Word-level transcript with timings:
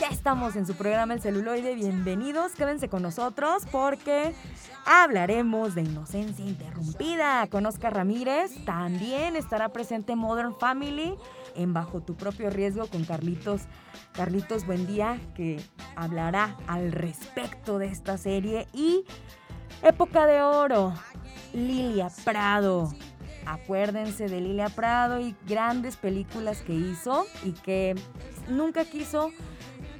Ya 0.00 0.08
estamos 0.08 0.56
en 0.56 0.66
su 0.66 0.74
programa 0.74 1.12
El 1.14 1.20
celuloide, 1.20 1.74
bienvenidos, 1.74 2.52
quédense 2.52 2.88
con 2.88 3.02
nosotros 3.02 3.64
porque 3.70 4.34
hablaremos 4.86 5.74
de 5.74 5.82
inocencia 5.82 6.44
interrumpida. 6.44 7.46
Con 7.48 7.66
Oscar 7.66 7.94
Ramírez, 7.94 8.64
también 8.64 9.36
estará 9.36 9.68
presente 9.68 10.16
Modern 10.16 10.54
Family 10.54 11.14
en 11.54 11.74
Bajo 11.74 12.00
tu 12.00 12.14
propio 12.14 12.48
riesgo 12.48 12.86
con 12.86 13.04
Carlitos. 13.04 13.62
Carlitos, 14.12 14.64
buen 14.64 14.86
día, 14.86 15.20
que 15.34 15.60
hablará 15.96 16.56
al 16.66 16.92
respecto 16.92 17.78
de 17.78 17.88
esta 17.88 18.16
serie 18.16 18.68
y 18.72 19.04
Época 19.82 20.26
de 20.26 20.40
Oro, 20.40 20.94
Lilia 21.52 22.08
Prado. 22.24 22.94
Acuérdense 23.44 24.28
de 24.28 24.40
Lilia 24.40 24.68
Prado 24.68 25.18
y 25.20 25.34
grandes 25.48 25.96
películas 25.96 26.62
que 26.62 26.72
hizo 26.72 27.26
y 27.42 27.50
que 27.50 27.96
nunca 28.48 28.84
quiso 28.84 29.32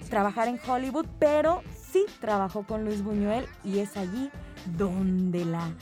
trabajar 0.09 0.47
en 0.47 0.61
Hollywood, 0.65 1.07
pero 1.19 1.63
sí 1.91 2.07
trabajó 2.21 2.63
con 2.65 2.85
Luis 2.85 3.03
Buñuel 3.03 3.45
y 3.65 3.81
es 3.81 3.97
allí 3.97 4.31
donde 4.67 5.45
la 5.45 5.73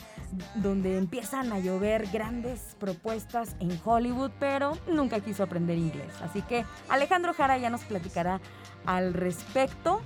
donde 0.55 0.97
empiezan 0.97 1.51
a 1.51 1.59
llover 1.59 2.07
grandes 2.11 2.75
propuestas 2.79 3.55
en 3.59 3.79
Hollywood, 3.83 4.31
pero 4.39 4.77
nunca 4.87 5.19
quiso 5.19 5.43
aprender 5.43 5.77
inglés. 5.77 6.13
Así 6.21 6.41
que 6.41 6.65
Alejandro 6.89 7.33
Jara 7.33 7.57
ya 7.57 7.69
nos 7.69 7.81
platicará 7.81 8.39
al 8.85 9.13
respecto. 9.13 10.01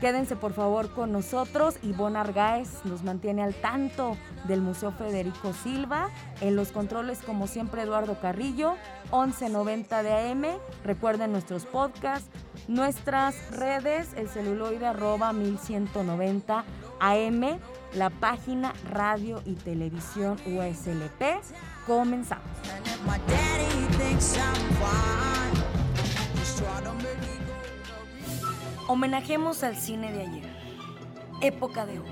Quédense 0.00 0.36
por 0.36 0.52
favor 0.52 0.92
con 0.94 1.12
nosotros. 1.12 1.76
Ivonne 1.82 2.18
Argaez 2.18 2.84
nos 2.84 3.02
mantiene 3.02 3.42
al 3.42 3.54
tanto 3.54 4.16
del 4.48 4.60
Museo 4.60 4.92
Federico 4.92 5.52
Silva. 5.52 6.08
En 6.40 6.56
los 6.56 6.72
controles, 6.72 7.18
como 7.20 7.46
siempre, 7.46 7.82
Eduardo 7.82 8.18
Carrillo, 8.20 8.76
1190 9.12 10.02
de 10.02 10.12
AM. 10.12 10.44
Recuerden 10.84 11.32
nuestros 11.32 11.66
podcasts, 11.66 12.30
nuestras 12.66 13.34
redes, 13.50 14.08
el 14.16 14.28
celuloide 14.28 14.86
arroba 14.86 15.32
1190 15.32 16.64
AM, 17.00 17.58
la 17.94 18.10
página 18.10 18.72
radio 18.90 19.42
y 19.44 19.54
televisión 19.54 20.38
USLP. 20.46 21.40
Comenzamos. 21.86 22.46
Homenajemos 28.86 29.62
al 29.62 29.76
cine 29.76 30.12
de 30.12 30.22
ayer. 30.22 30.50
Época 31.40 31.86
de 31.86 31.98
oro. 31.98 32.10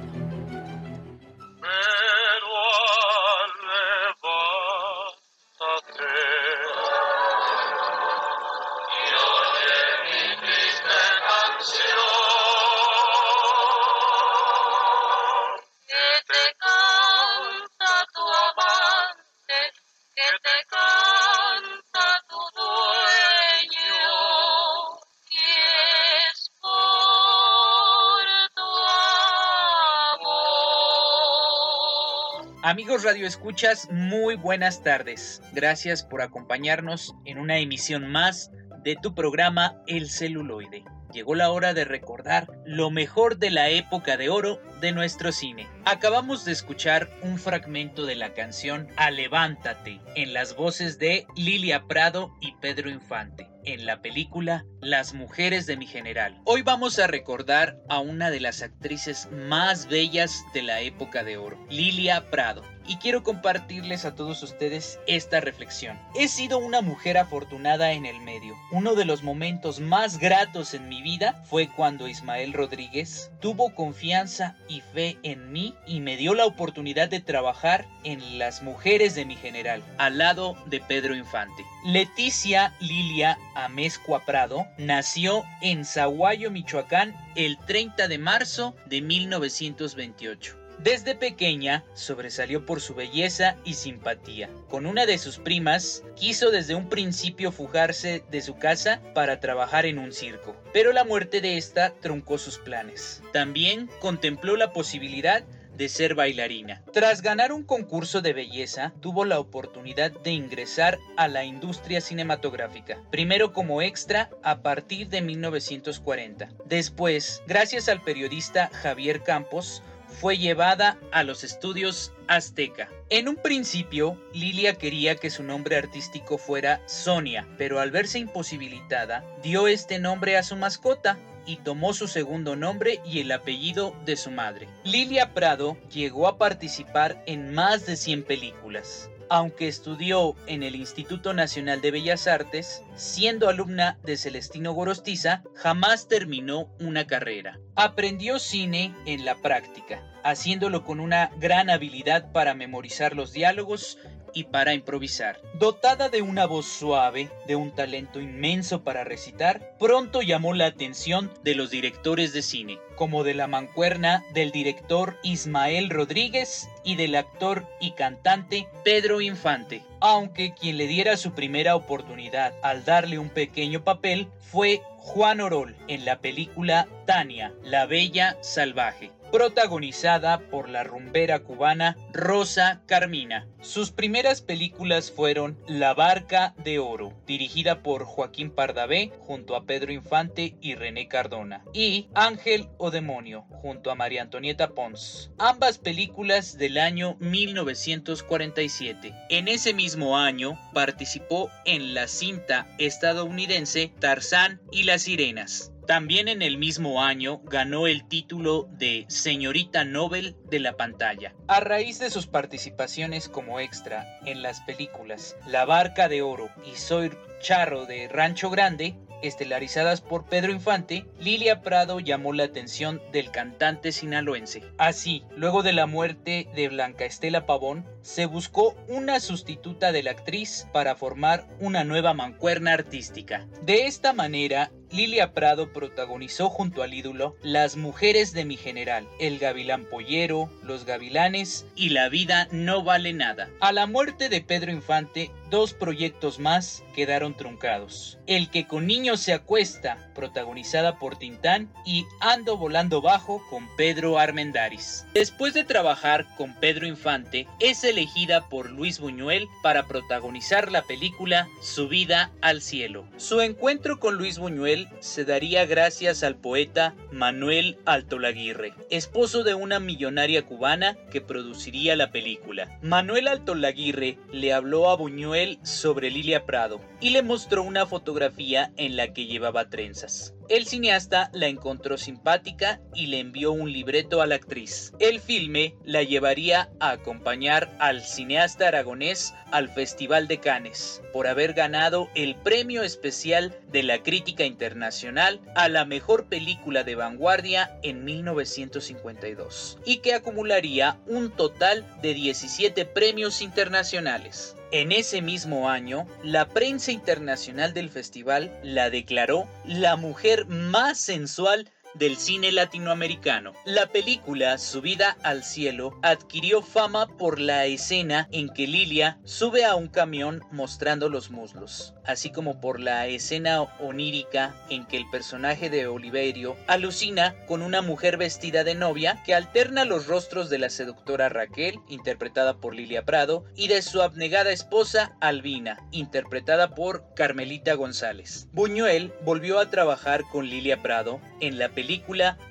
Amigos 32.68 33.02
Radio 33.02 33.26
Escuchas, 33.26 33.88
muy 33.90 34.36
buenas 34.36 34.82
tardes. 34.82 35.40
Gracias 35.54 36.02
por 36.02 36.20
acompañarnos 36.20 37.14
en 37.24 37.38
una 37.38 37.56
emisión 37.56 38.12
más 38.12 38.50
de 38.84 38.94
tu 38.94 39.14
programa 39.14 39.80
El 39.86 40.10
celuloide. 40.10 40.84
Llegó 41.12 41.34
la 41.34 41.50
hora 41.50 41.74
de 41.74 41.84
recordar 41.84 42.48
lo 42.64 42.90
mejor 42.90 43.38
de 43.38 43.50
la 43.50 43.70
época 43.70 44.16
de 44.16 44.28
oro 44.28 44.60
de 44.80 44.92
nuestro 44.92 45.32
cine. 45.32 45.66
Acabamos 45.84 46.44
de 46.44 46.52
escuchar 46.52 47.08
un 47.22 47.38
fragmento 47.38 48.04
de 48.06 48.14
la 48.14 48.34
canción 48.34 48.88
Alevántate 48.96 50.00
en 50.14 50.34
las 50.34 50.54
voces 50.54 50.98
de 50.98 51.26
Lilia 51.34 51.84
Prado 51.86 52.34
y 52.40 52.52
Pedro 52.60 52.90
Infante 52.90 53.48
en 53.64 53.86
la 53.86 54.00
película 54.00 54.64
Las 54.80 55.14
mujeres 55.14 55.66
de 55.66 55.76
mi 55.76 55.86
general. 55.86 56.40
Hoy 56.44 56.62
vamos 56.62 56.98
a 56.98 57.06
recordar 57.06 57.78
a 57.88 57.98
una 58.00 58.30
de 58.30 58.40
las 58.40 58.62
actrices 58.62 59.28
más 59.30 59.88
bellas 59.88 60.44
de 60.54 60.62
la 60.62 60.80
época 60.80 61.24
de 61.24 61.36
oro, 61.36 61.58
Lilia 61.68 62.30
Prado. 62.30 62.62
Y 62.88 62.96
quiero 62.96 63.22
compartirles 63.22 64.06
a 64.06 64.14
todos 64.14 64.42
ustedes 64.42 64.98
esta 65.06 65.40
reflexión. 65.40 65.98
He 66.14 66.26
sido 66.26 66.56
una 66.58 66.80
mujer 66.80 67.18
afortunada 67.18 67.92
en 67.92 68.06
el 68.06 68.18
medio. 68.20 68.56
Uno 68.72 68.94
de 68.94 69.04
los 69.04 69.22
momentos 69.22 69.78
más 69.78 70.18
gratos 70.18 70.72
en 70.72 70.88
mi 70.88 71.02
vida 71.02 71.42
fue 71.44 71.68
cuando 71.68 72.08
Ismael 72.08 72.54
Rodríguez 72.54 73.30
tuvo 73.40 73.74
confianza 73.74 74.56
y 74.68 74.80
fe 74.80 75.18
en 75.22 75.52
mí 75.52 75.74
y 75.86 76.00
me 76.00 76.16
dio 76.16 76.32
la 76.32 76.46
oportunidad 76.46 77.10
de 77.10 77.20
trabajar 77.20 77.86
en 78.04 78.38
Las 78.38 78.62
mujeres 78.62 79.14
de 79.14 79.26
mi 79.26 79.36
general, 79.36 79.82
al 79.98 80.16
lado 80.16 80.56
de 80.66 80.80
Pedro 80.80 81.14
Infante. 81.14 81.66
Leticia 81.84 82.74
Lilia 82.80 83.38
Amezcua 83.54 84.24
Prado 84.24 84.66
nació 84.78 85.44
en 85.60 85.84
Zaguayo, 85.84 86.50
Michoacán, 86.50 87.14
el 87.36 87.58
30 87.58 88.08
de 88.08 88.18
marzo 88.18 88.74
de 88.86 89.02
1928. 89.02 90.57
Desde 90.78 91.16
pequeña 91.16 91.84
sobresalió 91.94 92.64
por 92.64 92.80
su 92.80 92.94
belleza 92.94 93.56
y 93.64 93.74
simpatía. 93.74 94.48
Con 94.68 94.86
una 94.86 95.06
de 95.06 95.18
sus 95.18 95.38
primas, 95.38 96.04
quiso 96.14 96.52
desde 96.52 96.76
un 96.76 96.88
principio 96.88 97.50
fugarse 97.50 98.22
de 98.30 98.42
su 98.42 98.56
casa 98.58 99.00
para 99.12 99.40
trabajar 99.40 99.86
en 99.86 99.98
un 99.98 100.12
circo, 100.12 100.56
pero 100.72 100.92
la 100.92 101.02
muerte 101.02 101.40
de 101.40 101.56
esta 101.56 101.92
truncó 102.00 102.38
sus 102.38 102.58
planes. 102.58 103.22
También 103.32 103.90
contempló 104.00 104.56
la 104.56 104.72
posibilidad 104.72 105.44
de 105.78 105.88
ser 105.88 106.16
bailarina. 106.16 106.82
Tras 106.92 107.22
ganar 107.22 107.52
un 107.52 107.62
concurso 107.62 108.20
de 108.20 108.32
belleza, 108.32 108.92
tuvo 109.00 109.24
la 109.24 109.38
oportunidad 109.38 110.10
de 110.10 110.32
ingresar 110.32 110.98
a 111.16 111.28
la 111.28 111.44
industria 111.44 112.00
cinematográfica, 112.00 112.98
primero 113.10 113.52
como 113.52 113.80
extra 113.80 114.28
a 114.42 114.60
partir 114.60 115.08
de 115.08 115.22
1940. 115.22 116.48
Después, 116.64 117.42
gracias 117.46 117.88
al 117.88 118.02
periodista 118.02 118.70
Javier 118.72 119.22
Campos, 119.22 119.84
fue 120.20 120.36
llevada 120.36 120.98
a 121.12 121.22
los 121.22 121.44
estudios 121.44 122.12
Azteca. 122.26 122.88
En 123.08 123.28
un 123.28 123.36
principio, 123.36 124.20
Lilia 124.34 124.74
quería 124.74 125.16
que 125.16 125.30
su 125.30 125.42
nombre 125.42 125.76
artístico 125.76 126.38
fuera 126.38 126.82
Sonia, 126.86 127.46
pero 127.56 127.80
al 127.80 127.90
verse 127.90 128.18
imposibilitada, 128.18 129.24
dio 129.42 129.68
este 129.68 129.98
nombre 129.98 130.36
a 130.36 130.42
su 130.42 130.56
mascota, 130.56 131.18
y 131.46 131.56
tomó 131.56 131.94
su 131.94 132.08
segundo 132.08 132.56
nombre 132.56 133.00
y 133.06 133.20
el 133.20 133.32
apellido 133.32 133.96
de 134.04 134.16
su 134.16 134.30
madre. 134.30 134.68
Lilia 134.84 135.32
Prado 135.32 135.78
llegó 135.90 136.28
a 136.28 136.36
participar 136.36 137.22
en 137.24 137.54
más 137.54 137.86
de 137.86 137.96
100 137.96 138.24
películas. 138.24 139.08
Aunque 139.30 139.68
estudió 139.68 140.36
en 140.46 140.62
el 140.62 140.74
Instituto 140.74 141.34
Nacional 141.34 141.80
de 141.82 141.90
Bellas 141.90 142.26
Artes, 142.26 142.82
siendo 142.96 143.48
alumna 143.48 143.98
de 144.02 144.16
Celestino 144.16 144.72
Gorostiza, 144.72 145.42
jamás 145.54 146.08
terminó 146.08 146.70
una 146.80 147.06
carrera. 147.06 147.58
Aprendió 147.76 148.38
cine 148.38 148.94
en 149.04 149.26
la 149.26 149.36
práctica, 149.36 150.02
haciéndolo 150.24 150.84
con 150.84 150.98
una 150.98 151.30
gran 151.38 151.68
habilidad 151.68 152.32
para 152.32 152.54
memorizar 152.54 153.14
los 153.14 153.32
diálogos 153.32 153.98
y 154.38 154.44
para 154.44 154.72
improvisar. 154.72 155.40
Dotada 155.54 156.08
de 156.08 156.22
una 156.22 156.46
voz 156.46 156.66
suave, 156.66 157.28
de 157.48 157.56
un 157.56 157.74
talento 157.74 158.20
inmenso 158.20 158.84
para 158.84 159.02
recitar, 159.02 159.74
pronto 159.80 160.22
llamó 160.22 160.54
la 160.54 160.66
atención 160.66 161.32
de 161.42 161.56
los 161.56 161.70
directores 161.70 162.32
de 162.32 162.42
cine, 162.42 162.78
como 162.94 163.24
de 163.24 163.34
la 163.34 163.48
mancuerna 163.48 164.24
del 164.34 164.52
director 164.52 165.16
Ismael 165.24 165.90
Rodríguez 165.90 166.68
y 166.84 166.94
del 166.94 167.16
actor 167.16 167.66
y 167.80 167.92
cantante 167.92 168.68
Pedro 168.84 169.20
Infante, 169.20 169.82
aunque 170.00 170.54
quien 170.54 170.76
le 170.76 170.86
diera 170.86 171.16
su 171.16 171.32
primera 171.32 171.74
oportunidad 171.74 172.54
al 172.62 172.84
darle 172.84 173.18
un 173.18 173.30
pequeño 173.30 173.82
papel 173.82 174.28
fue 174.38 174.82
Juan 174.98 175.40
Orol 175.40 175.74
en 175.88 176.04
la 176.04 176.20
película 176.20 176.86
Tania, 177.06 177.52
la 177.64 177.86
Bella 177.86 178.36
Salvaje. 178.40 179.10
Protagonizada 179.30 180.40
por 180.50 180.68
la 180.68 180.84
rumbera 180.84 181.40
cubana 181.40 181.96
Rosa 182.12 182.82
Carmina. 182.86 183.46
Sus 183.60 183.90
primeras 183.90 184.40
películas 184.40 185.10
fueron 185.10 185.58
La 185.66 185.94
Barca 185.94 186.54
de 186.64 186.78
Oro, 186.78 187.12
dirigida 187.26 187.82
por 187.82 188.04
Joaquín 188.04 188.50
Pardavé 188.50 189.12
junto 189.20 189.56
a 189.56 189.64
Pedro 189.64 189.92
Infante 189.92 190.56
y 190.60 190.74
René 190.74 191.08
Cardona, 191.08 191.64
y 191.72 192.08
Ángel 192.14 192.68
o 192.78 192.90
Demonio 192.90 193.42
junto 193.50 193.90
a 193.90 193.94
María 193.94 194.22
Antonieta 194.22 194.70
Pons, 194.70 195.30
ambas 195.38 195.78
películas 195.78 196.56
del 196.56 196.78
año 196.78 197.16
1947. 197.20 199.12
En 199.28 199.48
ese 199.48 199.74
mismo 199.74 200.16
año 200.16 200.58
participó 200.72 201.50
en 201.64 201.94
la 201.94 202.08
cinta 202.08 202.66
estadounidense 202.78 203.92
Tarzán 203.98 204.60
y 204.70 204.84
las 204.84 205.02
Sirenas. 205.02 205.72
También 205.88 206.28
en 206.28 206.42
el 206.42 206.58
mismo 206.58 207.02
año 207.02 207.40
ganó 207.44 207.86
el 207.86 208.06
título 208.06 208.68
de 208.72 209.06
Señorita 209.08 209.86
Nobel 209.86 210.36
de 210.50 210.60
la 210.60 210.76
pantalla. 210.76 211.34
A 211.46 211.60
raíz 211.60 211.98
de 211.98 212.10
sus 212.10 212.26
participaciones 212.26 213.30
como 213.30 213.58
extra 213.58 214.04
en 214.26 214.42
las 214.42 214.60
películas 214.60 215.34
La 215.46 215.64
Barca 215.64 216.10
de 216.10 216.20
Oro 216.20 216.50
y 216.70 216.76
Soy 216.76 217.10
Charro 217.40 217.86
de 217.86 218.06
Rancho 218.08 218.50
Grande, 218.50 218.98
estelarizadas 219.22 220.02
por 220.02 220.26
Pedro 220.26 220.52
Infante, 220.52 221.06
Lilia 221.20 221.62
Prado 221.62 222.00
llamó 222.00 222.34
la 222.34 222.44
atención 222.44 223.00
del 223.10 223.30
cantante 223.30 223.90
sinaloense. 223.90 224.64
Así, 224.76 225.24
luego 225.36 225.62
de 225.62 225.72
la 225.72 225.86
muerte 225.86 226.50
de 226.54 226.68
Blanca 226.68 227.06
Estela 227.06 227.46
Pavón, 227.46 227.86
se 228.02 228.26
buscó 228.26 228.76
una 228.88 229.20
sustituta 229.20 229.90
de 229.90 230.02
la 230.02 230.10
actriz 230.10 230.66
para 230.70 230.96
formar 230.96 231.48
una 231.60 231.84
nueva 231.84 232.12
mancuerna 232.12 232.74
artística. 232.74 233.48
De 233.62 233.86
esta 233.86 234.12
manera, 234.12 234.70
Lilia 234.90 235.32
Prado 235.32 235.72
protagonizó 235.72 236.48
junto 236.48 236.82
al 236.82 236.94
ídolo 236.94 237.36
Las 237.42 237.76
mujeres 237.76 238.32
de 238.32 238.44
mi 238.44 238.56
general, 238.56 239.06
El 239.18 239.38
gavilán 239.38 239.84
pollero, 239.84 240.50
Los 240.62 240.84
gavilanes 240.84 241.66
y 241.74 241.90
La 241.90 242.08
vida 242.08 242.48
no 242.52 242.82
vale 242.82 243.12
nada. 243.12 243.50
A 243.60 243.72
la 243.72 243.86
muerte 243.86 244.28
de 244.28 244.40
Pedro 244.40 244.72
Infante, 244.72 245.30
dos 245.50 245.74
proyectos 245.74 246.38
más 246.38 246.82
quedaron 246.94 247.34
truncados. 247.34 248.18
El 248.26 248.50
que 248.50 248.66
con 248.66 248.86
niños 248.86 249.20
se 249.20 249.32
acuesta, 249.32 250.10
protagonizada 250.14 250.98
por 250.98 251.16
Tintán, 251.16 251.72
y 251.84 252.04
Ando 252.20 252.56
volando 252.56 253.00
bajo 253.00 253.42
con 253.50 253.68
Pedro 253.76 254.18
Armendáriz. 254.18 255.06
Después 255.14 255.54
de 255.54 255.64
trabajar 255.64 256.26
con 256.36 256.54
Pedro 256.54 256.86
Infante, 256.86 257.46
es 257.60 257.84
elegida 257.84 258.48
por 258.48 258.70
Luis 258.70 259.00
Buñuel 259.00 259.48
para 259.62 259.86
protagonizar 259.86 260.70
la 260.72 260.82
película 260.82 261.48
Subida 261.62 262.30
al 262.40 262.60
cielo. 262.60 263.06
Su 263.16 263.40
encuentro 263.40 263.98
con 264.00 264.16
Luis 264.16 264.38
Buñuel 264.38 264.77
se 265.00 265.24
daría 265.24 265.66
gracias 265.66 266.22
al 266.22 266.36
poeta 266.36 266.94
Manuel 267.10 267.78
Altolaguirre, 267.86 268.74
esposo 268.90 269.42
de 269.42 269.54
una 269.54 269.80
millonaria 269.80 270.46
cubana 270.46 270.96
que 271.10 271.20
produciría 271.20 271.96
la 271.96 272.12
película. 272.12 272.78
Manuel 272.82 273.26
Altolaguirre 273.28 274.18
le 274.30 274.52
habló 274.52 274.90
a 274.90 274.96
Buñuel 274.96 275.58
sobre 275.62 276.10
Lilia 276.10 276.44
Prado 276.44 276.80
y 277.00 277.10
le 277.10 277.22
mostró 277.22 277.62
una 277.62 277.86
fotografía 277.86 278.72
en 278.76 278.96
la 278.96 279.12
que 279.12 279.26
llevaba 279.26 279.68
trenzas. 279.68 280.34
El 280.48 280.64
cineasta 280.64 281.28
la 281.34 281.46
encontró 281.46 281.98
simpática 281.98 282.80
y 282.94 283.08
le 283.08 283.18
envió 283.18 283.52
un 283.52 283.70
libreto 283.70 284.22
a 284.22 284.26
la 284.26 284.36
actriz. 284.36 284.94
El 284.98 285.20
filme 285.20 285.74
la 285.84 286.02
llevaría 286.02 286.70
a 286.80 286.92
acompañar 286.92 287.70
al 287.78 288.00
cineasta 288.00 288.68
aragonés 288.68 289.34
al 289.50 289.68
Festival 289.68 290.26
de 290.26 290.40
Cannes 290.40 291.02
por 291.12 291.26
haber 291.26 291.52
ganado 291.52 292.08
el 292.14 292.34
premio 292.34 292.82
especial 292.82 293.58
de 293.70 293.82
la 293.82 294.02
crítica 294.02 294.44
internacional 294.44 295.40
a 295.54 295.68
la 295.68 295.84
mejor 295.84 296.28
película 296.30 296.82
de 296.82 296.94
vanguardia 296.94 297.78
en 297.82 298.06
1952 298.06 299.78
y 299.84 299.98
que 299.98 300.14
acumularía 300.14 300.98
un 301.06 301.30
total 301.30 301.84
de 302.00 302.14
17 302.14 302.86
premios 302.86 303.42
internacionales. 303.42 304.56
En 304.70 304.92
ese 304.92 305.22
mismo 305.22 305.70
año, 305.70 306.06
la 306.22 306.48
prensa 306.48 306.92
internacional 306.92 307.72
del 307.72 307.88
festival 307.88 308.52
la 308.62 308.90
declaró 308.90 309.48
la 309.64 309.96
mujer 309.96 310.44
más 310.46 310.98
sensual 310.98 311.70
del 311.98 312.16
cine 312.16 312.52
latinoamericano. 312.52 313.54
La 313.64 313.86
película 313.86 314.56
Subida 314.58 315.16
al 315.22 315.42
cielo 315.42 315.98
adquirió 316.02 316.62
fama 316.62 317.08
por 317.18 317.40
la 317.40 317.66
escena 317.66 318.28
en 318.30 318.48
que 318.50 318.66
Lilia 318.66 319.18
sube 319.24 319.64
a 319.64 319.74
un 319.74 319.88
camión 319.88 320.42
mostrando 320.52 321.08
los 321.08 321.30
muslos, 321.30 321.94
así 322.04 322.30
como 322.30 322.60
por 322.60 322.78
la 322.78 323.06
escena 323.08 323.62
onírica 323.80 324.54
en 324.70 324.86
que 324.86 324.96
el 324.96 325.10
personaje 325.10 325.70
de 325.70 325.88
Oliverio 325.88 326.56
alucina 326.68 327.34
con 327.46 327.62
una 327.62 327.82
mujer 327.82 328.16
vestida 328.16 328.62
de 328.62 328.76
novia 328.76 329.20
que 329.24 329.34
alterna 329.34 329.84
los 329.84 330.06
rostros 330.06 330.50
de 330.50 330.58
la 330.58 330.70
seductora 330.70 331.28
Raquel, 331.28 331.80
interpretada 331.88 332.58
por 332.58 332.74
Lilia 332.74 333.04
Prado, 333.04 333.44
y 333.56 333.68
de 333.68 333.82
su 333.82 334.02
abnegada 334.02 334.52
esposa 334.52 335.16
Albina, 335.20 335.78
interpretada 335.90 336.74
por 336.74 337.12
Carmelita 337.14 337.74
González. 337.74 338.46
Buñuel 338.52 339.12
volvió 339.24 339.58
a 339.58 339.70
trabajar 339.70 340.22
con 340.30 340.48
Lilia 340.48 340.80
Prado 340.80 341.20
en 341.40 341.58
la 341.58 341.68
película 341.70 341.87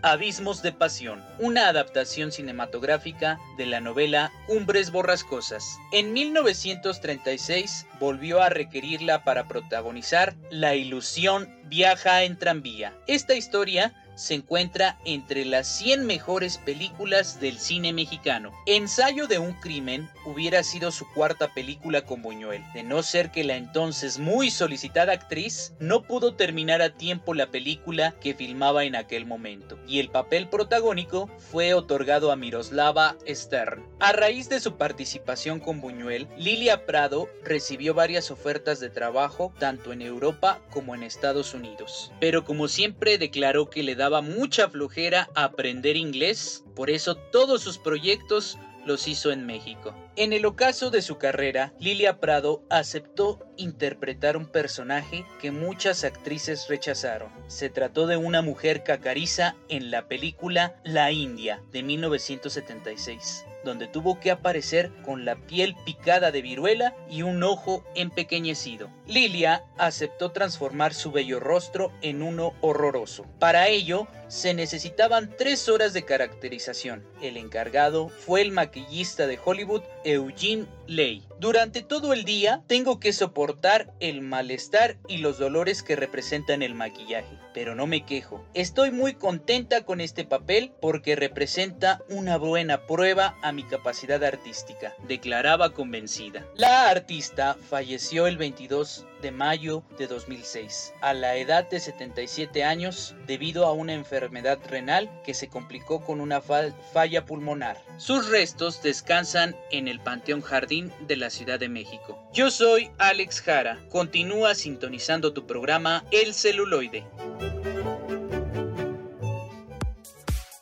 Abismos 0.01 0.63
de 0.63 0.71
Pasión, 0.71 1.23
una 1.37 1.67
adaptación 1.67 2.31
cinematográfica 2.31 3.39
de 3.57 3.67
la 3.67 3.79
novela 3.79 4.31
Cumbres 4.47 4.89
Borrascosas. 4.91 5.77
En 5.91 6.11
1936 6.13 7.85
volvió 7.99 8.41
a 8.41 8.49
requerirla 8.49 9.23
para 9.23 9.47
protagonizar 9.47 10.35
La 10.49 10.73
ilusión 10.73 11.55
viaja 11.65 12.23
en 12.23 12.39
tranvía. 12.39 12.95
Esta 13.05 13.35
historia 13.35 13.93
se 14.17 14.33
encuentra 14.33 14.99
entre 15.05 15.45
las 15.45 15.67
100 15.67 16.05
mejores 16.05 16.57
películas 16.57 17.39
del 17.39 17.59
cine 17.59 17.93
mexicano. 17.93 18.51
Ensayo 18.65 19.27
de 19.27 19.39
un 19.39 19.53
crimen 19.53 20.09
hubiera 20.25 20.63
sido 20.63 20.91
su 20.91 21.05
cuarta 21.13 21.53
película 21.53 22.01
con 22.01 22.21
Buñuel, 22.21 22.63
de 22.73 22.83
no 22.83 23.03
ser 23.03 23.31
que 23.31 23.43
la 23.43 23.55
entonces 23.55 24.19
muy 24.19 24.49
solicitada 24.49 25.13
actriz 25.13 25.73
no 25.79 26.03
pudo 26.03 26.35
terminar 26.35 26.81
a 26.81 26.97
tiempo 26.97 27.33
la 27.33 27.47
película 27.47 28.15
que 28.19 28.33
filmaba 28.33 28.83
en 28.83 28.95
aquel 28.95 29.25
momento, 29.25 29.79
y 29.87 29.99
el 29.99 30.09
papel 30.09 30.49
protagónico 30.49 31.29
fue 31.37 31.73
otorgado 31.73 32.31
a 32.31 32.35
Miroslava 32.35 33.15
Stern. 33.27 33.85
A 33.99 34.11
raíz 34.11 34.49
de 34.49 34.59
su 34.59 34.77
participación 34.77 35.59
con 35.59 35.81
Buñuel, 35.81 36.27
Lilia 36.37 36.85
Prado 36.85 37.29
recibió 37.43 37.93
varias 37.93 38.31
ofertas 38.31 38.79
de 38.79 38.89
trabajo 38.89 39.53
tanto 39.57 39.91
en 39.91 40.01
Europa 40.01 40.61
como 40.69 40.93
en 40.93 41.03
Estados 41.03 41.53
Unidos, 41.53 42.11
pero 42.19 42.45
como 42.45 42.67
siempre 42.67 43.17
declaró 43.17 43.69
que 43.69 43.83
le 43.83 43.95
da 43.95 44.07
daba 44.07 44.21
mucha 44.21 44.69
flojera 44.69 45.27
aprender 45.35 45.97
inglés, 45.97 46.63
por 46.77 46.89
eso 46.89 47.15
todos 47.15 47.61
sus 47.61 47.77
proyectos 47.77 48.57
los 48.85 49.09
hizo 49.09 49.33
en 49.33 49.45
México. 49.45 49.93
En 50.15 50.31
el 50.31 50.45
ocaso 50.45 50.91
de 50.91 51.01
su 51.01 51.17
carrera, 51.17 51.73
Lilia 51.77 52.21
Prado 52.21 52.63
aceptó 52.69 53.45
interpretar 53.57 54.37
un 54.37 54.45
personaje 54.45 55.25
que 55.41 55.51
muchas 55.51 56.05
actrices 56.05 56.67
rechazaron. 56.69 57.29
Se 57.47 57.69
trató 57.69 58.07
de 58.07 58.15
una 58.15 58.41
mujer 58.41 58.85
cacariza 58.85 59.57
en 59.67 59.91
la 59.91 60.07
película 60.07 60.79
La 60.85 61.11
India 61.11 61.61
de 61.73 61.83
1976 61.83 63.45
donde 63.67 63.87
tuvo 63.87 64.19
que 64.19 64.31
aparecer 64.31 64.91
con 65.05 65.25
la 65.25 65.35
piel 65.35 65.75
picada 65.85 66.31
de 66.31 66.41
viruela 66.41 66.95
y 67.09 67.21
un 67.21 67.43
ojo 67.43 67.83
empequeñecido. 67.93 68.89
Lilia 69.05 69.63
aceptó 69.77 70.31
transformar 70.31 70.93
su 70.93 71.11
bello 71.11 71.39
rostro 71.39 71.91
en 72.01 72.23
uno 72.23 72.53
horroroso. 72.61 73.25
Para 73.39 73.67
ello, 73.67 74.07
se 74.27 74.53
necesitaban 74.53 75.33
tres 75.37 75.69
horas 75.69 75.93
de 75.93 76.03
caracterización. 76.03 77.05
El 77.21 77.37
encargado 77.37 78.09
fue 78.09 78.41
el 78.41 78.51
maquillista 78.51 79.27
de 79.27 79.39
Hollywood, 79.43 79.83
Eugene 80.03 80.65
Ley. 80.87 81.23
Durante 81.39 81.83
todo 81.83 82.13
el 82.13 82.25
día 82.25 82.63
tengo 82.67 82.99
que 82.99 83.13
soportar 83.13 83.93
el 83.99 84.21
malestar 84.21 84.97
y 85.07 85.17
los 85.17 85.37
dolores 85.37 85.83
que 85.83 85.95
representan 85.95 86.61
el 86.61 86.73
maquillaje, 86.73 87.36
pero 87.57 87.73
no 87.73 87.87
me 87.87 88.05
quejo. 88.05 88.45
Estoy 88.53 88.91
muy 88.91 89.15
contenta 89.15 89.83
con 89.83 89.99
este 89.99 90.25
papel 90.25 90.73
porque 90.79 91.15
representa 91.15 92.03
una 92.07 92.37
buena 92.37 92.85
prueba 92.85 93.35
a 93.41 93.51
mi 93.51 93.63
capacidad 93.63 94.23
artística, 94.23 94.93
declaraba 95.07 95.73
convencida. 95.73 96.45
La 96.53 96.87
artista 96.87 97.57
falleció 97.67 98.27
el 98.27 98.37
22 98.37 99.07
de 99.21 99.31
mayo 99.31 99.83
de 99.97 100.07
2006, 100.07 100.93
a 101.01 101.13
la 101.13 101.35
edad 101.35 101.69
de 101.69 101.79
77 101.79 102.63
años, 102.63 103.15
debido 103.25 103.65
a 103.65 103.71
una 103.71 103.93
enfermedad 103.93 104.59
renal 104.67 105.09
que 105.23 105.33
se 105.33 105.49
complicó 105.49 106.03
con 106.03 106.21
una 106.21 106.41
falla 106.41 107.25
pulmonar. 107.25 107.81
Sus 107.97 108.29
restos 108.29 108.81
descansan 108.81 109.55
en 109.71 109.87
el 109.87 109.99
Panteón 109.99 110.41
Jardín 110.41 110.91
de 111.07 111.17
la 111.17 111.29
Ciudad 111.29 111.59
de 111.59 111.69
México. 111.69 112.17
Yo 112.33 112.51
soy 112.51 112.91
Alex 112.97 113.41
Jara. 113.41 113.79
Continúa 113.89 114.55
sintonizando 114.55 115.33
tu 115.33 115.47
programa 115.47 116.03
El 116.11 116.33
celuloide. 116.33 117.05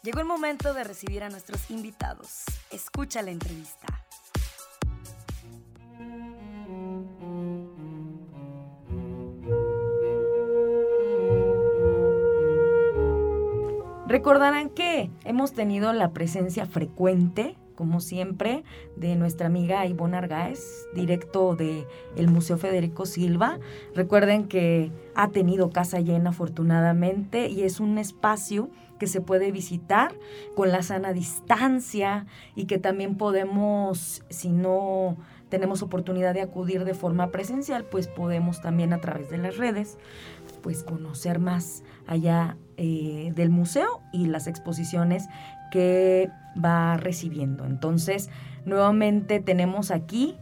Llegó 0.04 0.20
el 0.20 0.26
momento 0.26 0.74
de 0.76 0.84
recibir 0.84 1.24
a 1.24 1.30
nuestros 1.30 1.72
invitados. 1.72 2.44
Escucha 2.70 3.24
la 3.24 3.32
entrevista. 3.32 4.05
Recordarán 14.16 14.70
que 14.70 15.10
hemos 15.26 15.52
tenido 15.52 15.92
la 15.92 16.14
presencia 16.14 16.66
frecuente 16.66 17.58
como 17.76 18.00
siempre, 18.00 18.64
de 18.96 19.18
nuestra 19.18 19.48
amiga 19.48 19.86
Ivonne 19.86 20.16
Argaez, 20.16 20.88
directo 20.96 21.58
del 21.58 21.86
el 22.16 22.30
Museo 22.30 22.58
Federico 22.58 23.06
Silva. 23.06 23.60
Recuerden 23.94 24.48
que 24.48 24.94
ha 25.14 25.28
tenido 25.32 25.72
casa 25.72 26.00
llena 26.00 26.30
afortunadamente 26.30 27.50
y 27.50 27.64
es 27.64 27.82
un 27.82 27.98
espacio 27.98 28.70
que 28.98 29.08
se 29.08 29.20
puede 29.20 29.52
visitar 29.52 30.16
con 30.56 30.72
la 30.72 30.82
sana 30.82 31.12
distancia 31.12 32.26
y 32.56 32.64
que 32.64 32.78
también 32.78 33.18
podemos, 33.18 34.24
si 34.30 34.48
no 34.48 35.18
tenemos 35.50 35.82
oportunidad 35.82 36.34
de 36.34 36.42
acudir 36.42 36.86
de 36.86 36.94
forma 36.94 37.30
presencial, 37.32 37.86
pues 37.86 38.08
podemos 38.08 38.62
también 38.62 38.94
a 38.94 39.02
través 39.02 39.30
de 39.30 39.38
las 39.38 39.58
redes, 39.58 39.98
pues 40.66 40.82
conocer 40.82 41.38
más 41.38 41.84
allá 42.08 42.58
eh, 42.78 43.32
del 43.36 43.52
museo 43.52 44.02
y 44.12 44.26
las 44.26 44.48
exposiciones 44.48 45.28
que 45.70 46.32
va 46.58 46.98
recibiendo. 46.98 47.66
Entonces, 47.66 48.32
nuevamente 48.66 49.40
tenemos 49.40 49.92
aquí 49.92 50.36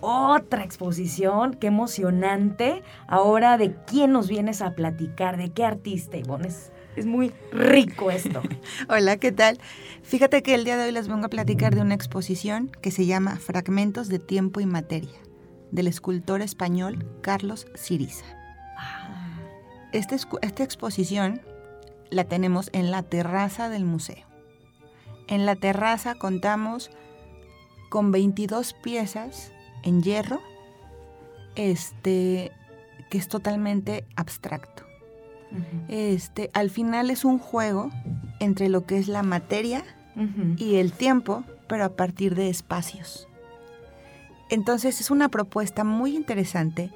otra 0.00 0.64
exposición, 0.64 1.52
qué 1.52 1.66
emocionante. 1.66 2.82
Ahora, 3.06 3.58
¿de 3.58 3.74
quién 3.86 4.12
nos 4.12 4.28
vienes 4.28 4.62
a 4.62 4.74
platicar? 4.74 5.36
¿De 5.36 5.50
qué 5.50 5.66
artista, 5.66 6.16
Ivonne? 6.16 6.48
Es, 6.48 6.72
es 6.96 7.04
muy 7.04 7.34
rico 7.52 8.10
esto. 8.10 8.40
Hola, 8.88 9.18
¿qué 9.18 9.30
tal? 9.30 9.58
Fíjate 10.02 10.42
que 10.42 10.54
el 10.54 10.64
día 10.64 10.78
de 10.78 10.84
hoy 10.84 10.92
les 10.92 11.06
vengo 11.06 11.26
a 11.26 11.28
platicar 11.28 11.74
de 11.74 11.82
una 11.82 11.94
exposición 11.94 12.70
que 12.80 12.90
se 12.90 13.04
llama 13.04 13.36
Fragmentos 13.36 14.08
de 14.08 14.20
Tiempo 14.20 14.60
y 14.60 14.64
Materia, 14.64 15.18
del 15.70 15.86
escultor 15.86 16.40
español 16.40 17.06
Carlos 17.20 17.66
Siriza. 17.74 18.24
Ah. 18.78 19.15
Este 19.92 20.16
esta 20.42 20.62
exposición 20.62 21.40
la 22.10 22.24
tenemos 22.24 22.70
en 22.72 22.90
la 22.90 23.02
terraza 23.02 23.68
del 23.68 23.84
museo. 23.84 24.24
En 25.28 25.46
la 25.46 25.56
terraza 25.56 26.14
contamos 26.14 26.90
con 27.88 28.12
22 28.12 28.74
piezas 28.74 29.52
en 29.82 30.02
hierro, 30.02 30.40
este, 31.54 32.52
que 33.10 33.18
es 33.18 33.28
totalmente 33.28 34.04
abstracto. 34.16 34.84
Este, 35.88 36.50
al 36.52 36.70
final 36.70 37.10
es 37.10 37.24
un 37.24 37.38
juego 37.38 37.90
entre 38.40 38.68
lo 38.68 38.84
que 38.84 38.98
es 38.98 39.08
la 39.08 39.22
materia 39.22 39.84
y 40.56 40.76
el 40.76 40.92
tiempo, 40.92 41.44
pero 41.68 41.84
a 41.84 41.90
partir 41.90 42.34
de 42.34 42.48
espacios. 42.48 43.28
Entonces 44.48 45.00
es 45.00 45.10
una 45.10 45.28
propuesta 45.28 45.84
muy 45.84 46.16
interesante 46.16 46.90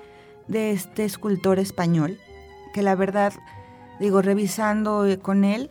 de 0.48 0.72
este 0.72 1.04
escultor 1.04 1.58
español, 1.58 2.18
que 2.72 2.82
la 2.82 2.94
verdad, 2.94 3.32
digo, 3.98 4.22
revisando 4.22 5.06
con 5.22 5.44
él, 5.44 5.70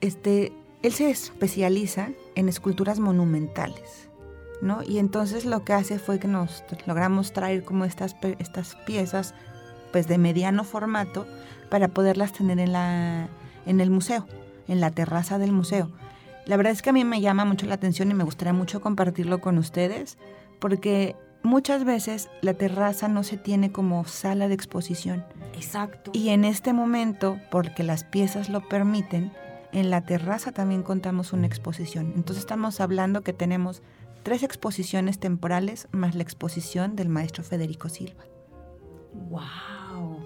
este, 0.00 0.52
él 0.82 0.92
se 0.92 1.10
especializa 1.10 2.10
en 2.34 2.48
esculturas 2.48 3.00
monumentales, 3.00 4.08
¿no? 4.62 4.82
Y 4.82 4.98
entonces 4.98 5.44
lo 5.44 5.64
que 5.64 5.72
hace 5.72 5.98
fue 5.98 6.18
que 6.18 6.28
nos 6.28 6.64
logramos 6.86 7.32
traer 7.32 7.64
como 7.64 7.84
estas, 7.84 8.16
estas 8.38 8.76
piezas 8.86 9.34
pues 9.92 10.06
de 10.06 10.18
mediano 10.18 10.64
formato 10.64 11.26
para 11.70 11.88
poderlas 11.88 12.32
tener 12.32 12.58
en, 12.58 12.72
la, 12.72 13.28
en 13.66 13.80
el 13.80 13.90
museo, 13.90 14.26
en 14.68 14.80
la 14.80 14.90
terraza 14.90 15.38
del 15.38 15.52
museo. 15.52 15.90
La 16.46 16.56
verdad 16.56 16.72
es 16.72 16.82
que 16.82 16.90
a 16.90 16.94
mí 16.94 17.04
me 17.04 17.20
llama 17.20 17.44
mucho 17.44 17.66
la 17.66 17.74
atención 17.74 18.10
y 18.10 18.14
me 18.14 18.24
gustaría 18.24 18.52
mucho 18.52 18.80
compartirlo 18.80 19.40
con 19.40 19.58
ustedes 19.58 20.16
porque 20.58 21.16
muchas 21.42 21.84
veces 21.84 22.28
la 22.42 22.54
terraza 22.54 23.08
no 23.08 23.22
se 23.22 23.36
tiene 23.36 23.72
como 23.72 24.04
sala 24.04 24.48
de 24.48 24.54
exposición. 24.54 25.24
Exacto. 25.54 26.10
Y 26.14 26.30
en 26.30 26.44
este 26.44 26.72
momento, 26.72 27.38
porque 27.50 27.82
las 27.82 28.04
piezas 28.04 28.48
lo 28.48 28.68
permiten, 28.68 29.32
en 29.72 29.90
la 29.90 30.02
terraza 30.02 30.52
también 30.52 30.82
contamos 30.82 31.32
una 31.32 31.46
exposición. 31.46 32.12
Entonces 32.16 32.38
estamos 32.38 32.80
hablando 32.80 33.22
que 33.22 33.32
tenemos 33.32 33.82
tres 34.22 34.42
exposiciones 34.42 35.18
temporales 35.18 35.88
más 35.92 36.14
la 36.14 36.22
exposición 36.22 36.96
del 36.96 37.08
maestro 37.08 37.44
Federico 37.44 37.88
Silva. 37.88 38.24
¡Wow! 39.28 40.18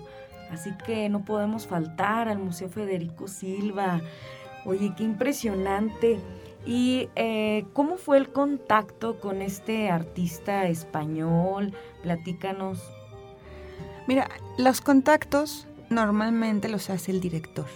Así 0.51 0.71
que 0.85 1.09
no 1.09 1.25
podemos 1.25 1.67
faltar 1.67 2.29
al 2.29 2.39
Museo 2.39 2.69
Federico 2.69 3.27
Silva. 3.27 4.01
Oye, 4.65 4.93
qué 4.97 5.05
impresionante. 5.05 6.21
¿Y 6.65 7.09
eh, 7.17 7.65
cómo 7.73 7.97
fue 7.97 8.19
el 8.19 8.31
contacto 8.31 9.19
con 9.21 9.43
este 9.43 9.91
artista 9.91 10.67
español? 10.67 11.75
Platícanos. 12.03 12.83
Mira, 14.07 14.29
los 14.59 14.81
contactos 14.81 15.67
normalmente 15.91 16.69
los 16.69 16.91
hace 16.91 17.11
el 17.11 17.21
director. 17.21 17.67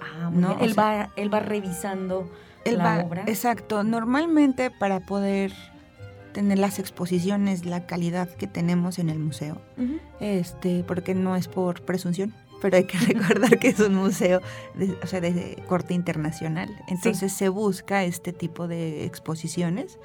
Ah, 0.00 0.30
¿no? 0.32 0.58
Él, 0.60 0.78
va, 0.78 1.10
él 1.16 1.32
va 1.32 1.40
revisando 1.40 2.28
la 2.64 3.04
obra. 3.04 3.24
Exacto. 3.26 3.84
Normalmente 3.84 4.70
para 4.70 5.00
poder 5.00 5.52
tener 6.32 6.58
las 6.58 6.78
exposiciones, 6.78 7.64
la 7.64 7.86
calidad 7.86 8.28
que 8.28 8.46
tenemos 8.46 8.98
en 8.98 9.10
el 9.10 9.18
museo, 9.18 9.60
este, 10.18 10.82
porque 10.82 11.14
no 11.14 11.36
es 11.36 11.46
por 11.46 11.82
presunción, 11.82 12.34
pero 12.62 12.76
hay 12.76 12.84
que 12.84 12.96
recordar 13.12 13.58
que 13.58 13.68
es 13.68 13.80
un 13.80 13.96
museo 13.96 14.40
de, 14.74 14.96
o 15.02 15.06
sea, 15.06 15.20
de 15.20 15.62
corte 15.68 15.92
internacional. 15.92 16.70
Entonces 16.86 17.32
se 17.32 17.48
busca 17.48 18.04
este 18.04 18.32
tipo 18.32 18.68
de 18.68 19.04
exposiciones. 19.04 19.98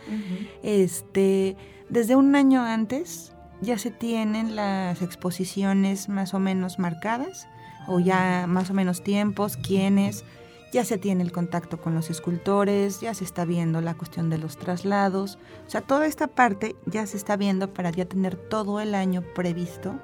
Este, 0.63 1.55
desde 1.87 2.15
un 2.15 2.35
año 2.35 2.63
antes 2.63 3.33
ya 3.61 3.77
se 3.77 3.91
tienen 3.91 4.55
las 4.55 5.01
exposiciones 5.01 6.09
más 6.09 6.33
o 6.33 6.39
menos 6.39 6.79
marcadas 6.79 7.47
o 7.87 7.99
ya 7.99 8.45
más 8.47 8.69
o 8.71 8.73
menos 8.73 9.03
tiempos, 9.03 9.55
quiénes, 9.55 10.25
ya 10.73 10.83
se 10.83 10.97
tiene 10.97 11.23
el 11.23 11.31
contacto 11.31 11.79
con 11.79 11.95
los 11.95 12.09
escultores, 12.09 12.99
ya 12.99 13.13
se 13.13 13.23
está 13.23 13.45
viendo 13.45 13.79
la 13.81 13.93
cuestión 13.93 14.29
de 14.29 14.37
los 14.37 14.57
traslados, 14.57 15.39
o 15.65 15.69
sea, 15.69 15.81
toda 15.81 16.05
esta 16.05 16.27
parte 16.27 16.75
ya 16.85 17.07
se 17.07 17.15
está 17.15 17.37
viendo 17.37 17.73
para 17.73 17.89
ya 17.91 18.05
tener 18.05 18.35
todo 18.35 18.81
el 18.81 18.93
año 18.93 19.21
previsto 19.33 19.95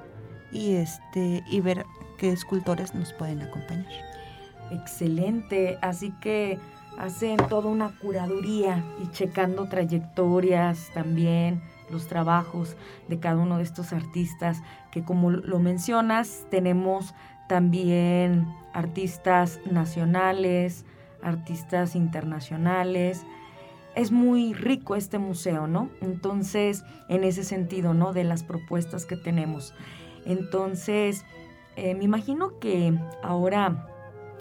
y 0.50 0.76
este 0.76 1.44
y 1.50 1.60
ver 1.60 1.84
escultores 2.32 2.94
nos 2.94 3.12
pueden 3.12 3.42
acompañar. 3.42 3.92
Excelente, 4.70 5.78
así 5.82 6.12
que 6.20 6.58
hacen 6.98 7.36
toda 7.48 7.68
una 7.68 7.90
curaduría 7.98 8.84
y 9.02 9.10
checando 9.10 9.68
trayectorias 9.68 10.90
también 10.94 11.60
los 11.90 12.06
trabajos 12.06 12.76
de 13.08 13.18
cada 13.18 13.36
uno 13.36 13.58
de 13.58 13.64
estos 13.64 13.92
artistas 13.92 14.62
que 14.90 15.04
como 15.04 15.30
lo 15.30 15.58
mencionas 15.58 16.46
tenemos 16.50 17.14
también 17.48 18.46
artistas 18.72 19.60
nacionales, 19.70 20.84
artistas 21.22 21.94
internacionales. 21.94 23.24
Es 23.94 24.10
muy 24.10 24.54
rico 24.54 24.96
este 24.96 25.18
museo, 25.18 25.66
¿no? 25.66 25.90
Entonces, 26.00 26.84
en 27.08 27.22
ese 27.22 27.44
sentido, 27.44 27.94
¿no? 27.94 28.12
De 28.12 28.24
las 28.24 28.42
propuestas 28.42 29.06
que 29.06 29.16
tenemos. 29.16 29.74
Entonces, 30.24 31.24
eh, 31.76 31.94
me 31.94 32.04
imagino 32.04 32.58
que 32.58 32.98
ahora, 33.22 33.88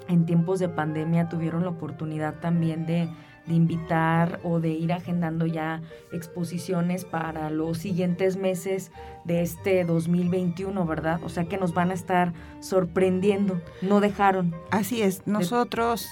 en 0.08 0.25
tiempos 0.25 0.60
de 0.60 0.70
pandemia, 0.70 1.30
tuvieron 1.30 1.63
la 1.63 1.70
oportunidad 1.70 2.40
también 2.40 2.86
de 2.86 3.10
de 3.46 3.54
invitar 3.54 4.40
o 4.44 4.60
de 4.60 4.70
ir 4.70 4.94
agendando 4.94 5.46
ya 5.46 5.82
exposiciones 6.12 7.06
para 7.06 7.50
los 7.50 7.78
siguientes 7.78 8.38
meses 8.38 8.92
de 9.25 9.42
este 9.42 9.84
2021, 9.84 10.86
¿verdad? 10.86 11.20
O 11.24 11.30
sea 11.30 11.46
que 11.46 11.58
nos 11.58 11.74
van 11.74 11.92
a 11.92 11.94
estar 11.94 12.34
sorprendiendo, 12.60 13.62
no 13.82 14.00
dejaron. 14.00 14.56
Así 14.72 15.02
es, 15.02 15.28
nosotros, 15.28 16.08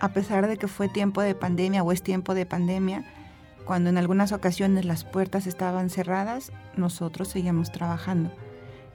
a 0.00 0.12
pesar 0.12 0.48
de 0.48 0.56
que 0.56 0.68
fue 0.68 0.88
tiempo 0.88 1.22
de 1.22 1.34
pandemia 1.34 1.82
o 1.82 1.92
es 1.92 2.02
tiempo 2.02 2.34
de 2.34 2.46
pandemia, 2.46 3.04
cuando 3.64 3.90
en 3.90 3.98
algunas 3.98 4.32
ocasiones 4.32 4.84
las 4.84 5.04
puertas 5.04 5.46
estaban 5.46 5.88
cerradas, 5.88 6.52
nosotros 6.76 7.28
seguíamos 7.28 7.70
trabajando. 7.70 8.32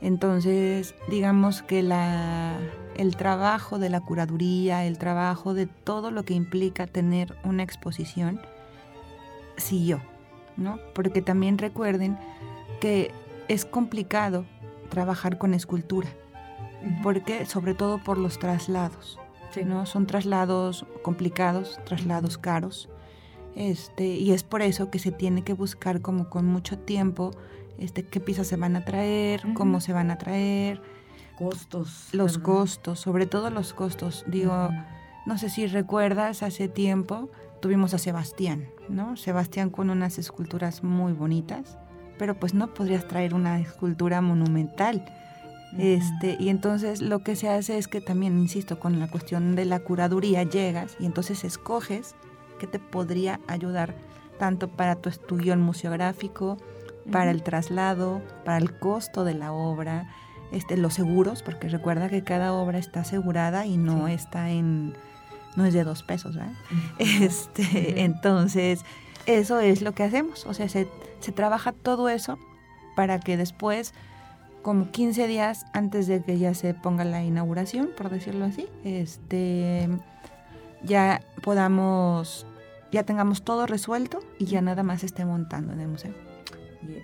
Entonces, 0.01 0.93
digamos 1.09 1.61
que 1.63 1.81
la, 1.81 2.57
el 2.95 3.15
trabajo 3.15 3.79
de 3.79 3.89
la 3.89 4.01
curaduría, 4.01 4.85
el 4.85 4.97
trabajo 4.97 5.53
de 5.53 5.65
todo 5.65 6.11
lo 6.11 6.23
que 6.23 6.33
implica 6.33 6.87
tener 6.87 7.35
una 7.43 7.63
exposición, 7.63 8.39
siguió, 9.57 10.01
¿no? 10.55 10.79
Porque 10.93 11.21
también 11.21 11.57
recuerden 11.57 12.17
que 12.79 13.11
es 13.47 13.65
complicado 13.65 14.45
trabajar 14.89 15.37
con 15.37 15.53
escultura, 15.53 16.09
porque 17.01 17.45
sobre 17.45 17.73
todo 17.73 18.03
por 18.03 18.17
los 18.17 18.39
traslados, 18.39 19.19
¿no? 19.65 19.85
Son 19.87 20.05
traslados 20.05 20.85
complicados, 21.01 21.79
traslados 21.85 22.37
caros, 22.37 22.89
este, 23.55 24.05
y 24.05 24.31
es 24.33 24.43
por 24.43 24.61
eso 24.61 24.91
que 24.91 24.99
se 24.99 25.11
tiene 25.11 25.43
que 25.43 25.53
buscar 25.53 26.01
como 26.01 26.29
con 26.29 26.45
mucho 26.45 26.77
tiempo 26.77 27.31
este, 27.77 28.03
qué 28.03 28.19
piezas 28.19 28.47
se 28.47 28.55
van 28.55 28.75
a 28.75 28.85
traer, 28.85 29.41
cómo 29.53 29.81
se 29.81 29.93
van 29.93 30.11
a 30.11 30.17
traer. 30.17 30.81
Costos. 31.37 32.09
Los 32.13 32.37
costos, 32.39 32.99
sobre 32.99 33.27
todo 33.27 33.49
los 33.49 33.73
costos. 33.73 34.25
Digo, 34.27 34.69
no 35.25 35.37
sé 35.37 35.49
si 35.49 35.67
recuerdas, 35.67 36.41
hace 36.41 36.67
tiempo 36.67 37.29
tuvimos 37.61 37.93
a 37.93 37.97
Sebastián, 37.97 38.67
¿no? 38.89 39.17
Sebastián 39.17 39.69
con 39.69 39.89
unas 39.89 40.17
esculturas 40.17 40.83
muy 40.83 41.13
bonitas, 41.13 41.77
pero 42.17 42.39
pues 42.39 42.53
no 42.53 42.73
podrías 42.73 43.07
traer 43.07 43.33
una 43.33 43.59
escultura 43.59 44.21
monumental. 44.21 45.05
Este, 45.77 46.37
y 46.39 46.49
entonces 46.49 47.01
lo 47.01 47.19
que 47.19 47.35
se 47.35 47.49
hace 47.49 47.77
es 47.77 47.87
que 47.87 48.01
también, 48.01 48.39
insisto, 48.39 48.79
con 48.79 48.99
la 48.99 49.09
cuestión 49.09 49.55
de 49.55 49.65
la 49.65 49.79
curaduría 49.79 50.43
llegas 50.43 50.95
y 50.99 51.05
entonces 51.05 51.43
escoges 51.43 52.15
qué 52.57 52.67
te 52.67 52.79
podría 52.79 53.39
ayudar 53.47 53.95
tanto 54.39 54.69
para 54.69 54.95
tu 54.95 55.09
estudio 55.09 55.55
museográfico, 55.57 56.57
para 57.11 57.31
el 57.31 57.43
traslado, 57.43 58.21
para 58.43 58.57
el 58.57 58.77
costo 58.77 59.23
de 59.23 59.33
la 59.33 59.51
obra, 59.51 60.07
este, 60.51 60.77
los 60.77 60.93
seguros, 60.93 61.43
porque 61.43 61.69
recuerda 61.69 62.09
que 62.09 62.23
cada 62.23 62.53
obra 62.53 62.79
está 62.79 63.01
asegurada 63.01 63.65
y 63.65 63.77
no 63.77 64.07
está 64.07 64.49
en, 64.49 64.93
no 65.55 65.65
es 65.65 65.73
de 65.73 65.83
dos 65.83 66.03
pesos, 66.03 66.35
¿verdad? 66.35 66.53
Este, 66.99 68.03
entonces, 68.03 68.83
eso 69.25 69.59
es 69.59 69.81
lo 69.81 69.93
que 69.93 70.03
hacemos, 70.03 70.45
o 70.45 70.53
sea, 70.53 70.69
se, 70.69 70.87
se 71.19 71.31
trabaja 71.31 71.71
todo 71.71 72.09
eso 72.09 72.37
para 72.95 73.19
que 73.19 73.37
después 73.37 73.93
como 74.61 74.91
15 74.91 75.27
días 75.27 75.65
antes 75.71 76.07
de 76.07 76.21
que 76.21 76.37
ya 76.39 76.53
se 76.53 76.73
ponga 76.73 77.05
la 77.05 77.23
inauguración, 77.23 77.89
por 77.95 78.09
decirlo 78.09 78.43
así, 78.43 78.67
este, 78.83 79.87
ya 80.83 81.21
podamos, 81.41 82.45
ya 82.91 83.03
tengamos 83.03 83.43
todo 83.43 83.65
resuelto 83.65 84.19
y 84.39 84.45
ya 84.45 84.61
nada 84.61 84.83
más 84.83 85.03
esté 85.03 85.23
montando 85.23 85.71
en 85.71 85.79
el 85.79 85.87
museo. 85.87 86.26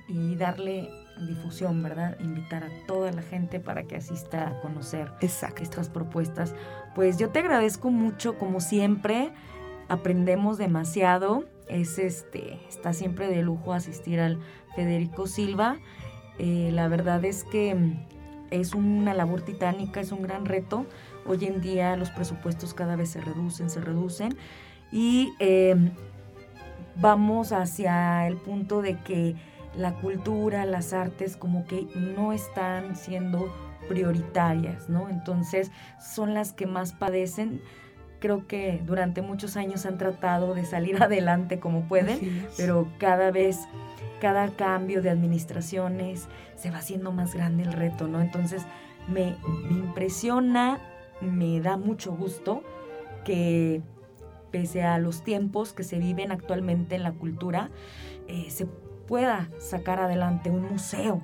Y, 0.08 0.36
darle 0.36 0.90
difusión, 1.28 1.82
¿verdad? 1.84 2.18
Invitar 2.20 2.64
a 2.64 2.70
toda 2.88 3.12
la 3.12 3.22
gente 3.22 3.60
para 3.60 3.84
que 3.84 3.96
asista 3.96 4.48
a 4.48 4.62
conocer 4.62 5.12
estas 5.22 5.90
propuestas. 5.90 6.56
Pues 6.96 7.18
yo 7.18 7.30
te 7.30 7.40
agradezco 7.40 7.92
mucho, 7.92 8.38
como 8.38 8.60
siempre, 8.60 9.32
aprendemos 9.90 10.58
demasiado. 10.58 11.46
Es 11.68 12.00
este, 12.00 12.60
está 12.68 12.94
siempre 12.94 13.28
de 13.28 13.42
lujo 13.42 13.74
asistir 13.74 14.20
al 14.20 14.40
Federico 14.76 15.28
Silva. 15.28 15.78
Eh, 16.40 16.72
la 16.74 16.88
verdad 16.88 17.24
es 17.24 17.44
que 17.44 17.96
es 18.52 18.74
una 18.74 19.14
labor 19.14 19.42
titánica, 19.42 20.00
es 20.00 20.12
un 20.12 20.22
gran 20.22 20.46
reto. 20.46 20.86
Hoy 21.26 21.46
en 21.46 21.62
día 21.62 21.96
los 21.96 22.10
presupuestos 22.12 22.74
cada 22.74 22.96
vez 22.96 23.10
se 23.10 23.22
reducen, 23.22 23.70
se 23.70 23.82
reducen 23.82 24.36
y 24.92 25.34
em, 25.40 25.92
vamos 26.96 27.52
hacia 27.52 28.28
el 28.28 28.38
punto 28.38 28.82
de 28.82 29.00
que 29.00 29.36
la 29.78 29.94
cultura, 29.96 30.66
las 30.66 30.94
artes 30.94 31.38
como 31.38 31.66
que 31.66 31.88
no 31.96 32.34
están 32.34 32.96
siendo 32.96 33.52
prioritarias, 33.88 34.90
¿no? 34.90 35.10
Entonces 35.10 35.72
son 36.00 36.34
las 36.34 36.54
que 36.54 36.68
más 36.68 36.94
padecen. 36.94 37.62
Creo 38.20 38.48
que 38.48 38.82
durante 38.86 39.22
muchos 39.22 39.58
años 39.58 39.86
han 39.86 39.98
tratado 39.98 40.54
de 40.54 40.66
salir 40.66 40.98
adelante 41.04 41.60
como 41.60 41.88
pueden, 41.88 42.48
pero 42.58 42.88
cada 42.98 43.32
vez 43.32 43.60
cada 44.24 44.48
cambio 44.56 45.02
de 45.02 45.10
administraciones 45.10 46.30
se 46.56 46.72
va 46.72 46.78
haciendo 46.78 47.12
más 47.12 47.34
grande 47.34 47.64
el 47.64 47.74
reto, 47.74 48.08
¿no? 48.08 48.22
Entonces 48.22 48.64
me, 49.10 49.36
impresiona, 49.70 50.80
me 51.20 51.60
da 51.60 51.76
mucho 51.76 52.16
gusto 52.16 52.64
que 53.26 53.82
pese 54.50 54.84
a 54.84 54.98
los 54.98 55.26
tiempos 55.26 55.74
que 55.74 55.84
se 55.84 55.98
viven 55.98 56.32
actualmente 56.32 56.96
en 56.96 57.04
la 57.04 57.12
cultura, 57.12 57.70
eh, 58.30 58.46
se 58.50 58.66
pueda 59.08 59.50
sacar 59.60 60.00
adelante 60.00 60.50
un 60.50 60.70
museo 60.70 61.22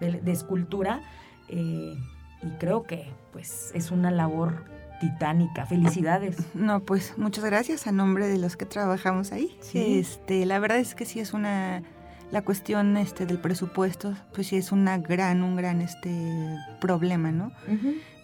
de, 0.00 0.32
escultura 0.32 1.00
eh, 1.48 1.94
y 2.42 2.50
creo 2.58 2.82
que 2.84 3.12
pues 3.32 3.70
es 3.74 3.90
una 3.90 4.10
labor 4.10 4.64
titánica. 5.00 5.66
Felicidades. 5.66 6.36
No, 6.54 6.80
pues 6.80 7.14
muchas 7.16 7.44
gracias 7.44 7.86
a 7.86 7.92
nombre 7.92 8.28
de 8.28 8.38
los 8.38 8.56
que 8.56 8.66
trabajamos 8.66 9.32
ahí. 9.32 9.56
Este, 9.74 10.46
la 10.46 10.58
verdad 10.58 10.78
es 10.78 10.94
que 10.94 11.04
sí 11.04 11.20
es 11.20 11.32
una 11.32 11.82
la 12.30 12.42
cuestión 12.42 12.96
este, 12.96 13.26
del 13.26 13.38
presupuesto, 13.38 14.14
pues 14.32 14.46
sí 14.46 14.56
es 14.56 14.72
una 14.72 14.96
gran, 14.96 15.42
un 15.42 15.54
gran 15.54 15.82
este, 15.82 16.56
problema, 16.80 17.30
¿no? 17.30 17.52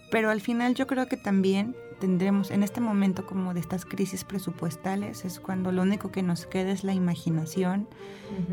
Pero 0.09 0.31
al 0.31 0.41
final 0.41 0.73
yo 0.73 0.87
creo 0.87 1.07
que 1.07 1.15
también 1.15 1.75
tendremos, 1.99 2.51
en 2.51 2.63
este 2.63 2.81
momento 2.81 3.25
como 3.25 3.53
de 3.53 3.59
estas 3.59 3.85
crisis 3.85 4.23
presupuestales, 4.23 5.25
es 5.25 5.39
cuando 5.39 5.71
lo 5.71 5.81
único 5.81 6.11
que 6.11 6.23
nos 6.23 6.45
queda 6.45 6.71
es 6.71 6.83
la 6.83 6.93
imaginación, 6.93 7.87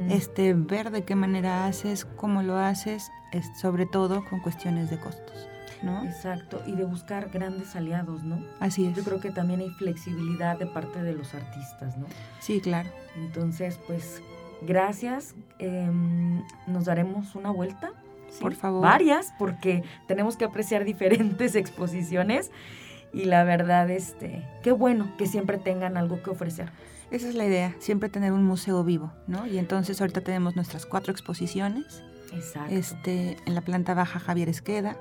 este, 0.09 0.55
ver 0.55 0.91
de 0.91 1.05
qué 1.05 1.15
manera 1.15 1.67
haces, 1.67 2.05
cómo 2.05 2.43
lo 2.43 2.57
haces, 2.57 3.11
sobre 3.61 3.87
todo 3.87 4.25
con 4.25 4.41
cuestiones 4.41 4.91
de 4.91 4.99
costos. 4.99 5.49
¿No? 5.83 6.05
Exacto, 6.05 6.63
y 6.67 6.73
de 6.73 6.85
buscar 6.85 7.29
grandes 7.29 7.77
aliados, 7.77 8.25
¿no? 8.25 8.43
Así 8.61 8.87
es. 8.87 8.97
Yo 8.97 9.05
creo 9.05 9.21
que 9.21 9.31
también 9.31 9.61
hay 9.61 9.69
flexibilidad 9.71 10.59
de 10.59 10.67
parte 10.67 11.03
de 11.03 11.13
los 11.13 11.35
artistas, 11.35 11.99
¿no? 11.99 12.07
Sí, 12.41 12.63
claro. 12.63 12.89
Entonces, 13.15 13.79
pues 13.87 14.23
Gracias. 14.63 15.35
Em, 15.59 16.43
nos 16.67 16.85
daremos 16.85 17.35
una 17.35 17.51
vuelta. 17.51 17.93
Por 18.41 18.55
favor. 18.55 18.83
Varias, 18.83 19.33
porque 19.39 19.85
tenemos 20.07 20.37
que 20.37 20.45
apreciar 20.45 20.85
diferentes 20.85 21.55
exposiciones. 21.55 22.51
Y 23.13 23.25
la 23.25 23.45
verdad, 23.45 23.91
este, 23.91 24.47
qué 24.63 24.73
bueno 24.73 25.15
que 25.17 25.27
siempre 25.27 25.59
tengan 25.59 25.97
algo 25.97 26.23
que 26.23 26.31
ofrecer. 26.31 26.71
Esa 27.11 27.29
es 27.29 27.35
la 27.35 27.45
idea, 27.45 27.75
siempre 27.79 28.09
tener 28.09 28.33
un 28.33 28.45
museo 28.45 28.83
vivo, 28.83 29.13
¿no? 29.27 29.47
Y 29.47 29.59
entonces 29.59 30.01
ahorita 30.01 30.23
tenemos 30.23 30.57
nuestras 30.57 30.87
cuatro 30.87 31.13
exposiciones. 31.13 32.03
Exacto. 32.33 32.75
Este, 32.75 33.37
en 33.47 33.55
la 33.55 33.61
planta 33.61 33.95
baja 33.95 34.19
Javier 34.19 34.49
Esqueda, 34.49 34.97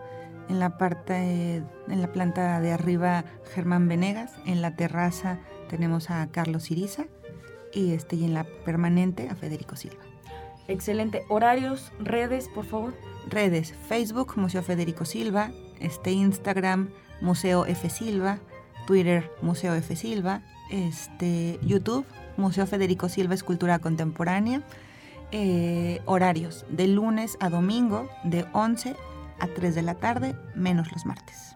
en 0.47 0.59
la 0.59 0.77
parte 0.77 1.63
en 1.87 2.01
la 2.01 2.11
planta 2.11 2.59
de 2.61 2.71
arriba 2.71 3.25
Germán 3.53 3.87
Venegas, 3.87 4.33
en 4.45 4.61
la 4.61 4.75
terraza 4.75 5.39
tenemos 5.69 6.11
a 6.11 6.27
Carlos 6.27 6.69
Iriza 6.69 7.05
y, 7.73 7.93
este, 7.93 8.15
y 8.15 8.25
en 8.25 8.35
la 8.35 8.43
permanente 8.43 9.27
a 9.29 9.35
Federico 9.35 9.75
Silva. 9.75 10.03
Excelente. 10.67 11.23
Horarios, 11.29 11.91
redes, 11.99 12.47
por 12.49 12.65
favor. 12.65 12.93
Redes, 13.27 13.73
Facebook, 13.87 14.33
Museo 14.35 14.61
Federico 14.61 15.05
Silva, 15.05 15.51
este, 15.79 16.11
Instagram, 16.11 16.89
Museo 17.21 17.65
F. 17.65 17.89
Silva, 17.89 18.39
Twitter, 18.87 19.31
Museo 19.41 19.73
F. 19.75 19.95
Silva, 19.95 20.41
este, 20.71 21.59
YouTube, 21.63 22.05
Museo 22.37 22.67
Federico 22.67 23.09
Silva 23.09 23.33
Escultura 23.33 23.79
Contemporánea. 23.79 24.61
Eh, 25.31 26.01
horarios, 26.05 26.65
de 26.69 26.87
lunes 26.87 27.37
a 27.39 27.49
domingo, 27.49 28.07
de 28.23 28.45
11 28.53 28.95
a 29.39 29.47
3 29.47 29.75
de 29.75 29.81
la 29.81 29.95
tarde, 29.95 30.35
menos 30.55 30.91
los 30.91 31.05
martes. 31.05 31.55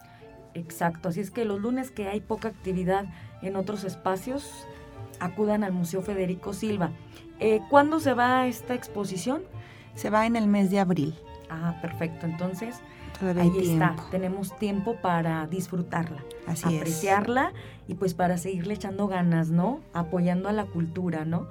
Exacto, 0.56 1.10
así 1.10 1.22
es 1.22 1.32
que 1.32 1.46
los 1.46 1.62
lunes 1.62 1.92
que 1.92 2.10
hay 2.10 2.20
poca 2.20 2.50
actividad 2.50 3.06
en 3.42 3.56
otros 3.56 3.84
espacios, 3.84 4.68
acudan 5.20 5.64
al 5.64 5.74
Museo 5.74 6.02
Federico 6.02 6.54
Silva. 6.54 6.92
Eh, 7.40 7.62
¿Cuándo 7.70 8.00
se 8.00 8.14
va 8.14 8.48
esta 8.48 8.74
exposición? 8.74 9.44
Se 9.96 10.10
va 10.10 10.26
en 10.26 10.36
el 10.36 10.48
mes 10.48 10.72
de 10.72 10.80
abril. 10.80 11.16
Ah, 11.50 11.78
perfecto. 11.82 12.26
Entonces, 12.26 12.82
ahí 13.22 13.52
está. 13.58 13.96
Tenemos 14.12 14.58
tiempo 14.58 14.96
para 15.02 15.46
disfrutarla, 15.48 16.24
Así 16.48 16.78
apreciarla 16.78 17.54
y 17.88 17.96
pues 17.96 18.14
para 18.14 18.38
seguirle 18.38 18.74
echando 18.74 19.08
ganas, 19.08 19.50
¿no? 19.50 19.82
Apoyando 19.94 20.50
a 20.50 20.54
la 20.54 20.66
cultura, 20.66 21.26
¿no? 21.26 21.48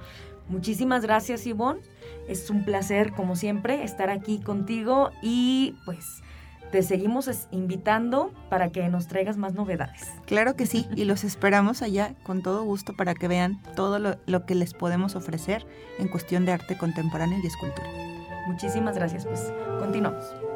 Muchísimas 0.49 1.03
gracias, 1.03 1.47
Ivonne. 1.47 1.81
Es 2.27 2.49
un 2.51 2.65
placer, 2.65 3.13
como 3.13 3.37
siempre, 3.37 3.85
estar 3.85 4.09
aquí 4.11 4.39
contigo 4.39 5.11
y 5.23 5.77
pues 5.85 6.23
te 6.71 6.83
seguimos 6.83 7.29
invitando 7.51 8.31
para 8.51 8.71
que 8.71 8.89
nos 8.89 9.09
traigas 9.09 9.37
más 9.37 9.55
novedades. 9.55 10.03
Claro 10.27 10.55
que 10.55 10.67
sí, 10.67 10.87
y 10.95 11.05
los 11.07 11.25
esperamos 11.25 11.83
allá 11.83 12.15
con 12.25 12.43
todo 12.43 12.63
gusto 12.65 12.95
para 12.95 13.15
que 13.15 13.29
vean 13.29 13.61
todo 13.75 13.99
lo, 13.99 14.17
lo, 14.27 14.45
que 14.47 14.55
les 14.55 14.75
podemos 14.75 15.17
ofrecer 15.17 15.67
en 15.99 16.09
cuestión 16.09 16.45
de 16.45 16.53
arte 16.53 16.77
contemporáneo 16.77 17.39
y 17.43 17.47
escultura. 17.47 17.89
Muchísimas 18.47 18.97
gracias, 18.97 19.27
pues 19.27 19.53
continuamos. 19.79 20.48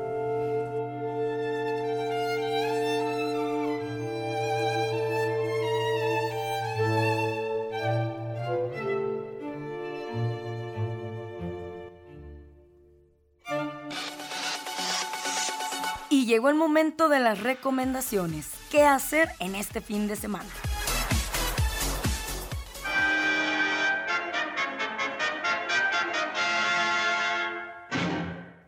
Llegó 16.43 16.51
el 16.51 16.57
momento 16.57 17.09
de 17.09 17.21
las 17.21 17.41
recomendaciones. 17.41 18.51
¿Qué 18.69 18.85
hacer 18.85 19.29
en 19.39 19.55
este 19.55 19.81
fin 19.81 20.09
de 20.09 20.17
semana? 20.17 20.49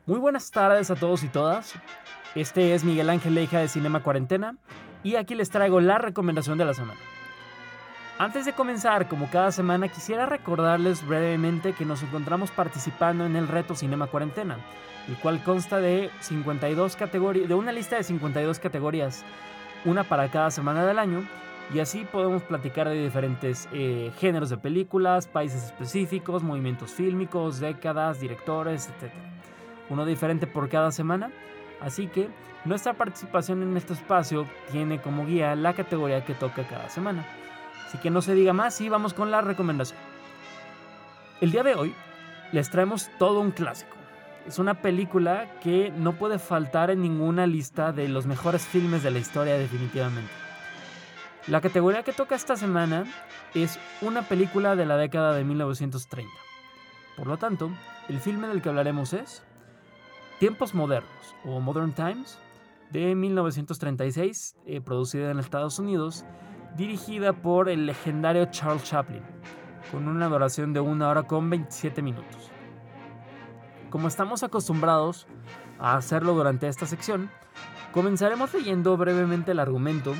Muy 0.07 0.21
buenas 0.21 0.53
tardes 0.53 0.93
a 0.93 0.95
todos 0.95 1.25
y 1.25 1.29
todas. 1.29 1.75
Este 2.37 2.77
es 2.77 2.85
Miguel 2.85 3.11
Ángel 3.11 3.35
Leija 3.35 3.59
de 3.59 3.67
Cinema 3.67 4.05
Cuarentena 4.05 4.57
y 5.03 5.17
aquí 5.17 5.35
les 5.35 5.51
traigo 5.51 5.81
la 5.81 5.99
recomendación 5.99 6.57
de 6.59 6.67
la 6.67 6.75
semana. 6.75 7.01
Antes 8.19 8.45
de 8.45 8.53
comenzar, 8.53 9.09
como 9.09 9.29
cada 9.29 9.51
semana, 9.51 9.89
quisiera 9.89 10.27
recordarles 10.27 11.05
brevemente 11.05 11.73
que 11.73 11.85
nos 11.85 12.05
encontramos 12.05 12.53
participando 12.53 13.27
en 13.27 13.35
el 13.35 13.49
reto 13.49 13.75
Cinema 13.75 14.07
Cuarentena, 14.07 14.59
el 15.09 15.17
cual 15.17 15.43
consta 15.43 15.81
de 15.81 16.11
52 16.21 16.97
categorías, 16.97 17.49
de 17.49 17.55
una 17.55 17.73
lista 17.73 17.97
de 17.97 18.05
52 18.05 18.59
categorías, 18.59 19.25
una 19.85 20.05
para 20.05 20.31
cada 20.31 20.51
semana 20.51 20.85
del 20.85 20.99
año, 20.99 21.25
y 21.73 21.79
así 21.81 22.05
podemos 22.05 22.43
platicar 22.43 22.89
de 22.89 23.03
diferentes 23.03 23.69
eh, 23.73 24.13
géneros 24.19 24.51
de 24.51 24.59
películas, 24.59 25.27
países 25.27 25.65
específicos, 25.65 26.43
movimientos 26.43 26.91
fílmicos, 26.91 27.59
décadas, 27.59 28.21
directores, 28.21 28.89
etc. 28.89 29.13
Uno 29.89 30.05
diferente 30.05 30.47
por 30.47 30.69
cada 30.69 30.93
semana. 30.93 31.31
Así 31.81 32.07
que 32.07 32.29
nuestra 32.65 32.95
participación 32.95 33.63
en 33.63 33.77
este 33.77 33.95
espacio 33.95 34.47
tiene 34.73 35.01
como 35.01 35.27
guía 35.27 35.55
la 35.55 35.73
categoría 35.75 36.25
que 36.25 36.35
toca 36.35 36.67
cada 36.67 36.91
semana. 36.91 37.27
Así 37.87 37.99
que 37.99 38.11
no 38.11 38.21
se 38.21 38.35
diga 38.35 38.53
más 38.53 38.81
y 38.81 38.89
vamos 38.89 39.15
con 39.15 39.31
la 39.31 39.41
recomendación. 39.41 39.99
El 41.41 41.51
día 41.51 41.63
de 41.63 41.75
hoy 41.75 41.95
les 42.53 42.71
traemos 42.71 43.11
todo 43.19 43.41
un 43.41 43.51
clásico. 43.51 43.94
Es 44.47 44.59
una 44.59 44.83
película 44.83 45.59
que 45.61 45.91
no 45.97 46.13
puede 46.19 46.39
faltar 46.39 46.91
en 46.91 47.01
ninguna 47.01 47.47
lista 47.47 47.93
de 47.93 48.09
los 48.09 48.27
mejores 48.27 48.67
filmes 48.67 49.03
de 49.03 49.11
la 49.11 49.19
historia 49.19 49.55
definitivamente. 49.55 50.31
La 51.47 51.63
categoría 51.63 52.03
que 52.03 52.13
toca 52.13 52.35
esta 52.35 52.57
semana 52.57 53.05
es 53.55 53.79
una 54.03 54.23
película 54.23 54.77
de 54.77 54.85
la 54.85 54.99
década 54.99 55.35
de 55.35 55.45
1930. 55.45 56.31
Por 57.17 57.27
lo 57.27 57.39
tanto, 57.39 57.71
el 58.09 58.21
filme 58.21 58.49
del 58.49 58.61
que 58.61 58.69
hablaremos 58.69 59.15
es 59.15 59.43
Tiempos 60.39 60.75
Modernos 60.75 61.35
o 61.45 61.61
Modern 61.61 61.93
Times 61.93 62.39
de 62.91 63.15
1936, 63.15 64.57
eh, 64.67 64.81
producida 64.81 65.31
en 65.31 65.39
Estados 65.39 65.79
Unidos, 65.79 66.27
dirigida 66.77 67.33
por 67.33 67.71
el 67.71 67.87
legendario 67.87 68.47
Charles 68.51 68.85
Chaplin, 68.85 69.23
con 69.91 70.07
una 70.07 70.29
duración 70.29 70.73
de 70.73 70.81
una 70.81 71.09
hora 71.09 71.23
con 71.23 71.49
27 71.49 72.03
minutos. 72.03 72.54
Como 73.95 74.09
estamos 74.09 74.43
acostumbrados 74.43 75.29
a 75.79 75.95
hacerlo 75.95 76.35
durante 76.35 76.67
esta 76.67 76.85
sección, 76.85 77.31
comenzaremos 77.93 78.53
leyendo 78.53 78.97
brevemente 78.97 79.53
el 79.53 79.61
argumento 79.61 80.17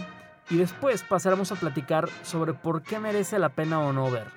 y 0.49 0.59
después 0.59 1.03
pasaremos 1.03 1.51
a 1.51 1.57
platicar 1.57 2.09
sobre 2.23 2.55
por 2.55 2.85
qué 2.85 3.01
merece 3.01 3.37
la 3.41 3.49
pena 3.49 3.81
o 3.81 3.93
no 3.93 4.09
verla. 4.13 4.31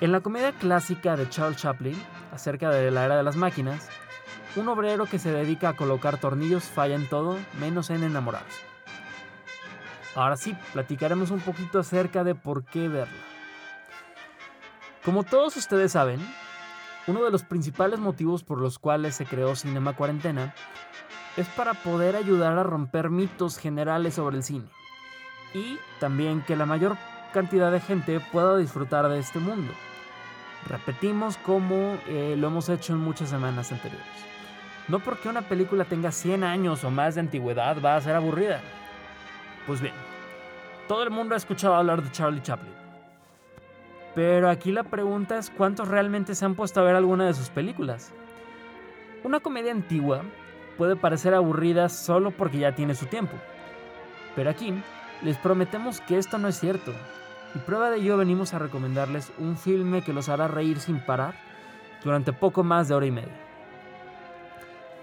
En 0.00 0.12
la 0.12 0.20
comedia 0.20 0.52
clásica 0.52 1.16
de 1.16 1.28
Charles 1.28 1.56
Chaplin, 1.56 2.00
acerca 2.32 2.70
de 2.70 2.92
la 2.92 3.04
era 3.04 3.16
de 3.16 3.24
las 3.24 3.34
máquinas, 3.34 3.88
un 4.54 4.68
obrero 4.68 5.06
que 5.06 5.18
se 5.18 5.32
dedica 5.32 5.70
a 5.70 5.76
colocar 5.76 6.18
tornillos 6.18 6.62
falla 6.62 6.94
en 6.94 7.08
todo 7.08 7.36
menos 7.58 7.90
en 7.90 8.04
enamorarse. 8.04 8.62
Ahora 10.14 10.36
sí, 10.36 10.56
platicaremos 10.72 11.32
un 11.32 11.40
poquito 11.40 11.80
acerca 11.80 12.22
de 12.22 12.36
por 12.36 12.64
qué 12.64 12.86
verla. 12.86 13.24
Como 15.04 15.24
todos 15.24 15.56
ustedes 15.56 15.90
saben, 15.90 16.20
uno 17.06 17.24
de 17.24 17.30
los 17.30 17.42
principales 17.42 17.98
motivos 17.98 18.42
por 18.42 18.58
los 18.58 18.78
cuales 18.78 19.14
se 19.14 19.26
creó 19.26 19.54
Cinema 19.54 19.94
Cuarentena 19.94 20.54
es 21.36 21.46
para 21.48 21.74
poder 21.74 22.16
ayudar 22.16 22.58
a 22.58 22.62
romper 22.62 23.10
mitos 23.10 23.58
generales 23.58 24.14
sobre 24.14 24.36
el 24.36 24.42
cine 24.42 24.66
y 25.52 25.78
también 26.00 26.42
que 26.42 26.56
la 26.56 26.66
mayor 26.66 26.96
cantidad 27.32 27.70
de 27.70 27.80
gente 27.80 28.20
pueda 28.20 28.56
disfrutar 28.56 29.08
de 29.08 29.18
este 29.18 29.38
mundo. 29.38 29.72
Repetimos 30.66 31.36
como 31.38 31.98
eh, 32.06 32.36
lo 32.38 32.46
hemos 32.46 32.68
hecho 32.68 32.94
en 32.94 33.00
muchas 33.00 33.28
semanas 33.28 33.70
anteriores. 33.70 34.06
No 34.88 34.98
porque 35.00 35.28
una 35.28 35.42
película 35.42 35.84
tenga 35.84 36.10
100 36.10 36.44
años 36.44 36.84
o 36.84 36.90
más 36.90 37.14
de 37.14 37.22
antigüedad 37.22 37.76
va 37.84 37.96
a 37.96 38.00
ser 38.00 38.14
aburrida. 38.14 38.60
Pues 39.66 39.80
bien, 39.80 39.94
todo 40.88 41.02
el 41.02 41.10
mundo 41.10 41.34
ha 41.34 41.38
escuchado 41.38 41.74
hablar 41.74 42.02
de 42.02 42.10
Charlie 42.12 42.42
Chaplin. 42.42 42.83
Pero 44.14 44.48
aquí 44.48 44.70
la 44.70 44.84
pregunta 44.84 45.38
es 45.38 45.50
cuántos 45.50 45.88
realmente 45.88 46.34
se 46.34 46.44
han 46.44 46.54
puesto 46.54 46.80
a 46.80 46.84
ver 46.84 46.94
alguna 46.94 47.26
de 47.26 47.34
sus 47.34 47.48
películas. 47.48 48.12
Una 49.24 49.40
comedia 49.40 49.72
antigua 49.72 50.22
puede 50.78 50.96
parecer 50.96 51.34
aburrida 51.34 51.88
solo 51.88 52.30
porque 52.30 52.58
ya 52.58 52.74
tiene 52.74 52.94
su 52.94 53.06
tiempo. 53.06 53.36
Pero 54.36 54.50
aquí 54.50 54.74
les 55.22 55.36
prometemos 55.38 56.00
que 56.00 56.18
esto 56.18 56.38
no 56.38 56.48
es 56.48 56.58
cierto. 56.58 56.92
Y 57.54 57.58
prueba 57.58 57.90
de 57.90 57.98
ello 57.98 58.16
venimos 58.16 58.54
a 58.54 58.58
recomendarles 58.58 59.32
un 59.38 59.56
filme 59.56 60.02
que 60.02 60.12
los 60.12 60.28
hará 60.28 60.48
reír 60.48 60.80
sin 60.80 61.00
parar 61.00 61.34
durante 62.04 62.32
poco 62.32 62.62
más 62.62 62.88
de 62.88 62.94
hora 62.94 63.06
y 63.06 63.10
media. 63.10 63.40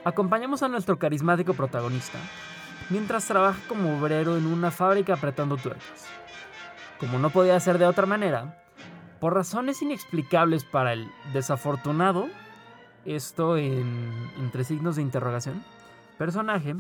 Acompañamos 0.04 0.64
a 0.64 0.68
nuestro 0.68 0.98
carismático 0.98 1.54
protagonista 1.54 2.18
mientras 2.90 3.26
trabaja 3.26 3.60
como 3.68 3.98
obrero 3.98 4.38
en 4.38 4.46
una 4.46 4.72
fábrica 4.72 5.14
apretando 5.14 5.58
tuercas. 5.58 6.06
Como 7.00 7.20
no 7.20 7.30
podía 7.30 7.60
ser 7.60 7.78
de 7.78 7.86
otra 7.86 8.06
manera, 8.06 8.61
por 9.22 9.36
razones 9.36 9.84
inexplicables 9.84 10.64
para 10.64 10.94
el 10.94 11.08
desafortunado, 11.32 12.28
esto 13.06 13.56
entre 13.56 14.64
signos 14.64 14.96
de 14.96 15.04
interrogación, 15.04 15.64
personaje 16.18 16.76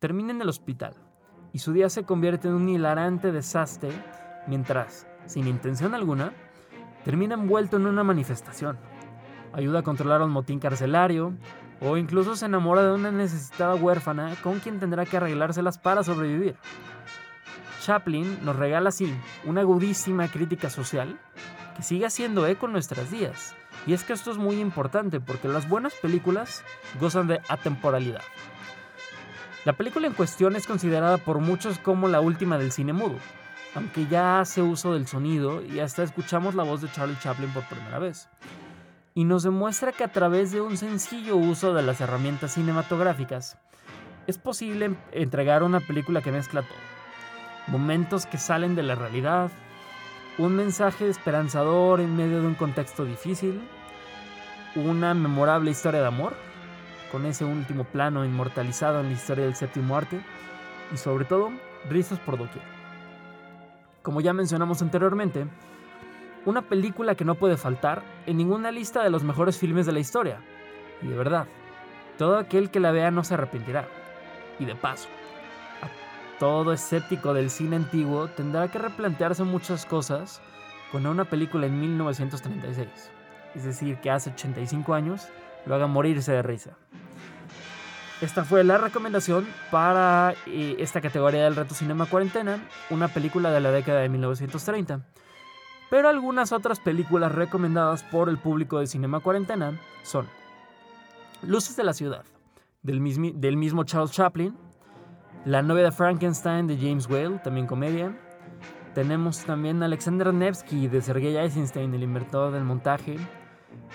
termina 0.00 0.32
en 0.32 0.42
el 0.42 0.48
hospital 0.48 0.94
y 1.52 1.60
su 1.60 1.72
día 1.72 1.88
se 1.88 2.02
convierte 2.02 2.48
en 2.48 2.54
un 2.54 2.68
hilarante 2.68 3.30
desastre 3.30 3.90
mientras, 4.48 5.06
sin 5.26 5.46
intención 5.46 5.94
alguna, 5.94 6.32
termina 7.04 7.36
envuelto 7.36 7.76
en 7.76 7.86
una 7.86 8.02
manifestación. 8.02 8.76
Ayuda 9.52 9.78
a 9.78 9.84
controlar 9.84 10.22
un 10.22 10.32
motín 10.32 10.58
carcelario 10.58 11.34
o 11.80 11.96
incluso 11.96 12.34
se 12.34 12.46
enamora 12.46 12.82
de 12.82 12.94
una 12.94 13.12
necesitada 13.12 13.76
huérfana 13.76 14.34
con 14.42 14.58
quien 14.58 14.80
tendrá 14.80 15.06
que 15.06 15.18
arreglárselas 15.18 15.78
para 15.78 16.02
sobrevivir. 16.02 16.56
Chaplin 17.80 18.44
nos 18.44 18.56
regala 18.56 18.88
así 18.88 19.14
una 19.44 19.60
agudísima 19.60 20.26
crítica 20.26 20.68
social 20.68 21.18
sigue 21.82 22.06
haciendo 22.06 22.46
eco 22.46 22.66
en 22.66 22.72
nuestras 22.72 23.10
días 23.10 23.54
y 23.86 23.92
es 23.92 24.04
que 24.04 24.12
esto 24.12 24.30
es 24.30 24.36
muy 24.36 24.60
importante 24.60 25.20
porque 25.20 25.48
las 25.48 25.68
buenas 25.68 25.94
películas 25.94 26.62
gozan 27.00 27.26
de 27.26 27.40
atemporalidad. 27.48 28.22
La 29.64 29.74
película 29.74 30.06
en 30.06 30.14
cuestión 30.14 30.56
es 30.56 30.66
considerada 30.66 31.18
por 31.18 31.38
muchos 31.38 31.78
como 31.78 32.08
la 32.08 32.20
última 32.20 32.58
del 32.58 32.72
cine 32.72 32.92
mudo, 32.92 33.18
aunque 33.74 34.06
ya 34.06 34.40
hace 34.40 34.62
uso 34.62 34.94
del 34.94 35.06
sonido 35.06 35.62
y 35.62 35.80
hasta 35.80 36.02
escuchamos 36.02 36.54
la 36.54 36.62
voz 36.62 36.80
de 36.80 36.90
Charlie 36.90 37.18
Chaplin 37.20 37.50
por 37.50 37.64
primera 37.64 37.98
vez. 37.98 38.28
Y 39.14 39.24
nos 39.24 39.42
demuestra 39.42 39.92
que 39.92 40.04
a 40.04 40.12
través 40.12 40.50
de 40.52 40.60
un 40.60 40.76
sencillo 40.76 41.36
uso 41.36 41.74
de 41.74 41.82
las 41.82 42.00
herramientas 42.00 42.54
cinematográficas, 42.54 43.58
es 44.26 44.38
posible 44.38 44.94
entregar 45.12 45.62
una 45.62 45.80
película 45.80 46.22
que 46.22 46.32
mezcla 46.32 46.62
todo. 46.62 46.78
Momentos 47.66 48.26
que 48.26 48.38
salen 48.38 48.74
de 48.74 48.82
la 48.82 48.94
realidad, 48.94 49.50
un 50.38 50.56
mensaje 50.56 51.08
esperanzador 51.08 52.00
en 52.00 52.16
medio 52.16 52.40
de 52.40 52.46
un 52.46 52.54
contexto 52.54 53.04
difícil, 53.04 53.60
una 54.74 55.14
memorable 55.14 55.70
historia 55.70 56.00
de 56.00 56.06
amor, 56.06 56.34
con 57.10 57.26
ese 57.26 57.44
último 57.44 57.84
plano 57.84 58.24
inmortalizado 58.24 59.00
en 59.00 59.06
la 59.06 59.12
historia 59.12 59.44
del 59.44 59.56
séptimo 59.56 59.96
arte, 59.96 60.20
y 60.92 60.96
sobre 60.96 61.24
todo, 61.24 61.50
risas 61.88 62.18
por 62.20 62.38
doquier. 62.38 62.64
Como 64.02 64.20
ya 64.20 64.32
mencionamos 64.32 64.80
anteriormente, 64.80 65.46
una 66.46 66.62
película 66.62 67.14
que 67.14 67.24
no 67.24 67.34
puede 67.34 67.56
faltar 67.56 68.02
en 68.26 68.38
ninguna 68.38 68.70
lista 68.70 69.02
de 69.02 69.10
los 69.10 69.22
mejores 69.22 69.58
filmes 69.58 69.86
de 69.86 69.92
la 69.92 70.00
historia. 70.00 70.40
Y 71.02 71.08
de 71.08 71.16
verdad, 71.16 71.46
todo 72.16 72.38
aquel 72.38 72.70
que 72.70 72.80
la 72.80 72.92
vea 72.92 73.10
no 73.10 73.24
se 73.24 73.34
arrepentirá. 73.34 73.86
Y 74.58 74.64
de 74.64 74.74
paso, 74.74 75.08
todo 76.40 76.72
escéptico 76.72 77.34
del 77.34 77.50
cine 77.50 77.76
antiguo 77.76 78.28
tendrá 78.28 78.66
que 78.68 78.78
replantearse 78.78 79.44
muchas 79.44 79.84
cosas 79.84 80.40
con 80.90 81.06
una 81.06 81.26
película 81.26 81.66
en 81.66 81.78
1936. 81.78 82.88
Es 83.54 83.64
decir, 83.64 83.98
que 83.98 84.10
hace 84.10 84.30
85 84.30 84.94
años 84.94 85.28
lo 85.66 85.74
haga 85.74 85.86
morirse 85.86 86.32
de 86.32 86.40
risa. 86.40 86.70
Esta 88.22 88.44
fue 88.44 88.64
la 88.64 88.78
recomendación 88.78 89.46
para 89.70 90.34
eh, 90.46 90.76
esta 90.78 91.02
categoría 91.02 91.44
del 91.44 91.56
reto 91.56 91.74
Cinema 91.74 92.06
Cuarentena, 92.06 92.58
una 92.88 93.08
película 93.08 93.50
de 93.50 93.60
la 93.60 93.70
década 93.70 94.00
de 94.00 94.08
1930. 94.08 95.06
Pero 95.90 96.08
algunas 96.08 96.52
otras 96.52 96.80
películas 96.80 97.32
recomendadas 97.32 98.02
por 98.04 98.30
el 98.30 98.38
público 98.38 98.78
de 98.78 98.86
Cinema 98.86 99.20
Cuarentena 99.20 99.78
son 100.02 100.26
Luces 101.42 101.76
de 101.76 101.84
la 101.84 101.92
Ciudad, 101.92 102.24
del 102.82 103.00
mismo 103.00 103.84
Charles 103.84 104.12
Chaplin, 104.12 104.56
la 105.44 105.62
novia 105.62 105.84
de 105.84 105.92
Frankenstein 105.92 106.66
de 106.66 106.76
James 106.76 107.08
Whale, 107.08 107.38
también 107.38 107.66
comedia. 107.66 108.12
Tenemos 108.94 109.44
también 109.44 109.82
Alexander 109.82 110.34
Nevsky 110.34 110.88
de 110.88 111.00
Sergei 111.00 111.36
Eisenstein, 111.36 111.94
el 111.94 112.02
inventor 112.02 112.52
del 112.52 112.64
montaje. 112.64 113.16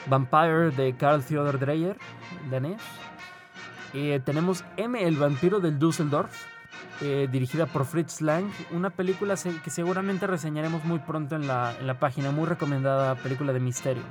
Vampire 0.08 0.72
de 0.72 0.96
Carl 0.96 1.24
Theodor 1.24 1.60
Dreyer, 1.60 1.98
danés. 2.50 2.82
Eh, 3.94 4.20
tenemos 4.26 4.64
M, 4.78 5.02
el 5.02 5.18
vampiro 5.18 5.60
del 5.60 5.78
Düsseldorf, 5.78 6.46
eh, 7.02 7.28
dirigida 7.32 7.66
por 7.66 7.86
Fritz 7.86 8.22
Lang, 8.22 8.50
una 8.72 8.90
película 8.90 9.36
que 9.64 9.70
seguramente 9.70 10.28
reseñaremos 10.28 10.84
muy 10.84 11.00
pronto 11.00 11.36
en 11.36 11.48
la, 11.48 11.76
en 11.80 11.88
la 11.88 12.00
página, 12.00 12.32
muy 12.32 12.46
recomendada 12.46 13.16
película 13.16 13.54
de 13.54 13.60
misterio. 13.60 14.04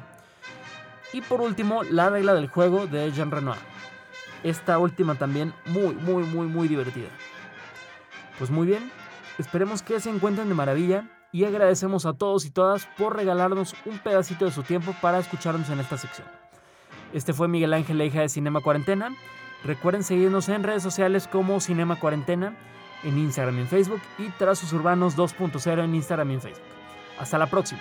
Y 1.12 1.20
por 1.22 1.40
último, 1.40 1.82
La 1.82 2.10
regla 2.10 2.34
del 2.34 2.48
juego 2.48 2.86
de 2.86 3.10
Jean 3.12 3.30
Renoir 3.30 3.73
esta 4.44 4.78
última 4.78 5.16
también 5.16 5.52
muy, 5.66 5.94
muy, 5.94 6.22
muy, 6.22 6.46
muy 6.46 6.68
divertida. 6.68 7.09
Pues 8.38 8.50
muy 8.50 8.66
bien, 8.66 8.92
esperemos 9.38 9.83
que 9.83 9.98
se 9.98 10.11
encuentren 10.11 10.48
de 10.48 10.54
maravilla 10.54 11.09
y 11.33 11.44
agradecemos 11.44 12.07
a 12.07 12.12
todos 12.12 12.44
y 12.44 12.50
todas 12.50 12.87
por 12.96 13.16
regalarnos 13.16 13.74
un 13.87 13.98
pedacito 13.98 14.44
de 14.44 14.52
su 14.52 14.62
tiempo 14.62 14.94
para 15.00 15.18
escucharnos 15.18 15.68
en 15.70 15.80
esta 15.80 15.98
sección. 15.98 16.28
Este 17.12 17.33
fue 17.33 17.48
Miguel 17.48 17.72
Ángel, 17.72 17.98
la 17.98 18.04
hija 18.04 18.20
de 18.20 18.28
Cinema 18.28 18.61
Cuarentena. 18.61 19.11
Recuerden 19.64 20.04
seguirnos 20.04 20.48
en 20.48 20.62
redes 20.62 20.83
sociales 20.83 21.26
como 21.26 21.61
Cinema 21.61 21.98
Cuarentena, 21.98 22.57
en 23.02 23.18
Instagram 23.18 23.59
y 23.59 23.61
en 23.62 23.68
Facebook 23.68 24.00
y 24.18 24.28
Trazos 24.30 24.72
Urbanos 24.72 25.16
2.0 25.16 25.85
en 25.85 25.94
Instagram 25.94 26.30
y 26.30 26.35
en 26.35 26.40
Facebook. 26.40 26.64
Hasta 27.18 27.38
la 27.38 27.46
próxima. 27.46 27.80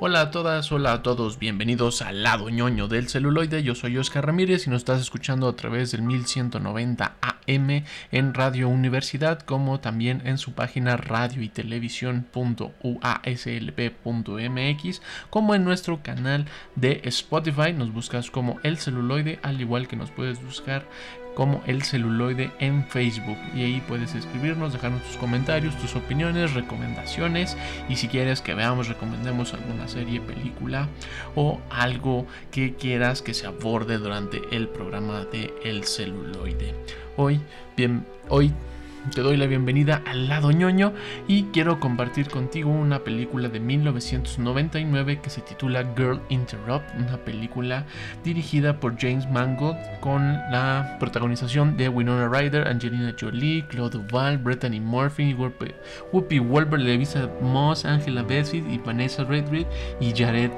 Hola 0.00 0.20
a 0.20 0.30
todas, 0.30 0.70
hola 0.70 0.92
a 0.92 1.02
todos, 1.02 1.40
bienvenidos 1.40 2.02
al 2.02 2.22
lado 2.22 2.50
ñoño 2.50 2.86
del 2.86 3.08
celuloide. 3.08 3.64
Yo 3.64 3.74
soy 3.74 3.98
Oscar 3.98 4.26
Ramírez 4.26 4.68
y 4.68 4.70
nos 4.70 4.82
estás 4.82 5.00
escuchando 5.00 5.48
a 5.48 5.56
través 5.56 5.90
del 5.90 6.02
1190 6.02 7.16
AM 7.20 7.84
en 8.12 8.32
Radio 8.32 8.68
Universidad, 8.68 9.40
como 9.40 9.80
también 9.80 10.22
en 10.24 10.38
su 10.38 10.52
página 10.52 10.96
radio 10.96 11.42
y 11.42 11.50
como 15.30 15.54
en 15.56 15.64
nuestro 15.64 16.00
canal 16.00 16.46
de 16.76 17.00
Spotify. 17.02 17.72
Nos 17.72 17.92
buscas 17.92 18.30
como 18.30 18.60
el 18.62 18.78
celuloide, 18.78 19.40
al 19.42 19.60
igual 19.60 19.88
que 19.88 19.96
nos 19.96 20.12
puedes 20.12 20.40
buscar 20.40 20.86
como 21.38 21.62
el 21.68 21.84
celuloide 21.84 22.50
en 22.58 22.84
Facebook. 22.84 23.38
Y 23.54 23.62
ahí 23.62 23.80
puedes 23.86 24.16
escribirnos, 24.16 24.72
dejarnos 24.72 25.04
tus 25.04 25.16
comentarios, 25.18 25.78
tus 25.78 25.94
opiniones, 25.94 26.52
recomendaciones. 26.52 27.56
Y 27.88 27.94
si 27.94 28.08
quieres 28.08 28.40
que 28.40 28.54
veamos, 28.54 28.88
recomendemos 28.88 29.54
alguna 29.54 29.86
serie, 29.86 30.20
película 30.20 30.88
o 31.36 31.60
algo 31.70 32.26
que 32.50 32.74
quieras 32.74 33.22
que 33.22 33.34
se 33.34 33.46
aborde 33.46 33.98
durante 33.98 34.40
el 34.50 34.66
programa 34.66 35.26
de 35.26 35.54
El 35.62 35.84
celuloide. 35.84 36.74
Hoy, 37.16 37.40
bien, 37.76 38.04
hoy 38.28 38.52
te 39.10 39.22
doy 39.22 39.36
la 39.36 39.46
bienvenida 39.46 40.02
al 40.06 40.28
lado 40.28 40.50
ñoño 40.50 40.92
y 41.26 41.44
quiero 41.44 41.80
compartir 41.80 42.28
contigo 42.28 42.70
una 42.70 43.00
película 43.00 43.48
de 43.48 43.60
1999 43.60 45.20
que 45.22 45.30
se 45.30 45.40
titula 45.40 45.86
Girl 45.96 46.20
Interrupt, 46.28 46.88
una 46.96 47.16
película 47.18 47.86
dirigida 48.24 48.80
por 48.80 48.98
James 48.98 49.28
Mangold 49.30 49.78
con 50.00 50.32
la 50.50 50.96
protagonización 51.00 51.76
de 51.76 51.88
Winona 51.88 52.28
Ryder, 52.28 52.68
Angelina 52.68 53.14
Jolie, 53.18 53.66
Claude 53.68 53.98
Duval, 53.98 54.38
Brittany 54.38 54.80
Murphy, 54.80 55.34
Whoopi 55.34 56.38
Wolver, 56.38 56.80
Levisa 56.80 57.30
Moss, 57.40 57.84
Angela 57.84 58.22
Bassett 58.22 58.64
y 58.68 58.78
Vanessa 58.78 59.24
Redgrave 59.24 59.66
y 60.00 60.12
Jared. 60.12 60.50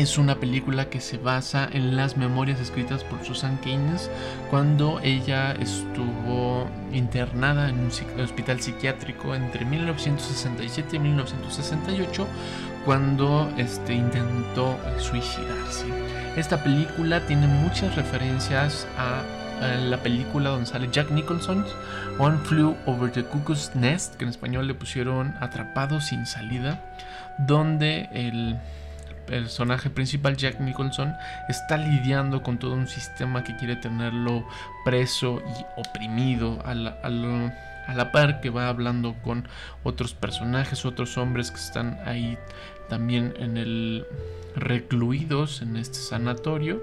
Es 0.00 0.16
una 0.16 0.36
película 0.36 0.88
que 0.88 0.98
se 0.98 1.18
basa 1.18 1.68
en 1.70 1.94
las 1.94 2.16
memorias 2.16 2.58
escritas 2.58 3.04
por 3.04 3.22
Susan 3.22 3.58
Keynes 3.58 4.10
cuando 4.48 4.98
ella 5.02 5.52
estuvo 5.52 6.66
internada 6.90 7.68
en 7.68 7.80
un 7.80 8.20
hospital 8.22 8.62
psiquiátrico 8.62 9.34
entre 9.34 9.66
1967 9.66 10.96
y 10.96 10.98
1968 11.00 12.26
cuando 12.86 13.52
este, 13.58 13.92
intentó 13.92 14.74
suicidarse. 14.96 15.84
Esta 16.34 16.64
película 16.64 17.20
tiene 17.26 17.46
muchas 17.46 17.94
referencias 17.94 18.86
a, 18.96 19.22
la 19.60 19.98
película 19.98 20.48
donde 20.48 20.64
sale 20.64 20.88
Jack 20.90 21.10
Nicholson, 21.10 21.66
One 22.18 22.38
Flew 22.44 22.74
Over 22.86 23.12
the 23.12 23.22
Cuckoo's 23.22 23.72
Nest, 23.74 24.14
que 24.14 24.24
en 24.24 24.30
español 24.30 24.66
le 24.66 24.72
pusieron 24.72 25.34
Atrapado 25.40 26.00
sin 26.00 26.24
salida, 26.24 26.80
donde 27.36 28.08
el 28.14 28.56
personaje 29.30 29.90
principal, 29.90 30.36
Jack 30.36 30.60
Nicholson, 30.60 31.14
está 31.48 31.76
lidiando 31.76 32.42
con 32.42 32.58
todo 32.58 32.74
un 32.74 32.88
sistema 32.88 33.44
que 33.44 33.56
quiere 33.56 33.76
tenerlo 33.76 34.46
preso 34.84 35.40
y 35.58 35.80
oprimido 35.80 36.60
a 36.64 36.74
la, 36.74 38.12
par 38.12 38.40
que 38.40 38.50
va 38.50 38.68
hablando 38.68 39.14
con 39.22 39.48
otros 39.84 40.14
personajes, 40.14 40.84
otros 40.84 41.16
hombres 41.16 41.50
que 41.50 41.58
están 41.58 41.98
ahí 42.04 42.36
también 42.88 43.34
en 43.38 43.56
el 43.56 44.04
recluidos 44.56 45.62
en 45.62 45.76
este 45.76 45.98
sanatorio. 45.98 46.82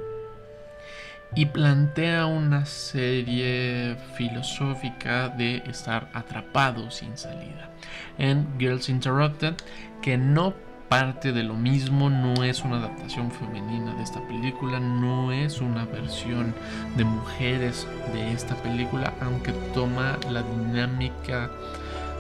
Y 1.36 1.48
plantea 1.48 2.26
una 2.26 2.66
serie 2.66 3.98
filosófica 4.16 5.28
de 5.28 5.58
estar 5.68 6.10
atrapado 6.14 6.90
sin 6.90 7.18
salida. 7.18 7.70
En 8.18 8.48
Girls 8.58 8.88
Interrupted 8.88 9.56
que 10.02 10.18
no 10.18 10.54
parte 10.90 11.32
de 11.34 11.44
lo 11.44 11.56
mismo, 11.56 12.10
no 12.10 12.44
es 12.44 12.64
una 12.64 12.78
adaptación 12.78 13.32
femenina 13.32 13.94
de 13.96 14.04
esta 14.04 14.22
película, 14.22 14.80
no 14.80 15.32
es 15.32 15.60
una 15.60 15.86
versión 15.86 16.54
de 16.96 17.04
mujeres 17.04 17.88
de 18.14 18.32
esta 18.32 18.56
película, 18.56 19.14
aunque 19.22 19.52
toma 19.74 20.18
la 20.32 20.44
dinámica 20.44 21.50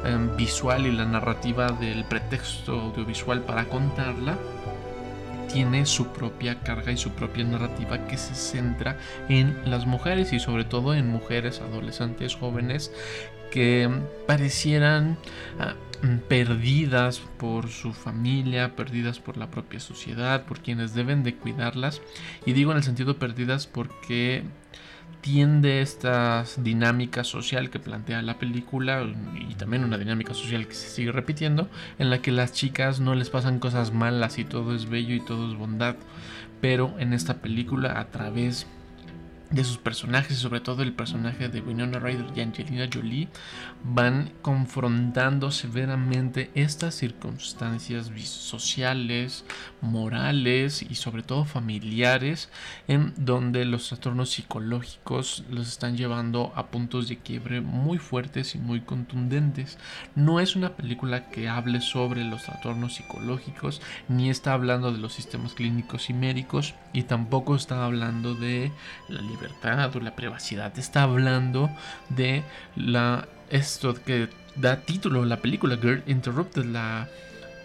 em, 0.03 0.35
visual 0.35 0.85
y 0.85 0.91
la 0.91 1.05
narrativa 1.05 1.71
del 1.71 2.03
pretexto 2.05 2.79
audiovisual 2.79 3.41
para 3.41 3.65
contarla 3.65 4.37
tiene 5.47 5.85
su 5.85 6.07
propia 6.07 6.59
carga 6.59 6.91
y 6.91 6.97
su 6.97 7.11
propia 7.11 7.45
narrativa 7.45 8.05
que 8.07 8.17
se 8.17 8.35
centra 8.35 8.97
en 9.29 9.57
las 9.65 9.85
mujeres 9.85 10.33
y 10.33 10.39
sobre 10.39 10.65
todo 10.65 10.93
en 10.93 11.07
mujeres 11.07 11.61
adolescentes 11.61 12.35
jóvenes 12.35 12.91
que 13.49 13.89
parecieran 14.27 15.17
ah, 15.59 15.73
perdidas 16.27 17.19
por 17.37 17.69
su 17.69 17.93
familia, 17.93 18.75
perdidas 18.75 19.19
por 19.19 19.37
la 19.37 19.49
propia 19.49 19.79
sociedad, 19.79 20.45
por 20.45 20.59
quienes 20.59 20.93
deben 20.93 21.23
de 21.23 21.35
cuidarlas. 21.35 22.01
Y 22.45 22.53
digo 22.53 22.71
en 22.71 22.77
el 22.77 22.83
sentido 22.83 23.17
perdidas 23.17 23.67
porque 23.67 24.43
tiende 25.21 25.81
esta 25.81 26.45
dinámica 26.57 27.23
social 27.23 27.69
que 27.69 27.79
plantea 27.79 28.21
la 28.21 28.37
película 28.37 29.05
y 29.49 29.55
también 29.55 29.83
una 29.83 29.97
dinámica 29.97 30.33
social 30.33 30.67
que 30.67 30.75
se 30.75 30.89
sigue 30.89 31.11
repitiendo 31.11 31.69
en 31.97 32.09
la 32.09 32.21
que 32.21 32.31
las 32.31 32.53
chicas 32.53 32.99
no 32.99 33.15
les 33.15 33.29
pasan 33.29 33.59
cosas 33.59 33.91
malas 33.91 34.37
y 34.37 34.45
todo 34.45 34.75
es 34.75 34.89
bello 34.89 35.15
y 35.15 35.19
todo 35.19 35.49
es 35.49 35.57
bondad 35.57 35.95
pero 36.61 36.93
en 36.99 37.13
esta 37.13 37.35
película 37.41 37.99
a 37.99 38.07
través 38.07 38.67
de 39.49 39.63
sus 39.63 39.77
personajes, 39.77 40.37
sobre 40.37 40.59
todo 40.59 40.83
el 40.83 40.93
personaje 40.93 41.47
de 41.47 41.61
Winona 41.61 41.99
Ryder 41.99 42.27
y 42.35 42.41
Angelina 42.41 42.89
Jolie, 42.93 43.29
van 43.83 44.31
confrontando 44.41 45.51
severamente 45.51 46.51
estas 46.53 46.95
circunstancias 46.95 48.11
sociales, 48.25 49.45
morales 49.81 50.81
y 50.81 50.95
sobre 50.95 51.23
todo 51.23 51.45
familiares, 51.45 52.49
en 52.87 53.13
donde 53.17 53.63
los 53.65 53.87
trastornos 53.87 54.31
psicológicos 54.31 55.45
los 55.49 55.67
están 55.67 55.95
llevando 55.95 56.51
a 56.55 56.67
puntos 56.67 57.07
de 57.07 57.17
quiebre 57.17 57.61
muy 57.61 57.97
fuertes 57.97 58.55
y 58.55 58.57
muy 58.57 58.81
contundentes. 58.81 59.77
No 60.15 60.39
es 60.39 60.55
una 60.55 60.75
película 60.75 61.29
que 61.29 61.47
hable 61.47 61.81
sobre 61.81 62.23
los 62.23 62.43
trastornos 62.43 62.95
psicológicos, 62.95 63.81
ni 64.09 64.29
está 64.29 64.53
hablando 64.53 64.91
de 64.91 64.99
los 64.99 65.13
sistemas 65.13 65.53
clínicos 65.53 66.09
y 66.09 66.13
médicos, 66.13 66.75
y 66.93 67.03
tampoco 67.03 67.55
está 67.55 67.85
hablando 67.85 68.35
de 68.35 68.71
la 69.07 69.21
libertad 69.37 69.95
o 69.95 69.99
la 69.99 70.15
privacidad. 70.15 70.77
Está 70.77 71.03
hablando 71.03 71.69
de 72.09 72.43
la 72.75 73.27
esto 73.49 73.93
que 73.93 74.29
da 74.55 74.81
título 74.81 75.23
a 75.23 75.25
la 75.25 75.37
película 75.37 75.77
Girl 75.77 76.03
Interrupted, 76.07 76.65
la 76.65 77.07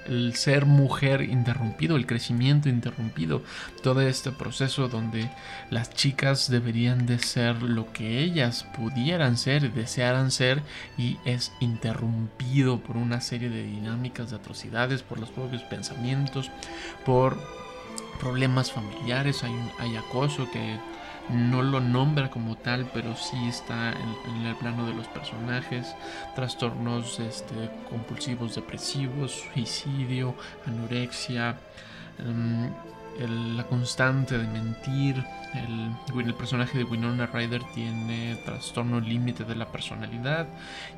el 0.06 0.34
ser 0.34 0.66
mujer 0.66 1.22
interrumpido, 1.22 1.96
el 1.96 2.06
crecimiento 2.06 2.68
interrumpido, 2.68 3.42
todo 3.82 4.00
este 4.00 4.32
proceso 4.32 4.88
donde 4.88 5.30
las 5.70 5.90
chicas 5.90 6.50
deberían 6.50 7.06
de 7.06 7.18
ser 7.18 7.62
lo 7.62 7.92
que 7.92 8.18
ellas 8.18 8.66
pudieran 8.76 9.36
ser, 9.36 9.72
desearan 9.72 10.30
ser 10.30 10.62
y 10.98 11.18
es 11.24 11.52
interrumpido 11.60 12.80
por 12.80 12.96
una 12.96 13.20
serie 13.20 13.48
de 13.48 13.62
dinámicas 13.62 14.30
de 14.30 14.36
atrocidades, 14.36 15.02
por 15.02 15.20
los 15.20 15.30
propios 15.30 15.62
pensamientos, 15.62 16.50
por 17.04 17.38
problemas 18.20 18.72
familiares, 18.72 19.42
hay, 19.44 19.54
hay 19.78 19.96
acoso 19.96 20.50
que 20.50 20.78
no 21.30 21.62
lo 21.62 21.80
nombra 21.80 22.30
como 22.30 22.56
tal, 22.56 22.90
pero 22.92 23.16
sí 23.16 23.36
está 23.48 23.92
en, 23.92 24.46
el 24.46 24.56
plano 24.56 24.86
de 24.86 24.94
los 24.94 25.06
personajes, 25.08 25.94
trastornos 26.34 27.20
este, 27.20 27.70
compulsivos 27.88 28.54
depresivos, 28.54 29.44
suicidio, 29.52 30.34
anorexia, 30.66 31.58
em, 32.18 32.70
la 33.56 33.64
constante 33.64 34.38
de 34.38 34.46
mentir, 34.46 35.22
el, 35.54 36.20
el, 36.26 36.34
personaje 36.34 36.78
de 36.78 36.84
Winona 36.84 37.26
Ryder 37.26 37.62
tiene 37.74 38.36
trastorno 38.46 39.00
límite 39.00 39.44
de 39.44 39.54
la 39.54 39.66
personalidad. 39.66 40.46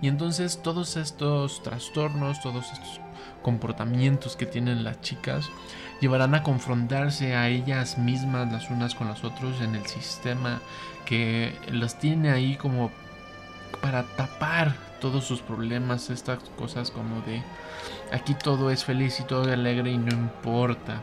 Y 0.00 0.06
entonces 0.06 0.62
todos 0.62 0.96
estos 0.96 1.62
trastornos, 1.62 2.40
todos 2.40 2.70
estos 2.72 3.00
comportamientos 3.44 4.34
que 4.34 4.46
tienen 4.46 4.82
las 4.82 5.00
chicas 5.02 5.50
llevarán 6.00 6.34
a 6.34 6.42
confrontarse 6.42 7.36
a 7.36 7.48
ellas 7.48 7.98
mismas 7.98 8.50
las 8.50 8.70
unas 8.70 8.96
con 8.96 9.06
las 9.06 9.22
otras 9.22 9.60
en 9.60 9.76
el 9.76 9.86
sistema 9.86 10.60
que 11.04 11.54
las 11.70 11.98
tiene 12.00 12.30
ahí 12.30 12.56
como 12.56 12.90
para 13.80 14.02
tapar 14.16 14.74
todos 15.00 15.24
sus 15.24 15.42
problemas, 15.42 16.08
estas 16.08 16.38
cosas 16.56 16.90
como 16.90 17.20
de 17.22 17.42
aquí 18.10 18.34
todo 18.34 18.70
es 18.70 18.84
feliz 18.84 19.20
y 19.20 19.24
todo 19.24 19.44
es 19.44 19.52
alegre 19.52 19.90
y 19.90 19.98
no 19.98 20.10
importa. 20.14 21.02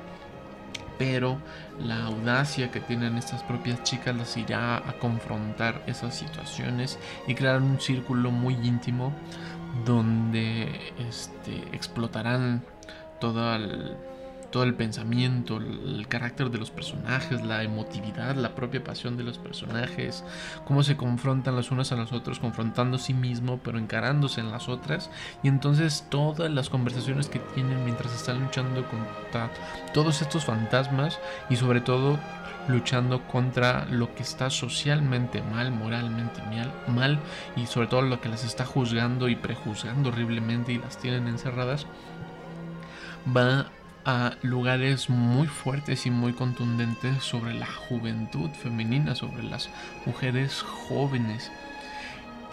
Pero 0.98 1.38
la 1.80 2.06
audacia 2.06 2.72
que 2.72 2.80
tienen 2.80 3.18
estas 3.18 3.44
propias 3.44 3.84
chicas 3.84 4.16
las 4.16 4.38
irá 4.38 4.78
a 4.78 4.94
confrontar 5.00 5.84
esas 5.88 6.16
situaciones 6.16 7.00
y 7.28 7.36
crear 7.36 7.62
un 7.62 7.80
círculo 7.80 8.32
muy 8.32 8.54
íntimo 8.54 9.14
donde 9.86 10.94
este, 10.98 11.58
explotarán 11.74 12.64
todo 13.20 13.56
el 13.56 13.96
todo 14.52 14.64
el 14.64 14.76
pensamiento, 14.76 15.58
el 15.58 16.06
carácter 16.08 16.52
de 16.52 16.60
los 16.60 16.70
personajes, 16.70 17.44
la 17.44 17.64
emotividad, 17.64 18.36
la 18.36 18.54
propia 18.54 18.84
pasión 18.84 19.18
de 19.18 19.24
los 19.24 19.38
personajes, 19.38 20.24
cómo 20.66 20.84
se 20.84 20.98
confrontan 20.98 21.56
los 21.56 21.72
unos 21.72 21.92
a 21.92 21.96
los 21.96 22.12
otros, 22.12 22.40
confrontando 22.40 22.98
a 22.98 23.00
sí 23.00 23.14
mismo, 23.14 23.60
pero 23.64 23.80
encarándose 23.80 24.42
en 24.42 24.52
las 24.52 24.70
otras. 24.70 25.10
Y 25.42 25.48
entonces 25.48 26.06
todas 26.10 26.52
las 26.52 26.70
conversaciones 26.70 27.30
que 27.30 27.40
tienen 27.40 27.84
mientras 27.84 28.14
están 28.14 28.44
luchando 28.44 28.86
contra 28.88 29.50
todos 29.94 30.22
estos 30.22 30.46
fantasmas 30.46 31.20
y 31.50 31.56
sobre 31.56 31.82
todo 31.82 32.20
luchando 32.68 33.28
contra 33.28 33.86
lo 33.86 34.14
que 34.14 34.24
está 34.24 34.50
socialmente 34.50 35.42
mal, 35.42 35.72
moralmente 35.72 36.42
mal, 36.88 37.20
y 37.56 37.66
sobre 37.66 37.88
todo 37.88 38.02
lo 38.02 38.22
que 38.22 38.30
las 38.30 38.44
está 38.44 38.66
juzgando 38.66 39.30
y 39.30 39.36
prejuzgando 39.36 40.10
horriblemente 40.10 40.74
y 40.74 40.78
las 40.78 40.98
tienen 40.98 41.28
encerradas, 41.28 41.86
va 43.36 43.68
a 44.06 44.34
lugares 44.42 45.10
muy 45.10 45.48
fuertes 45.48 46.06
y 46.06 46.12
muy 46.12 46.34
contundentes 46.34 47.24
sobre 47.24 47.54
la 47.54 47.68
juventud 47.68 48.50
femenina, 48.52 49.16
sobre 49.16 49.44
las 49.44 49.70
mujeres 50.06 50.62
jóvenes. 50.62 51.52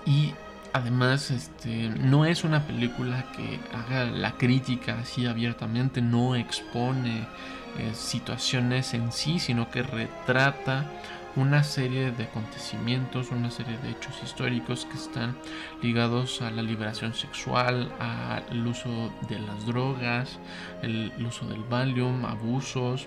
Y 0.05 0.35
además, 0.73 1.31
este, 1.31 1.89
no 1.89 2.25
es 2.25 2.45
una 2.45 2.67
película 2.67 3.25
que 3.37 3.61
haga 3.75 4.05
la 4.05 4.33
crítica 4.33 4.99
así 5.01 5.27
abiertamente, 5.27 6.03
no 6.03 6.37
expone 6.37 7.27
eh, 7.77 7.93
situaciones 7.95 8.95
en 8.95 9.13
sí, 9.13 9.39
sino 9.39 9.71
que 9.71 9.83
retrata 9.83 10.87
una 11.37 11.63
serie 11.63 12.11
de 12.11 12.25
acontecimientos, 12.25 13.31
una 13.31 13.51
serie 13.51 13.79
de 13.79 13.91
hechos 13.91 14.21
históricos 14.25 14.87
que 14.87 14.97
están 14.97 15.37
ligados 15.83 16.43
a 16.43 16.51
la 16.51 16.63
liberación 16.63 17.15
sexual, 17.15 17.93
al 18.01 18.67
uso 18.67 19.13
de 19.29 19.39
las 19.39 19.67
drogas, 19.67 20.39
el, 20.83 21.13
uso 21.25 21.47
del 21.47 21.63
Valium, 21.63 22.25
abusos, 22.25 23.07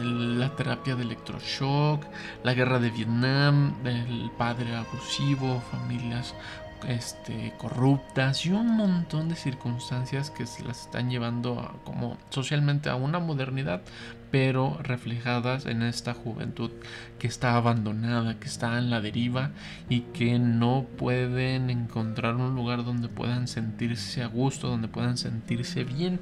la 0.00 0.48
terapia 0.56 0.96
de 0.96 1.02
electroshock, 1.02 2.04
la 2.42 2.54
guerra 2.54 2.78
de 2.78 2.90
Vietnam, 2.90 3.74
el 3.84 4.30
padre 4.38 4.74
abusivo, 4.74 5.62
familias 5.70 6.34
este, 6.88 7.52
corruptas 7.58 8.44
y 8.46 8.50
un 8.50 8.76
montón 8.76 9.28
de 9.28 9.36
circunstancias 9.36 10.30
que 10.30 10.46
se 10.46 10.64
las 10.64 10.82
están 10.82 11.10
llevando 11.10 11.80
como 11.84 12.16
socialmente 12.30 12.88
a 12.88 12.96
una 12.96 13.18
modernidad, 13.18 13.82
pero 14.30 14.78
reflejadas 14.82 15.66
en 15.66 15.82
esta 15.82 16.12
juventud 16.12 16.70
que 17.18 17.26
está 17.26 17.54
abandonada, 17.56 18.38
que 18.40 18.48
está 18.48 18.78
en 18.78 18.90
la 18.90 19.00
deriva 19.00 19.52
y 19.88 20.00
que 20.00 20.38
no 20.38 20.86
pueden 20.96 21.70
encontrar 21.70 22.34
un 22.34 22.54
lugar 22.54 22.84
donde 22.84 23.08
puedan 23.08 23.46
sentirse 23.46 24.22
a 24.22 24.26
gusto, 24.26 24.68
donde 24.68 24.88
puedan 24.88 25.16
sentirse 25.18 25.84
bien 25.84 26.20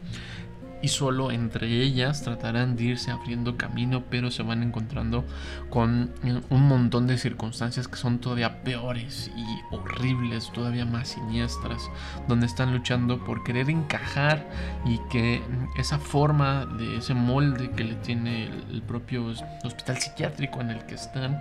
y 0.82 0.88
solo 0.88 1.30
entre 1.30 1.68
ellas 1.68 2.22
tratarán 2.22 2.76
de 2.76 2.84
irse 2.84 3.10
abriendo 3.10 3.56
camino, 3.56 4.04
pero 4.10 4.30
se 4.30 4.42
van 4.42 4.62
encontrando 4.62 5.24
con 5.70 6.10
un 6.50 6.62
montón 6.68 7.06
de 7.06 7.16
circunstancias 7.16 7.88
que 7.88 7.96
son 7.96 8.18
todavía 8.18 8.62
peores 8.62 9.30
y 9.36 9.74
horribles, 9.74 10.50
todavía 10.52 10.84
más 10.84 11.08
siniestras, 11.08 11.88
donde 12.28 12.46
están 12.46 12.72
luchando 12.72 13.24
por 13.24 13.44
querer 13.44 13.70
encajar 13.70 14.48
y 14.84 14.98
que 15.10 15.42
esa 15.76 15.98
forma 15.98 16.66
de 16.66 16.96
ese 16.98 17.14
molde 17.14 17.70
que 17.70 17.84
le 17.84 17.94
tiene 17.96 18.46
el, 18.70 18.82
propio 18.82 19.26
hospital 19.64 19.98
psiquiátrico 19.98 20.60
en 20.60 20.70
el 20.70 20.84
que 20.86 20.96
están, 20.96 21.40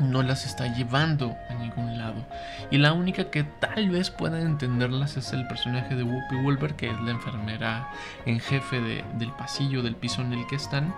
no 0.00 0.22
las 0.22 0.46
está 0.46 0.66
llevando 0.74 1.36
a 1.48 1.54
ningún 1.54 1.98
lado. 1.98 2.26
Y 2.70 2.78
la 2.78 2.92
única 2.92 3.30
que 3.30 3.44
tal 3.44 3.90
vez 3.90 4.10
pueda 4.10 4.40
entenderlas 4.40 5.16
es 5.16 5.32
el 5.32 5.46
personaje 5.46 5.94
de 5.94 6.02
Whoopi 6.02 6.36
Wolver, 6.42 6.74
que 6.74 6.90
es 6.90 7.00
la 7.00 7.12
enfermera 7.12 7.88
en 8.26 8.40
jefe 8.40 8.80
del 8.80 9.32
pasillo, 9.32 9.82
del 9.82 9.96
piso 9.96 10.22
en 10.22 10.32
el 10.32 10.46
que 10.46 10.56
están. 10.56 10.94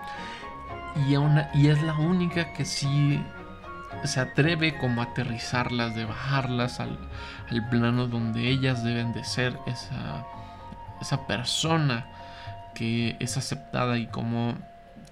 Y, 1.09 1.15
y 1.59 1.69
es 1.69 1.83
la 1.83 1.95
única 1.95 2.53
que 2.53 2.65
sí 2.65 3.23
se 4.05 4.21
atreve 4.21 4.79
como 4.79 5.01
a 5.03 5.07
aterrizarlas, 5.07 5.95
de 5.95 6.05
bajarlas 6.05 6.81
al, 6.81 6.99
al 7.51 7.69
plano 7.69 8.07
donde 8.07 8.49
ellas 8.49 8.85
deben 8.85 9.13
de 9.13 9.25
ser 9.25 9.59
esa, 9.67 10.25
esa 11.01 11.27
persona 11.27 12.07
que 12.75 13.17
es 13.21 13.37
aceptada 13.37 13.99
y 13.99 14.07
como 14.07 14.55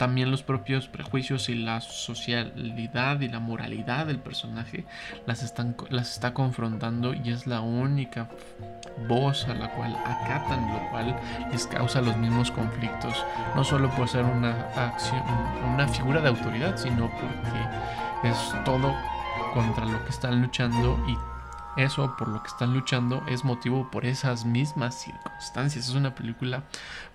también 0.01 0.31
los 0.31 0.43
propios 0.43 0.89
prejuicios 0.89 1.51
y 1.51 1.55
la 1.55 1.83
socialidad 1.83 3.21
y 3.21 3.29
la 3.29 3.39
moralidad 3.39 4.07
del 4.07 4.19
personaje 4.19 4.87
las, 5.27 5.43
están, 5.43 5.77
las 5.91 6.13
está 6.13 6.33
confrontando 6.33 7.13
y 7.13 7.29
es 7.29 7.47
la 7.47 7.61
única 7.61 8.31
voz 9.07 9.45
a 9.45 9.53
la 9.53 9.71
cual 9.73 9.95
acatan, 10.07 10.73
lo 10.73 10.89
cual 10.89 11.21
les 11.53 11.67
causa 11.67 12.01
los 12.01 12.17
mismos 12.17 12.51
conflictos, 12.51 13.27
no 13.55 13.63
solo 13.63 13.91
por 13.91 14.09
ser 14.09 14.25
una 14.25 14.53
acción, 14.75 15.23
una 15.75 15.87
figura 15.87 16.23
de 16.23 16.29
autoridad, 16.29 16.79
sino 16.79 17.11
porque 17.11 18.31
es 18.31 18.65
todo 18.65 18.95
contra 19.53 19.85
lo 19.85 20.03
que 20.05 20.11
están 20.13 20.41
luchando 20.41 20.99
y 21.07 21.40
eso 21.77 22.15
por 22.19 22.29
lo 22.29 22.43
que 22.43 22.49
están 22.49 22.75
luchando 22.75 23.23
es 23.29 23.45
motivo 23.45 23.91
por 23.91 24.05
esas 24.05 24.45
mismas 24.45 24.95
circunstancias. 25.01 25.89
Es 25.89 25.95
una 25.95 26.15
película 26.15 26.65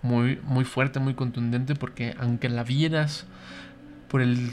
muy, 0.02 0.40
muy 0.44 0.66
fuerte, 0.66 1.00
muy 1.00 1.14
contundente, 1.14 1.76
porque 1.76 2.16
aunque 2.20 2.50
la 2.50 2.64
vieras 2.64 3.26
por 4.08 4.22
el, 4.22 4.52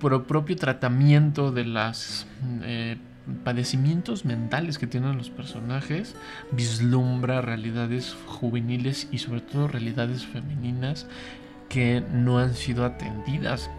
por 0.00 0.14
el 0.14 0.22
propio 0.22 0.56
tratamiento 0.56 1.52
de 1.52 1.64
los 1.64 2.26
eh, 2.62 2.96
padecimientos 3.44 4.24
mentales 4.24 4.78
que 4.78 4.86
tienen 4.86 5.16
los 5.16 5.30
personajes, 5.30 6.16
vislumbra 6.50 7.40
realidades 7.40 8.16
juveniles 8.26 9.08
y 9.12 9.18
sobre 9.18 9.40
todo 9.40 9.68
realidades 9.68 10.26
femeninas 10.26 11.06
que 11.68 12.02
no 12.12 12.38
han 12.38 12.54
sido 12.54 12.84
atendidas 12.84 13.70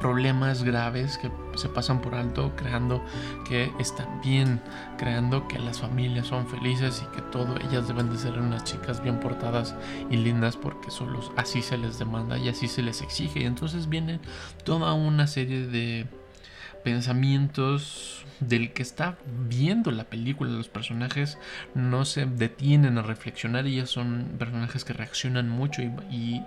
problemas 0.00 0.62
graves 0.62 1.18
que 1.18 1.30
se 1.56 1.68
pasan 1.68 2.00
por 2.00 2.14
alto, 2.14 2.54
creando 2.56 3.04
que 3.48 3.72
están 3.78 4.20
bien, 4.20 4.60
creando 4.98 5.48
que 5.48 5.58
las 5.58 5.80
familias 5.80 6.26
son 6.26 6.46
felices 6.46 7.02
y 7.04 7.16
que 7.16 7.22
todo 7.22 7.56
ellas 7.68 7.88
deben 7.88 8.10
de 8.10 8.18
ser 8.18 8.38
unas 8.38 8.64
chicas 8.64 9.02
bien 9.02 9.20
portadas 9.20 9.74
y 10.10 10.16
lindas 10.16 10.56
porque 10.56 10.90
solo 10.90 11.20
así 11.36 11.62
se 11.62 11.78
les 11.78 11.98
demanda 11.98 12.38
y 12.38 12.48
así 12.48 12.68
se 12.68 12.82
les 12.82 13.02
exige. 13.02 13.40
Y 13.40 13.44
entonces 13.44 13.88
viene 13.88 14.20
toda 14.64 14.92
una 14.92 15.26
serie 15.26 15.66
de 15.66 16.06
pensamientos 16.84 18.24
del 18.40 18.72
que 18.72 18.82
está 18.82 19.18
viendo 19.48 19.90
la 19.90 20.04
película. 20.04 20.50
Los 20.50 20.68
personajes 20.68 21.38
no 21.74 22.04
se 22.04 22.26
detienen 22.26 22.98
a 22.98 23.02
reflexionar, 23.02 23.66
ellas 23.66 23.90
son 23.90 24.36
personajes 24.38 24.84
que 24.84 24.92
reaccionan 24.92 25.48
mucho 25.48 25.82
y 25.82 26.42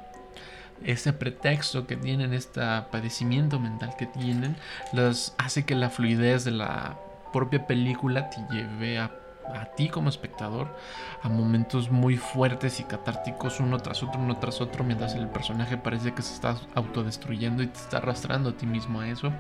ese 0.84 1.14
pretexto 1.14 1.88
que 1.88 1.96
tienen, 1.96 2.34
este 2.34 2.62
padecimiento 2.92 3.60
mental 3.60 3.96
que 3.98 4.06
tienen, 4.06 4.56
los 4.94 5.34
hace 5.38 5.66
que 5.66 5.76
la 5.76 5.90
fluidez 5.90 6.44
de 6.46 6.52
la 6.52 6.98
propia 7.32 7.68
película 7.68 8.30
te 8.30 8.42
lleve 8.52 8.98
a, 8.98 9.12
a, 9.54 9.66
ti 9.76 9.90
como 9.90 10.10
espectador 10.10 10.76
a 11.22 11.30
momentos 11.30 11.92
muy 11.92 12.18
fuertes 12.18 12.80
y 12.80 12.84
catárticos 12.84 13.60
uno 13.60 13.78
tras 13.80 14.04
otro, 14.04 14.20
uno 14.20 14.38
tras 14.38 14.62
otro, 14.62 14.84
mientras 14.84 15.16
el 15.16 15.28
personaje 15.28 15.78
parece 15.78 16.14
que 16.14 16.22
se 16.22 16.34
está 16.34 16.56
autodestruyendo 16.76 17.64
y 17.64 17.68
te 17.68 17.80
está 17.80 17.98
arrastrando 17.98 18.50
a 18.50 18.54
ti 18.54 18.66
mismo 18.66 19.02
a 19.02 19.10
eso, 19.10 19.32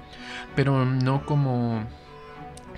pero 0.55 0.85
no 0.85 1.25
como 1.25 1.83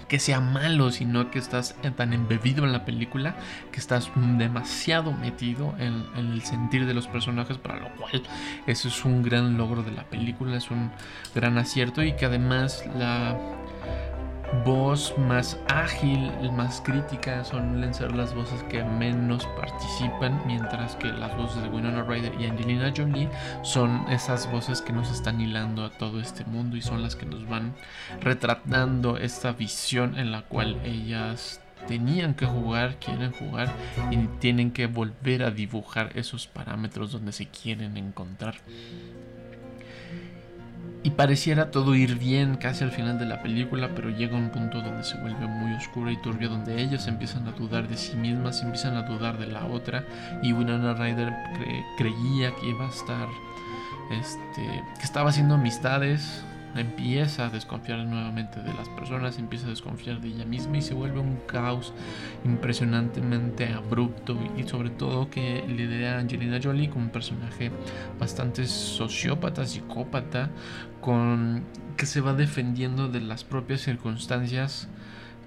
que 0.07 0.19
sea 0.19 0.39
malo, 0.39 0.91
sino 0.91 1.31
que 1.31 1.39
estás 1.39 1.75
tan 1.95 2.13
embebido 2.13 2.65
en 2.65 2.71
la 2.71 2.85
película 2.85 3.35
que 3.71 3.79
estás 3.79 4.11
demasiado 4.15 5.11
metido 5.13 5.73
en, 5.77 6.05
el 6.15 6.41
sentir 6.43 6.85
de 6.85 6.93
los 6.93 7.07
personajes, 7.07 7.57
para 7.57 7.79
lo 7.79 7.89
cual 7.95 8.23
eso 8.67 8.87
es 8.87 9.05
un 9.05 9.23
gran 9.23 9.57
logro 9.57 9.83
de 9.83 9.91
la 9.91 10.03
película, 10.03 10.57
es 10.57 10.71
un 10.71 10.91
gran 11.33 11.57
acierto 11.57 12.03
y 12.03 12.13
que 12.13 12.25
además 12.25 12.83
la 12.97 13.37
voz 14.65 15.17
más 15.17 15.57
ágil, 15.69 16.31
más 16.51 16.81
crítica, 16.81 17.43
suelen 17.43 17.93
ser 17.93 18.15
las 18.15 18.33
voces 18.35 18.61
que 18.63 18.83
menos 18.83 19.45
participan, 19.57 20.41
mientras 20.45 20.95
que 20.95 21.07
las 21.07 21.35
voces 21.37 21.63
de 21.63 21.69
Winona 21.69 22.03
Ryder 22.03 22.39
y 22.39 22.45
Angelina 22.45 22.93
Jolie 22.95 23.29
son 23.63 24.05
esas 24.09 24.51
voces 24.51 24.81
que 24.81 24.93
nos 24.93 25.11
están 25.11 25.39
hilando 25.39 25.85
a 25.85 25.89
todo 25.89 26.19
este 26.19 26.43
mundo 26.45 26.75
y 26.75 26.81
son 26.81 27.01
las 27.01 27.15
que 27.15 27.25
nos 27.25 27.47
van 27.47 27.73
retratando 28.19 29.17
esta 29.17 29.53
visión 29.53 30.17
en 30.17 30.31
la 30.31 30.43
cual 30.43 30.79
ellas 30.83 31.61
tenían 31.87 32.33
que 32.33 32.45
jugar, 32.45 32.97
quieren 32.97 33.31
jugar 33.31 33.69
y 34.11 34.17
tienen 34.39 34.71
que 34.71 34.87
volver 34.87 35.43
a 35.43 35.51
dibujar 35.51 36.11
esos 36.15 36.47
parámetros 36.47 37.11
donde 37.11 37.31
se 37.31 37.47
quieren 37.47 37.97
encontrar. 37.97 38.55
Y 41.03 41.11
pareciera 41.11 41.71
todo 41.71 41.95
ir 41.95 42.19
bien 42.19 42.57
casi 42.57 42.83
al 42.83 42.91
final 42.91 43.17
de 43.17 43.25
la 43.25 43.41
película, 43.41 43.89
pero 43.95 44.09
llega 44.11 44.37
un 44.37 44.51
punto 44.51 44.81
donde 44.81 45.03
se 45.03 45.17
vuelve 45.17 45.47
muy 45.47 45.73
oscuro 45.73 46.11
y 46.11 46.21
turbio, 46.21 46.49
donde 46.49 46.79
ellos 46.79 47.07
empiezan 47.07 47.47
a 47.47 47.51
dudar 47.51 47.87
de 47.87 47.97
sí 47.97 48.15
mismas, 48.15 48.61
empiezan 48.61 48.95
a 48.95 49.01
dudar 49.01 49.39
de 49.39 49.47
la 49.47 49.65
otra. 49.65 50.05
Y 50.43 50.53
Winona 50.53 50.93
Ryder 50.93 51.33
creía 51.97 52.53
que 52.55 52.69
iba 52.69 52.85
a 52.85 52.89
estar, 52.89 53.27
este, 54.11 54.83
que 54.99 55.03
estaba 55.03 55.31
haciendo 55.31 55.55
amistades 55.55 56.43
empieza 56.75 57.47
a 57.47 57.49
desconfiar 57.49 57.99
nuevamente 58.05 58.61
de 58.61 58.73
las 58.73 58.87
personas, 58.89 59.37
empieza 59.37 59.67
a 59.67 59.69
desconfiar 59.69 60.21
de 60.21 60.29
ella 60.29 60.45
misma 60.45 60.77
y 60.77 60.81
se 60.81 60.93
vuelve 60.93 61.19
un 61.19 61.37
caos 61.47 61.93
impresionantemente 62.45 63.67
abrupto 63.67 64.37
y 64.57 64.63
sobre 64.63 64.89
todo 64.89 65.29
que 65.29 65.63
le 65.67 66.07
a 66.07 66.19
Angelina 66.19 66.59
Jolie 66.61 66.89
como 66.89 67.05
un 67.05 67.11
personaje 67.11 67.71
bastante 68.19 68.65
sociópata, 68.65 69.65
psicópata, 69.65 70.49
con 71.01 71.63
que 71.97 72.05
se 72.05 72.21
va 72.21 72.33
defendiendo 72.33 73.07
de 73.07 73.21
las 73.21 73.43
propias 73.43 73.81
circunstancias 73.81 74.87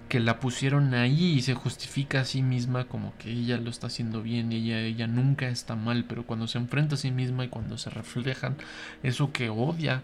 que 0.08 0.20
la 0.20 0.38
pusieron 0.38 0.94
ahí 0.94 1.32
y 1.32 1.42
se 1.42 1.54
justifica 1.54 2.20
a 2.20 2.24
sí 2.24 2.42
misma 2.42 2.84
como 2.84 3.16
que 3.16 3.30
ella 3.30 3.56
lo 3.56 3.70
está 3.70 3.86
haciendo 3.86 4.22
bien 4.22 4.52
ella, 4.52 4.80
ella 4.80 5.06
nunca 5.06 5.48
está 5.48 5.76
mal, 5.76 6.04
pero 6.04 6.26
cuando 6.26 6.46
se 6.46 6.58
enfrenta 6.58 6.94
a 6.94 6.98
sí 6.98 7.10
misma 7.10 7.44
y 7.44 7.48
cuando 7.48 7.78
se 7.78 7.90
reflejan 7.90 8.56
eso 9.02 9.32
que 9.32 9.48
odia 9.48 10.02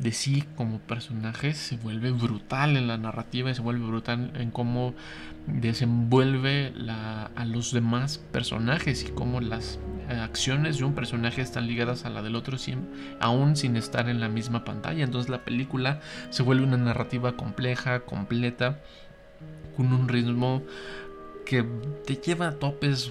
de 0.00 0.12
sí 0.12 0.44
como 0.56 0.78
personaje 0.78 1.52
se 1.52 1.76
vuelve 1.76 2.10
brutal 2.10 2.76
en 2.76 2.88
la 2.88 2.96
narrativa 2.96 3.50
y 3.50 3.54
se 3.54 3.60
vuelve 3.60 3.86
brutal 3.86 4.32
en 4.34 4.50
cómo 4.50 4.94
desenvuelve 5.46 6.72
a 6.88 7.44
los 7.44 7.72
demás 7.72 8.18
personajes 8.32 9.04
y 9.04 9.12
cómo 9.12 9.40
las 9.40 9.78
eh, 10.08 10.14
acciones 10.14 10.78
de 10.78 10.84
un 10.84 10.94
personaje 10.94 11.42
están 11.42 11.66
ligadas 11.66 12.04
a 12.04 12.10
la 12.10 12.22
del 12.22 12.34
otro 12.34 12.56
aún 13.20 13.56
sin 13.56 13.76
estar 13.76 14.08
en 14.08 14.20
la 14.20 14.28
misma 14.28 14.64
pantalla. 14.64 15.04
Entonces 15.04 15.30
la 15.30 15.44
película 15.44 16.00
se 16.30 16.42
vuelve 16.42 16.64
una 16.64 16.78
narrativa 16.78 17.36
compleja, 17.36 18.00
completa, 18.00 18.80
con 19.76 19.92
un 19.92 20.08
ritmo 20.08 20.62
que 21.50 21.64
te 22.06 22.14
lleva 22.14 22.46
a 22.46 22.52
topes 22.60 23.10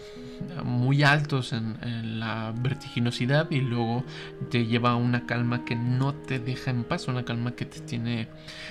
muy 0.63 1.03
altos 1.03 1.51
en, 1.51 2.21
la 2.21 2.53
vertiginosidad 2.55 3.51
y 3.51 3.59
luego 3.59 4.05
te 4.49 4.65
lleva 4.65 4.91
a 4.91 4.95
una 4.95 5.25
calma 5.25 5.65
que 5.65 5.75
no 5.75 6.13
te 6.13 6.39
deja 6.39 6.71
en 6.71 6.85
paz, 6.85 7.09
una 7.09 7.25
calma 7.25 7.51
que 7.51 7.65
te 7.65 7.81
tiene 7.81 8.29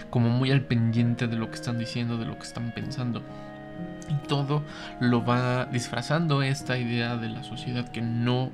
como 0.09 0.31
muy 0.31 0.51
al 0.53 0.63
pendiente 0.63 1.27
de 1.27 1.37
lo 1.37 1.51
que 1.51 1.57
están 1.57 1.79
diciendo, 1.79 2.17
de 2.17 2.25
lo 2.25 2.37
que 2.37 2.45
están 2.45 2.73
pensando. 2.75 3.23
Y 4.09 4.27
todo 4.27 4.63
lo 5.01 5.23
va 5.23 5.67
disfrazando 5.67 6.43
esta 6.43 6.79
idea 6.79 7.19
de 7.19 7.29
la 7.29 7.45
sociedad 7.45 7.93
que 7.93 8.01
no 8.01 8.51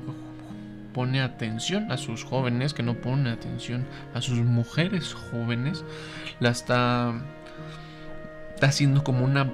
pone 0.93 1.21
atención 1.21 1.93
a 1.93 1.97
sus 1.97 2.25
jóvenes, 2.25 2.75
que 2.75 2.83
no 2.83 2.95
pone 2.95 3.31
atención 3.31 3.87
a 4.15 4.21
sus 4.21 4.41
mujeres 4.41 5.15
jóvenes, 5.15 5.85
la 6.41 6.49
está, 6.49 7.15
está 8.57 8.67
haciendo 8.67 9.05
como 9.05 9.25
una 9.25 9.53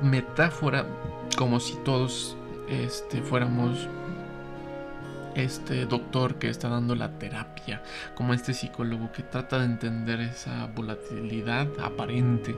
metáfora 0.00 0.86
como 1.36 1.60
si 1.60 1.76
todos 1.84 2.36
este, 2.68 3.22
fuéramos 3.22 3.88
este 5.36 5.84
doctor 5.84 6.36
que 6.36 6.48
está 6.48 6.68
dando 6.68 6.94
la 6.94 7.18
terapia, 7.18 7.82
como 8.14 8.32
este 8.32 8.54
psicólogo 8.54 9.12
que 9.12 9.22
trata 9.22 9.58
de 9.58 9.66
entender 9.66 10.20
esa 10.20 10.66
volatilidad 10.74 11.68
aparente 11.78 12.56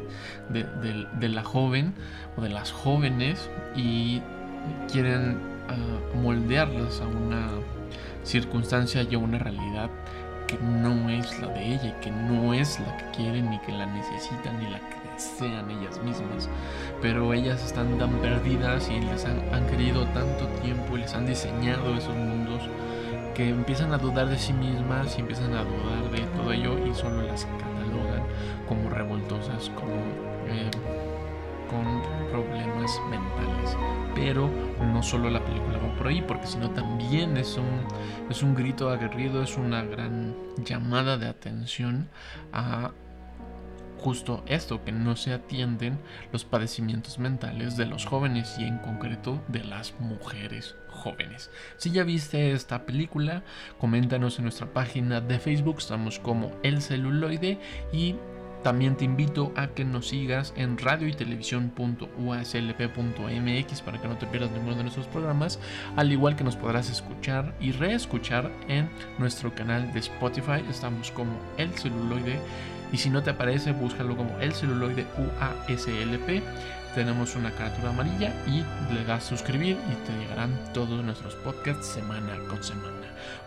de, 0.48 1.28
la 1.28 1.42
joven 1.42 1.94
o 2.36 2.40
de 2.40 2.48
las 2.50 2.70
jóvenes 2.70 3.50
y 3.74 4.22
quieren 4.90 5.38
uh, 5.68 6.16
moldearlas 6.18 7.00
a 7.00 7.06
una 7.06 7.48
circunstancia 8.22 9.02
y 9.02 9.14
a 9.14 9.18
una 9.18 9.38
realidad 9.38 9.90
que 10.46 10.58
no 10.58 11.10
es 11.10 11.38
la 11.40 11.48
de 11.48 11.74
ella 11.74 11.96
y 11.98 12.00
que 12.00 12.10
no 12.10 12.54
es 12.54 12.78
la 12.80 12.96
que 12.96 13.04
quieren 13.16 13.50
ni 13.50 13.58
que 13.60 13.72
la 13.72 13.86
necesitan 13.86 14.58
ni 14.60 14.70
la 14.70 14.78
que 14.78 14.97
sean 15.18 15.70
ellas 15.70 16.02
mismas. 16.02 16.48
Pero 17.02 17.32
ellas 17.32 17.64
están 17.64 17.98
tan 17.98 18.10
perdidas 18.20 18.88
y 18.90 19.00
les 19.00 19.24
han, 19.24 19.66
querido 19.68 20.06
tanto 20.06 20.46
tiempo 20.62 20.96
y 20.96 21.00
les 21.00 21.14
han 21.14 21.26
diseñado 21.26 21.94
esos 21.94 22.14
mundos 22.14 22.62
que 23.34 23.50
empiezan 23.50 23.92
a 23.92 23.98
dudar 23.98 24.28
de 24.28 24.38
sí 24.38 24.52
mismas 24.52 25.16
y 25.16 25.20
empiezan 25.20 25.54
a 25.54 25.64
dudar 25.64 26.10
de 26.10 26.20
todo 26.36 26.52
ello 26.52 26.76
y 26.86 26.94
solo 26.94 27.22
las 27.22 27.44
catalogan 27.44 28.22
como 28.68 28.90
revoltosas, 28.90 29.70
como 29.70 29.94
eh, 30.48 30.70
con 31.70 32.02
problemas 32.30 33.00
mentales. 33.08 33.76
Pero 34.14 34.50
no 34.80 35.02
solo 35.02 35.30
la 35.30 35.44
película 35.44 35.78
va 35.78 35.94
por 35.96 36.08
ahí, 36.08 36.22
porque 36.22 36.46
sino 36.46 36.70
también 36.70 37.36
es 37.36 37.56
un, 37.56 37.80
es 38.28 38.42
un 38.42 38.54
grito 38.54 38.90
aguerrido, 38.90 39.42
es 39.42 39.56
una 39.56 39.84
gran 39.84 40.34
llamada 40.64 41.16
de 41.16 41.28
atención 41.28 42.08
a 42.52 42.90
justo 43.98 44.42
esto, 44.46 44.84
que 44.84 44.92
no 44.92 45.16
se 45.16 45.32
atienden 45.32 45.98
los 46.32 46.44
padecimientos 46.44 47.18
mentales 47.18 47.76
de 47.76 47.86
los 47.86 48.06
jóvenes 48.06 48.56
y 48.58 48.64
en 48.64 48.78
concreto 48.78 49.42
de 49.48 49.64
las 49.64 49.94
mujeres 50.00 50.76
jóvenes. 50.88 51.50
Si 51.76 51.90
ya 51.90 52.04
viste 52.04 52.52
esta 52.52 52.86
película, 52.86 53.42
coméntanos 53.78 54.38
en 54.38 54.44
nuestra 54.44 54.72
página 54.72 55.20
de 55.20 55.38
Facebook, 55.38 55.76
estamos 55.78 56.18
como 56.18 56.52
El 56.62 56.80
Celuloide 56.82 57.58
y 57.92 58.16
también 58.62 58.96
te 58.96 59.04
invito 59.04 59.52
a 59.56 59.66
que 59.68 59.84
nos 59.84 60.08
sigas 60.08 60.52
en 60.56 60.78
radio 60.78 61.06
y 61.06 61.12
televisión.uslp.mx 61.12 63.82
para 63.82 64.00
que 64.00 64.08
no 64.08 64.18
te 64.18 64.26
pierdas 64.26 64.50
ninguno 64.50 64.74
de 64.76 64.82
nuestros 64.82 65.06
programas, 65.06 65.60
al 65.96 66.10
igual 66.10 66.34
que 66.34 66.42
nos 66.42 66.56
podrás 66.56 66.90
escuchar 66.90 67.54
y 67.60 67.70
reescuchar 67.72 68.50
en 68.66 68.90
nuestro 69.18 69.54
canal 69.54 69.92
de 69.92 70.00
Spotify. 70.00 70.64
Estamos 70.68 71.12
como 71.12 71.38
El 71.56 71.72
Celuloide 71.74 72.40
y 72.92 72.98
si 72.98 73.10
no 73.10 73.22
te 73.22 73.30
aparece, 73.30 73.72
búscalo 73.72 74.16
como 74.16 74.38
el 74.40 74.52
celuloide 74.52 75.06
UASLP. 75.16 76.42
Tenemos 76.94 77.36
una 77.36 77.50
carátula 77.52 77.90
amarilla 77.90 78.32
y 78.46 78.64
le 78.92 79.04
das 79.04 79.24
suscribir 79.24 79.76
y 79.76 80.06
te 80.06 80.18
llegarán 80.18 80.58
todos 80.72 81.04
nuestros 81.04 81.34
podcasts 81.36 81.86
semana 81.86 82.36
con 82.48 82.62
semana. 82.62 82.96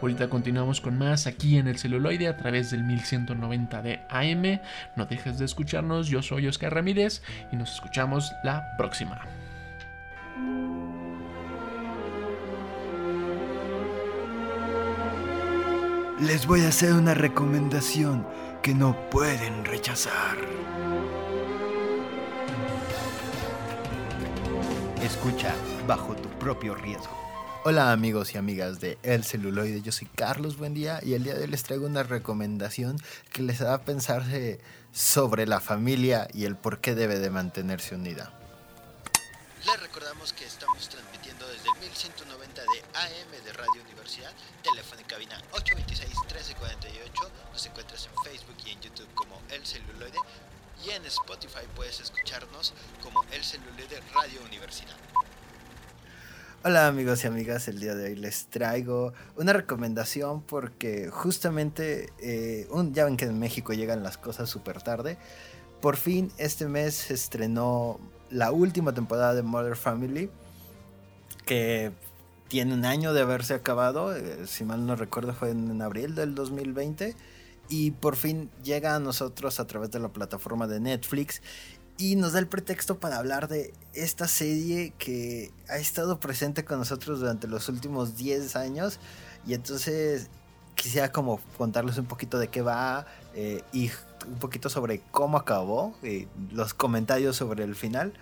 Ahorita 0.01 0.29
continuamos 0.29 0.79
con 0.79 0.97
más 0.97 1.27
aquí 1.27 1.57
en 1.57 1.67
el 1.67 1.77
celuloide 1.77 2.27
a 2.27 2.37
través 2.37 2.71
del 2.71 2.83
1190 2.83 3.81
de 3.81 4.01
AM. 4.09 4.61
No 4.95 5.05
dejes 5.05 5.37
de 5.37 5.45
escucharnos, 5.45 6.07
yo 6.07 6.21
soy 6.21 6.47
Oscar 6.47 6.73
Ramírez 6.73 7.21
y 7.51 7.55
nos 7.55 7.73
escuchamos 7.73 8.31
la 8.43 8.75
próxima. 8.77 9.21
Les 16.21 16.45
voy 16.45 16.61
a 16.61 16.67
hacer 16.67 16.93
una 16.93 17.15
recomendación 17.15 18.27
que 18.61 18.73
no 18.75 19.09
pueden 19.09 19.65
rechazar. 19.65 20.37
Escucha 25.01 25.55
bajo 25.87 26.15
tu 26.15 26.29
propio 26.37 26.75
riesgo. 26.75 27.19
Hola 27.63 27.91
amigos 27.91 28.33
y 28.33 28.37
amigas 28.37 28.79
de 28.79 28.99
El 29.01 29.23
Celuloide, 29.23 29.81
yo 29.81 29.91
soy 29.91 30.07
Carlos 30.15 30.57
Buendía 30.57 30.99
y 31.03 31.13
el 31.13 31.23
día 31.23 31.33
de 31.35 31.41
hoy 31.41 31.47
les 31.47 31.63
traigo 31.63 31.85
una 31.85 32.03
recomendación 32.03 32.97
que 33.31 33.41
les 33.41 33.61
hará 33.61 33.83
pensar 33.83 34.23
sobre 34.91 35.47
la 35.47 35.59
familia 35.59 36.27
y 36.33 36.45
el 36.45 36.55
por 36.55 36.79
qué 36.81 36.95
debe 36.95 37.19
de 37.19 37.29
mantenerse 37.29 37.95
unida. 37.95 38.31
Les 39.65 39.79
recordamos 39.79 40.33
que 40.33 40.43
estamos 40.45 40.89
transmitiendo 40.89 41.47
desde 41.47 41.69
1190 41.79 42.61
de 42.61 42.81
AM 42.95 43.45
de 43.45 43.53
Radio 43.53 43.83
Universidad, 43.83 44.31
teléfono 44.63 45.01
en 45.01 45.07
cabina 45.07 45.39
826-1348, 45.51 47.30
nos 47.61 47.67
encuentras 47.67 48.07
en 48.07 48.23
Facebook 48.23 48.55
y 48.65 48.71
en 48.71 48.81
YouTube 48.81 49.07
como 49.13 49.39
El 49.51 49.63
Celuloide 49.63 50.17
y 50.83 50.89
en 50.89 51.05
Spotify 51.05 51.59
puedes 51.75 51.99
escucharnos 51.99 52.73
como 53.03 53.23
El 53.31 53.43
Celuloide 53.43 54.01
Radio 54.15 54.41
Universidad. 54.47 54.95
Hola 56.63 56.87
amigos 56.87 57.23
y 57.23 57.27
amigas, 57.27 57.67
el 57.67 57.79
día 57.79 57.93
de 57.93 58.05
hoy 58.05 58.15
les 58.15 58.47
traigo 58.47 59.13
una 59.35 59.53
recomendación 59.53 60.41
porque 60.41 61.09
justamente, 61.11 62.11
eh, 62.17 62.67
ya 62.93 63.05
ven 63.05 63.15
que 63.15 63.25
en 63.25 63.37
México 63.37 63.73
llegan 63.73 64.01
las 64.01 64.17
cosas 64.17 64.49
súper 64.49 64.81
tarde, 64.81 65.19
por 65.81 65.97
fin 65.97 66.31
este 66.39 66.67
mes 66.67 66.95
se 66.95 67.13
estrenó 67.13 67.99
la 68.31 68.51
última 68.51 68.91
temporada 68.91 69.35
de 69.35 69.43
Mother 69.43 69.75
Family, 69.75 70.31
que 71.45 71.91
tiene 72.51 72.73
un 72.73 72.83
año 72.83 73.13
de 73.13 73.21
haberse 73.21 73.53
acabado, 73.53 74.13
eh, 74.13 74.45
si 74.45 74.65
mal 74.65 74.85
no 74.85 74.97
recuerdo 74.97 75.33
fue 75.33 75.51
en, 75.51 75.81
abril 75.81 76.15
del 76.15 76.35
2020, 76.35 77.15
y 77.71 77.91
por 77.91 78.17
fin 78.17 78.51
llega 78.63 78.95
a 78.95 78.99
nosotros 78.99 79.61
a 79.61 79.65
través 79.65 79.89
de 79.91 79.99
la 79.99 80.09
plataforma 80.09 80.67
de 80.67 80.81
Netflix 80.81 81.41
y 81.97 82.17
nos 82.17 82.33
da 82.33 82.39
el 82.39 82.47
pretexto 82.47 82.99
para 82.99 83.17
hablar 83.17 83.47
de 83.47 83.73
esta 83.93 84.27
serie 84.27 84.91
que 84.97 85.51
ha 85.69 85.77
estado 85.77 86.19
presente 86.19 86.65
con 86.65 86.79
nosotros 86.79 87.21
durante 87.21 87.47
los 87.47 87.69
últimos 87.69 88.17
10 88.17 88.57
años 88.57 88.99
y 89.47 89.53
entonces 89.53 90.27
quisiera 90.75 91.13
como 91.13 91.39
contarles 91.57 91.97
un 91.97 92.07
poquito 92.07 92.39
de 92.39 92.49
qué 92.49 92.61
va 92.61 93.05
eh, 93.35 93.63
y 93.71 93.89
un 94.27 94.39
poquito 94.39 94.69
sobre 94.69 95.01
cómo 95.11 95.37
acabó, 95.37 95.95
y 96.03 96.27
los 96.51 96.73
comentarios 96.73 97.37
sobre 97.37 97.63
el 97.63 97.75
final. 97.75 98.13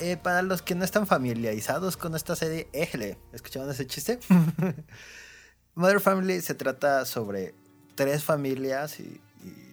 Eh, 0.00 0.16
para 0.16 0.42
los 0.42 0.60
que 0.62 0.74
no 0.74 0.84
están 0.84 1.06
familiarizados 1.06 1.96
con 1.96 2.14
esta 2.14 2.36
serie, 2.36 2.68
éjele, 2.72 3.18
¿escucharon 3.32 3.70
ese 3.70 3.86
chiste? 3.86 4.18
Mother 5.74 6.00
Family 6.00 6.40
se 6.40 6.54
trata 6.54 7.04
sobre 7.04 7.54
tres 7.98 8.22
familias 8.22 9.00
y, 9.00 9.20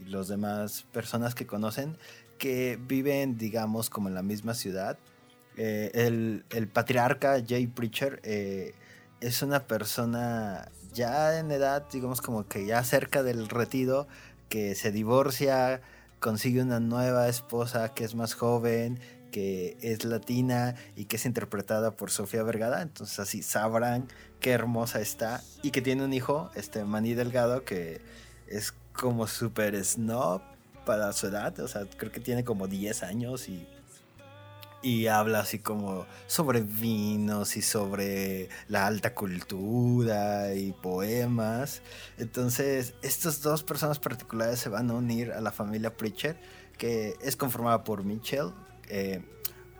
los 0.08 0.28
demás 0.28 0.86
personas 0.92 1.34
que 1.34 1.48
conocen 1.48 1.98
que 2.38 2.80
viven, 2.80 3.38
digamos, 3.40 3.90
como 3.90 4.08
en 4.08 4.14
la 4.14 4.22
misma 4.22 4.54
ciudad. 4.54 4.98
Eh, 5.58 5.92
el, 5.94 6.44
el, 6.52 6.68
patriarca 6.68 7.44
Jay 7.48 7.66
Preacher 7.66 8.20
eh, 8.24 8.76
es 9.20 9.42
una 9.42 9.64
persona 9.66 10.70
ya 10.94 11.40
en 11.40 11.52
edad, 11.52 11.86
digamos 11.92 12.22
como 12.22 12.48
que 12.48 12.66
ya 12.68 12.84
cerca 12.84 13.24
del 13.24 13.50
retiro, 13.50 14.08
que 14.48 14.76
se 14.76 14.92
divorcia, 14.92 15.82
consigue 16.20 16.62
una 16.62 16.80
nueva 16.80 17.28
esposa 17.28 17.94
que 17.94 18.04
es 18.06 18.14
más 18.16 18.36
joven, 18.36 19.00
que 19.36 19.76
es 19.82 20.06
latina 20.06 20.76
y 20.96 21.06
que 21.06 21.18
es 21.18 21.26
interpretada 21.26 21.98
por 21.98 22.10
Sofía 22.10 22.42
Vergara. 22.44 22.82
Entonces 22.82 23.20
así 23.20 23.44
sabrán 23.44 24.08
qué 24.40 24.52
hermosa 24.52 25.02
está 25.02 25.44
y 25.62 25.72
que 25.72 25.82
tiene 25.82 26.06
un 26.06 26.14
hijo, 26.14 26.50
este 26.56 26.86
Maní 26.86 27.16
Delgado, 27.16 27.66
que 27.66 28.00
es 28.48 28.74
como 28.94 29.28
súper 29.28 29.76
snob 29.84 30.42
para 30.86 31.12
su 31.12 31.28
edad. 31.28 31.60
O 31.60 31.68
sea, 31.68 31.82
creo 31.98 32.14
que 32.14 32.22
tiene 32.22 32.46
como 32.46 32.70
10 32.70 33.04
años 33.04 33.50
y 33.50 33.68
y 34.82 35.08
habla 35.08 35.40
así 35.40 35.60
como 35.60 36.06
sobre 36.28 36.62
vinos 36.62 37.58
y 37.58 37.62
sobre 37.64 38.48
la 38.70 38.86
alta 38.88 39.16
cultura 39.16 40.54
y 40.54 40.72
poemas. 40.72 41.82
Entonces, 42.20 42.94
estas 43.02 43.42
dos 43.42 43.64
personas 43.64 44.00
particulares 44.00 44.60
se 44.60 44.70
van 44.70 44.92
a 44.92 44.94
unir 44.94 45.34
a 45.34 45.42
la 45.42 45.52
familia 45.52 45.98
Pritchard, 45.98 46.38
que 46.78 47.16
es 47.22 47.36
conformada 47.36 47.84
por 47.84 48.04
Mitchell, 48.04 48.54
eh, 48.90 49.22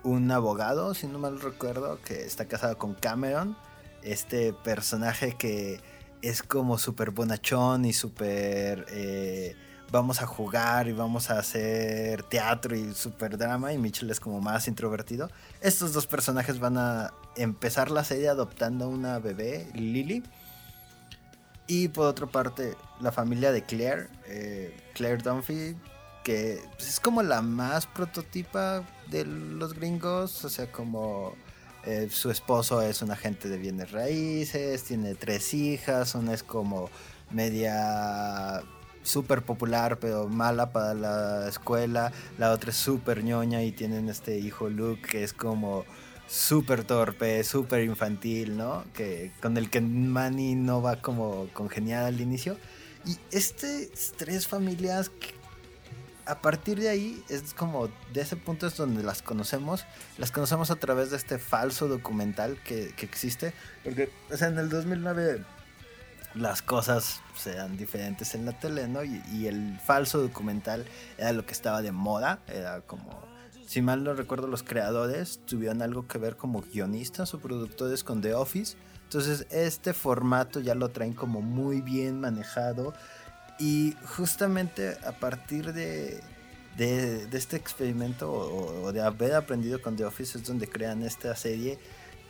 un 0.02 0.30
abogado, 0.30 0.94
si 0.94 1.06
no 1.06 1.18
mal 1.18 1.40
recuerdo, 1.40 2.00
que 2.02 2.22
está 2.22 2.46
casado 2.46 2.78
con 2.78 2.94
Cameron, 2.94 3.56
este 4.02 4.52
personaje 4.52 5.36
que 5.36 5.80
es 6.22 6.42
como 6.42 6.78
súper 6.78 7.10
bonachón 7.10 7.84
y 7.84 7.92
súper... 7.92 8.86
Eh, 8.90 9.56
vamos 9.90 10.20
a 10.20 10.26
jugar 10.26 10.88
y 10.88 10.92
vamos 10.92 11.30
a 11.30 11.38
hacer 11.38 12.22
teatro 12.24 12.76
y 12.76 12.92
super 12.94 13.38
drama 13.38 13.72
y 13.72 13.78
Mitchell 13.78 14.10
es 14.10 14.20
como 14.20 14.40
más 14.40 14.68
introvertido. 14.68 15.30
Estos 15.60 15.92
dos 15.92 16.06
personajes 16.06 16.58
van 16.58 16.78
a 16.78 17.12
empezar 17.36 17.90
la 17.90 18.04
serie 18.04 18.28
adoptando 18.28 18.88
una 18.88 19.18
bebé, 19.18 19.70
Lily. 19.74 20.22
Y 21.68 21.88
por 21.88 22.06
otra 22.06 22.26
parte, 22.26 22.76
la 23.00 23.10
familia 23.10 23.50
de 23.52 23.64
Claire, 23.64 24.08
eh, 24.26 24.76
Claire 24.94 25.22
Dunphy, 25.22 25.76
que 26.22 26.60
es 26.78 27.00
como 27.00 27.22
la 27.22 27.42
más 27.42 27.86
prototipa 27.86 28.84
de 29.10 29.24
los 29.24 29.74
gringos, 29.74 30.44
o 30.44 30.48
sea, 30.48 30.70
como 30.70 31.34
eh, 31.84 32.08
su 32.10 32.30
esposo 32.30 32.82
es 32.82 33.02
un 33.02 33.10
agente 33.10 33.48
de 33.48 33.58
bienes 33.58 33.92
raíces, 33.92 34.84
tiene 34.84 35.14
tres 35.14 35.54
hijas, 35.54 36.14
una 36.14 36.34
es 36.34 36.42
como 36.42 36.90
media 37.30 38.62
súper 39.02 39.42
popular 39.42 39.98
pero 40.00 40.28
mala 40.28 40.72
para 40.72 40.94
la 40.94 41.48
escuela, 41.48 42.12
la 42.38 42.50
otra 42.50 42.70
es 42.70 42.76
súper 42.76 43.22
ñoña 43.22 43.62
y 43.62 43.70
tienen 43.72 44.08
este 44.08 44.38
hijo 44.38 44.68
Luke 44.68 45.02
que 45.08 45.22
es 45.22 45.32
como 45.32 45.84
súper 46.26 46.84
torpe, 46.84 47.42
súper 47.44 47.84
infantil, 47.84 48.56
¿no? 48.56 48.84
Que, 48.94 49.32
con 49.40 49.56
el 49.56 49.70
que 49.70 49.80
Manny 49.80 50.54
no 50.54 50.82
va 50.82 51.00
como 51.00 51.48
congeniar 51.52 52.04
al 52.04 52.20
inicio. 52.20 52.56
Y 53.04 53.16
estas 53.30 54.12
tres 54.16 54.48
familias, 54.48 55.10
a 56.26 56.40
partir 56.40 56.80
de 56.80 56.88
ahí, 56.88 57.24
es 57.28 57.54
como 57.54 57.88
de 58.12 58.20
ese 58.20 58.36
punto 58.36 58.66
es 58.66 58.76
donde 58.76 59.02
las 59.02 59.22
conocemos. 59.22 59.84
Las 60.18 60.32
conocemos 60.32 60.70
a 60.70 60.76
través 60.76 61.10
de 61.10 61.16
este 61.16 61.38
falso 61.38 61.88
documental 61.88 62.58
que, 62.64 62.92
que 62.96 63.06
existe. 63.06 63.54
Porque, 63.84 64.10
o 64.30 64.36
sea, 64.36 64.48
en 64.48 64.58
el 64.58 64.68
2009 64.68 65.44
las 66.36 66.60
cosas 66.62 67.22
sean 67.34 67.76
diferentes 67.76 68.34
en 68.34 68.44
la 68.44 68.52
tele, 68.52 68.88
¿no? 68.88 69.02
Y, 69.02 69.46
el 69.46 69.78
falso 69.80 70.20
documental 70.20 70.84
era 71.18 71.32
lo 71.32 71.46
que 71.46 71.52
estaba 71.52 71.82
de 71.82 71.92
moda, 71.92 72.40
era 72.46 72.80
como, 72.82 73.22
si 73.66 73.80
mal 73.80 74.04
no 74.04 74.12
recuerdo, 74.14 74.46
los 74.46 74.62
creadores 74.62 75.40
tuvieron 75.46 75.82
algo 75.82 76.06
que 76.06 76.18
ver 76.18 76.36
como 76.36 76.62
guionistas 76.62 77.32
o 77.32 77.38
productores 77.38 78.04
con 78.04 78.20
The 78.20 78.34
Office, 78.34 78.76
entonces 79.04 79.46
este 79.50 79.92
formato 79.92 80.60
ya 80.60 80.74
lo 80.74 80.90
traen 80.90 81.14
como 81.14 81.40
muy 81.40 81.80
bien 81.80 82.20
manejado 82.20 82.92
y 83.58 83.94
justamente 84.04 84.96
a 85.06 85.12
partir 85.12 85.72
de, 85.72 86.20
de, 86.76 87.26
este 87.32 87.56
experimento 87.56 88.30
o, 88.30 88.92
de 88.92 89.00
haber 89.00 89.34
aprendido 89.34 89.80
con 89.80 89.96
The 89.96 90.04
Office 90.04 90.38
es 90.38 90.44
donde 90.44 90.68
crean 90.68 91.02
esta 91.02 91.34
serie 91.36 91.78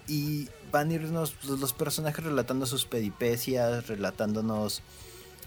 y 0.06 0.48
van 0.70 0.90
a 0.90 0.94
irnos 0.94 1.34
los 1.44 1.72
personajes 1.72 2.24
relatando 2.24 2.64
sus 2.66 2.84
peripecias, 2.86 3.88
relatándonos 3.88 4.82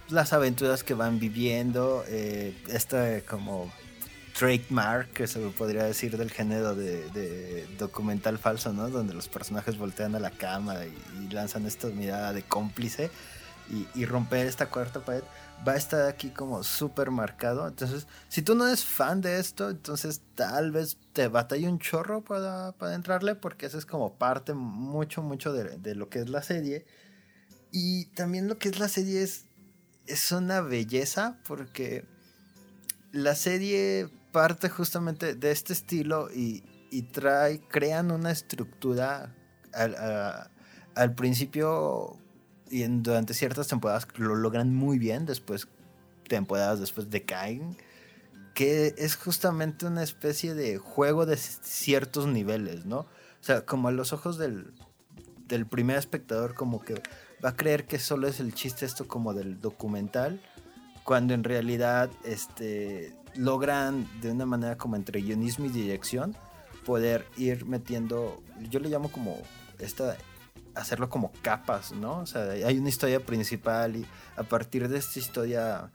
las 0.09 0.33
aventuras 0.33 0.83
que 0.83 0.93
van 0.93 1.19
viviendo, 1.19 2.03
eh, 2.07 2.53
este 2.67 3.23
como 3.23 3.71
trademark 4.37 5.11
que 5.13 5.27
se 5.27 5.39
podría 5.49 5.83
decir 5.83 6.17
del 6.17 6.31
género 6.31 6.75
de, 6.75 7.67
documental 7.77 8.37
falso, 8.37 8.73
¿no? 8.73 8.89
Donde 8.89 9.13
los 9.13 9.29
personajes 9.29 9.77
voltean 9.77 10.15
a 10.15 10.19
la 10.19 10.31
cama 10.31 10.75
y, 10.85 11.29
lanzan 11.33 11.65
esta 11.65 11.87
mirada 11.87 12.33
de 12.33 12.43
cómplice 12.43 13.11
y, 13.69 13.87
y 13.99 14.05
romper 14.05 14.47
esta 14.47 14.65
cuarta 14.65 14.99
pared 15.01 15.23
va 15.67 15.73
a 15.73 15.77
estar 15.77 16.07
aquí 16.07 16.29
como 16.29 16.63
súper 16.63 17.11
marcado. 17.11 17.67
Entonces, 17.67 18.07
si 18.27 18.41
tú 18.41 18.55
no 18.55 18.67
eres 18.67 18.85
fan 18.85 19.21
de 19.21 19.39
esto, 19.39 19.69
entonces 19.69 20.21
tal 20.35 20.71
vez 20.71 20.97
te 21.13 21.27
batalla 21.27 21.69
un 21.69 21.79
chorro 21.79 22.23
para, 22.23 22.71
para 22.73 22.95
entrarle, 22.95 23.35
porque 23.35 23.65
eso 23.65 23.77
es 23.77 23.85
como 23.85 24.17
parte 24.17 24.53
mucho, 24.53 25.21
mucho 25.21 25.53
de, 25.53 25.77
de, 25.77 25.95
lo 25.95 26.09
que 26.09 26.19
es 26.19 26.29
la 26.29 26.41
serie. 26.41 26.85
Y 27.71 28.05
también 28.07 28.47
lo 28.47 28.57
que 28.57 28.69
es 28.69 28.79
la 28.79 28.87
serie 28.87 29.21
es, 29.21 29.45
es 30.07 30.31
una 30.31 30.61
belleza, 30.61 31.37
porque 31.47 32.05
la 33.11 33.35
serie 33.35 34.09
parte 34.31 34.69
justamente 34.69 35.35
de 35.35 35.51
este 35.51 35.73
estilo 35.73 36.29
y, 36.31 36.63
y 36.91 37.03
trae, 37.03 37.59
crean 37.67 38.11
una 38.11 38.31
estructura 38.31 39.35
al, 39.73 40.49
al 40.95 41.15
principio 41.15 42.17
y 42.69 42.83
durante 42.83 43.33
ciertas 43.33 43.67
temporadas 43.67 44.07
lo 44.17 44.35
logran 44.35 44.75
muy 44.75 44.99
bien, 44.99 45.25
después 45.25 45.67
temporadas 46.27 46.79
después 46.79 47.09
decaen, 47.09 47.75
que 48.53 48.93
es 48.97 49.15
justamente 49.15 49.85
una 49.85 50.03
especie 50.03 50.53
de 50.53 50.77
juego 50.77 51.25
de 51.25 51.37
ciertos 51.37 52.27
niveles, 52.27 52.85
¿no? 52.85 52.99
O 52.99 53.41
sea, 53.41 53.65
como 53.65 53.87
a 53.87 53.91
los 53.91 54.13
ojos 54.13 54.37
del, 54.37 54.73
del 55.47 55.65
primer 55.65 55.97
espectador 55.97 56.53
como 56.53 56.81
que 56.81 57.01
va 57.43 57.49
a 57.49 57.55
creer 57.55 57.85
que 57.85 57.99
solo 57.99 58.27
es 58.27 58.39
el 58.39 58.53
chiste 58.53 58.85
esto 58.85 59.07
como 59.07 59.33
del 59.33 59.59
documental, 59.59 60.41
cuando 61.03 61.33
en 61.33 61.43
realidad 61.43 62.09
este, 62.23 63.15
logran 63.35 64.07
de 64.21 64.31
una 64.31 64.45
manera 64.45 64.77
como 64.77 64.95
entre 64.95 65.21
guionismo 65.21 65.65
y 65.65 65.69
dirección 65.69 66.35
poder 66.85 67.25
ir 67.37 67.65
metiendo, 67.65 68.41
yo 68.69 68.79
le 68.79 68.89
llamo 68.89 69.11
como 69.11 69.37
esta 69.79 70.17
hacerlo 70.79 71.09
como 71.09 71.31
capas, 71.41 71.91
¿no? 71.91 72.19
O 72.19 72.25
sea, 72.25 72.51
hay 72.51 72.77
una 72.77 72.89
historia 72.89 73.19
principal 73.19 73.95
y 73.95 74.05
a 74.35 74.43
partir 74.43 74.87
de 74.87 74.97
esta 74.97 75.19
historia 75.19 75.91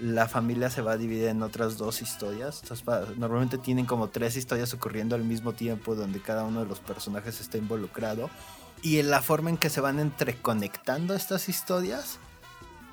la 0.00 0.28
familia 0.28 0.70
se 0.70 0.80
va 0.80 0.92
a 0.92 0.96
dividir 0.96 1.28
en 1.28 1.42
otras 1.42 1.76
dos 1.76 2.02
historias. 2.02 2.62
normalmente 3.16 3.58
tienen 3.58 3.84
como 3.84 4.08
tres 4.08 4.36
historias 4.36 4.72
ocurriendo 4.72 5.16
al 5.16 5.24
mismo 5.24 5.52
tiempo 5.52 5.94
donde 5.94 6.20
cada 6.20 6.44
uno 6.44 6.60
de 6.60 6.66
los 6.66 6.80
personajes 6.80 7.40
está 7.40 7.58
involucrado. 7.58 8.30
Y 8.80 8.98
en 8.98 9.10
la 9.10 9.22
forma 9.22 9.50
en 9.50 9.56
que 9.56 9.70
se 9.70 9.80
van 9.80 9.98
entreconectando 9.98 11.14
estas 11.14 11.48
historias 11.48 12.20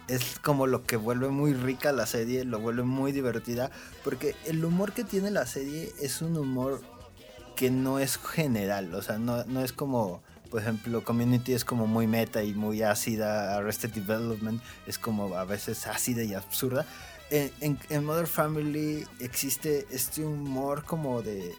es 0.08 0.40
como 0.40 0.68
lo 0.68 0.84
que 0.84 0.98
vuelve 0.98 1.30
muy 1.30 1.54
rica 1.54 1.92
la 1.92 2.06
serie, 2.06 2.44
lo 2.44 2.60
vuelve 2.60 2.84
muy 2.84 3.12
divertida, 3.12 3.72
porque 4.04 4.36
el 4.46 4.64
humor 4.64 4.94
que 4.94 5.04
tiene 5.04 5.32
la 5.32 5.46
serie 5.46 5.94
es 6.00 6.22
un 6.22 6.38
humor 6.38 6.82
que 7.56 7.72
no 7.72 8.00
es 8.00 8.18
general, 8.18 8.94
o 8.94 9.02
sea, 9.02 9.18
no, 9.18 9.44
no 9.46 9.62
es 9.62 9.74
como 9.74 10.22
por 10.56 10.62
ejemplo, 10.62 11.04
Community 11.04 11.52
es 11.52 11.66
como 11.66 11.86
muy 11.86 12.08
meta 12.08 12.42
y 12.42 12.54
muy 12.54 12.82
ácida, 12.82 13.58
Arrested 13.58 13.90
Development 13.90 14.64
es 14.88 14.98
como 14.98 15.36
a 15.36 15.44
veces 15.44 15.86
ácida 15.86 16.24
y 16.24 16.34
absurda. 16.34 16.86
En, 17.30 18.06
Mother 18.06 18.26
Family 18.26 19.06
existe 19.20 19.86
este 19.92 20.24
humor 20.24 20.86
como 20.86 21.22
de 21.22 21.54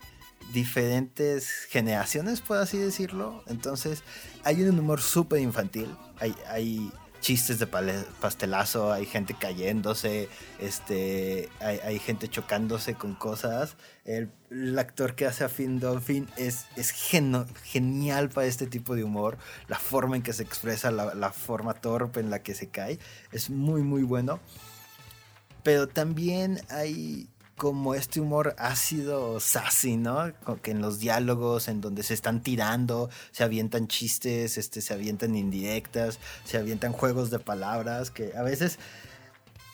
diferentes 0.55 1.67
generaciones, 1.69 2.41
por 2.41 2.57
así 2.57 2.79
decirlo. 2.79 3.45
Entonces, 3.49 4.03
hay 4.45 4.63
un 4.63 4.79
humor 4.79 5.03
súper 5.03 5.41
infantil. 5.41 5.95
Hay, 6.19 6.35
hay 6.49 6.91
chistes 7.27 7.59
de 7.59 7.67
pastelazo, 7.67 8.93
hay 8.93 9.05
gente 9.05 9.35
cayéndose, 9.35 10.29
este, 10.61 11.49
hay, 11.59 11.99
gente 11.99 12.29
chocándose 12.29 12.95
con 12.95 13.17
cosas. 13.17 13.77
El, 14.05 14.31
actor 14.79 15.17
que 15.17 15.27
hace 15.27 15.43
a 15.43 15.49
Finn 15.49 15.81
Dolphin 15.81 16.29
es, 16.37 16.67
es 16.77 16.93
genial 16.93 18.29
para 18.29 18.47
este 18.47 18.69
tipo 18.69 18.95
de 18.95 19.03
humor. 19.03 19.39
La 19.67 19.77
forma 19.77 20.15
en 20.15 20.23
que 20.23 20.33
se 20.33 20.45
expresa, 20.45 20.93
la, 20.93 21.17
la 21.17 21.33
forma 21.33 21.75
torpe 21.75 22.21
en 22.21 22.31
la 22.31 22.45
que 22.45 22.55
se 22.55 22.69
cae, 22.69 23.01
es 23.33 23.51
muy, 23.51 23.83
muy 23.83 24.05
bueno. 24.05 24.39
Pero 25.65 25.89
también 25.89 26.61
hay 26.69 27.29
como 27.57 27.95
este 27.95 28.21
humor 28.21 28.55
ácido, 28.59 29.41
sassy, 29.41 29.97
¿no? 29.97 30.33
Que 30.63 30.73
en 30.73 30.83
los 30.83 30.99
diálogos, 30.99 31.69
en 31.69 31.81
donde 31.81 32.03
se 32.03 32.15
están 32.15 32.43
tirando, 32.43 33.09
se 33.33 33.45
avientan 33.45 33.89
chistes, 33.89 34.59
este, 34.59 34.83
se 34.83 34.93
avientan 34.93 35.35
indirectas, 35.35 36.19
se 36.45 36.59
avientan 36.59 36.93
juegos 36.93 37.31
de 37.31 37.39
palabras, 37.39 38.11
que 38.11 38.37
a 38.37 38.43
veces 38.43 38.79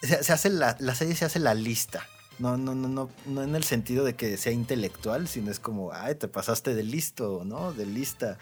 se, 0.02 0.32
hace 0.32 0.50
la, 0.50 0.76
la, 0.78 0.94
serie 0.94 1.16
se 1.16 1.24
hace 1.24 1.40
la 1.40 1.54
lista. 1.54 2.06
No, 2.38 2.56
no, 2.56 2.74
no, 2.74 2.88
no, 2.88 3.10
no 3.26 3.42
en 3.42 3.54
el 3.56 3.64
sentido 3.64 4.04
de 4.04 4.14
que 4.14 4.36
sea 4.36 4.52
intelectual, 4.52 5.28
sino 5.28 5.50
es 5.50 5.58
como, 5.58 5.92
ay, 5.92 6.14
te 6.14 6.28
pasaste 6.28 6.74
de 6.74 6.84
listo, 6.84 7.42
¿no? 7.44 7.72
De 7.72 7.84
lista. 7.84 8.38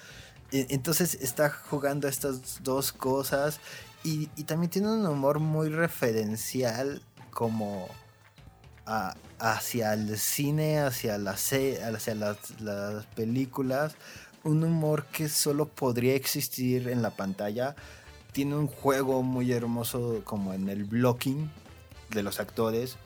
E, 0.53 0.67
entonces 0.71 1.19
está 1.21 1.51
jugando 1.51 2.09
estas 2.09 2.63
dos 2.63 2.93
cosas 2.93 3.59
y, 4.05 4.29
y 4.37 4.45
también 4.45 4.71
tiene 4.71 4.89
un 4.89 5.07
humor 5.07 5.39
muy 5.39 5.71
referencial 5.71 7.03
como 7.31 7.89
hacia 9.41 9.95
el 9.95 10.17
cine, 10.19 10.81
hacia, 10.81 11.19
la 11.19 11.33
hacia 11.33 12.15
las, 12.15 12.61
las 12.61 13.07
películas, 13.07 13.95
un 14.45 14.63
humor 14.65 15.07
que 15.07 15.29
solo 15.29 15.69
podría 15.69 16.15
existir 16.15 16.89
en 16.89 17.03
la 17.03 17.11
pantalla. 17.11 17.75
Tiene 18.33 18.57
un 18.57 18.69
juego 18.69 19.23
muy 19.23 19.53
hermoso 19.53 20.23
como 20.25 20.55
en 20.55 20.69
el 20.69 20.85
blocking 20.85 21.51
de 22.11 22.23
los 22.23 22.41
actores. 22.41 22.97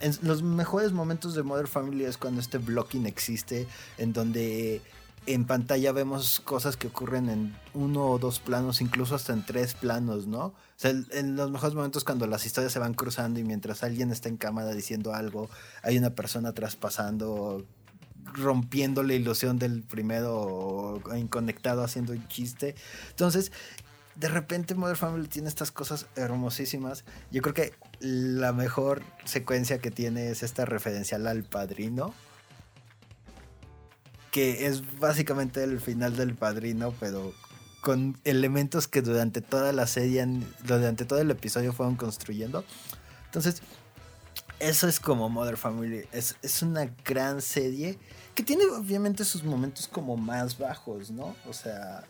en 0.00 0.18
los 0.22 0.42
mejores 0.42 0.92
momentos 0.92 1.34
de 1.34 1.42
Mother 1.42 1.68
Family 1.68 2.04
es 2.04 2.18
cuando 2.18 2.40
este 2.40 2.58
blocking 2.58 3.06
existe, 3.06 3.66
en 3.98 4.12
donde 4.12 4.82
en 5.26 5.46
pantalla 5.46 5.92
vemos 5.92 6.40
cosas 6.40 6.76
que 6.76 6.88
ocurren 6.88 7.28
en 7.28 7.56
uno 7.72 8.06
o 8.06 8.18
dos 8.18 8.40
planos, 8.40 8.80
incluso 8.80 9.14
hasta 9.14 9.32
en 9.32 9.44
tres 9.44 9.74
planos, 9.74 10.26
¿no? 10.26 10.46
O 10.46 10.54
sea, 10.76 10.90
en 10.90 11.36
los 11.36 11.50
mejores 11.50 11.74
momentos 11.74 12.04
cuando 12.04 12.26
las 12.26 12.44
historias 12.44 12.72
se 12.72 12.78
van 12.78 12.94
cruzando 12.94 13.40
y 13.40 13.44
mientras 13.44 13.82
alguien 13.82 14.10
está 14.10 14.28
en 14.28 14.36
cámara 14.36 14.72
diciendo 14.72 15.14
algo, 15.14 15.48
hay 15.82 15.96
una 15.98 16.10
persona 16.10 16.52
traspasando, 16.52 17.64
rompiendo 18.34 19.02
la 19.02 19.14
ilusión 19.14 19.58
del 19.58 19.82
primero 19.82 20.42
o 20.42 21.16
inconectado 21.16 21.82
haciendo 21.82 22.12
un 22.12 22.26
chiste. 22.28 22.74
Entonces, 23.10 23.50
de 24.16 24.28
repente 24.28 24.74
Mother 24.74 24.96
Family 24.96 25.26
tiene 25.28 25.48
estas 25.48 25.72
cosas 25.72 26.06
hermosísimas. 26.16 27.04
Yo 27.30 27.42
creo 27.42 27.54
que 27.54 27.72
la 28.00 28.52
mejor 28.52 29.02
secuencia 29.24 29.78
que 29.78 29.90
tiene 29.90 30.30
es 30.30 30.42
esta 30.42 30.64
referencial 30.64 31.26
al 31.26 31.44
padrino 31.44 32.14
que 34.34 34.66
es 34.66 34.82
básicamente 34.98 35.62
el 35.62 35.80
final 35.80 36.16
del 36.16 36.34
padrino, 36.34 36.92
pero 36.98 37.32
con 37.80 38.18
elementos 38.24 38.88
que 38.88 39.00
durante 39.00 39.40
toda 39.40 39.72
la 39.72 39.86
serie, 39.86 40.26
durante 40.66 41.04
todo 41.04 41.20
el 41.20 41.30
episodio 41.30 41.72
fueron 41.72 41.94
construyendo. 41.94 42.64
Entonces, 43.26 43.62
eso 44.58 44.88
es 44.88 44.98
como 44.98 45.28
Mother 45.28 45.56
Family. 45.56 46.08
Es, 46.10 46.34
es 46.42 46.62
una 46.62 46.90
gran 47.04 47.40
serie 47.42 47.96
que 48.34 48.42
tiene 48.42 48.64
obviamente 48.66 49.24
sus 49.24 49.44
momentos 49.44 49.86
como 49.86 50.16
más 50.16 50.58
bajos, 50.58 51.12
¿no? 51.12 51.36
O 51.48 51.52
sea, 51.52 52.02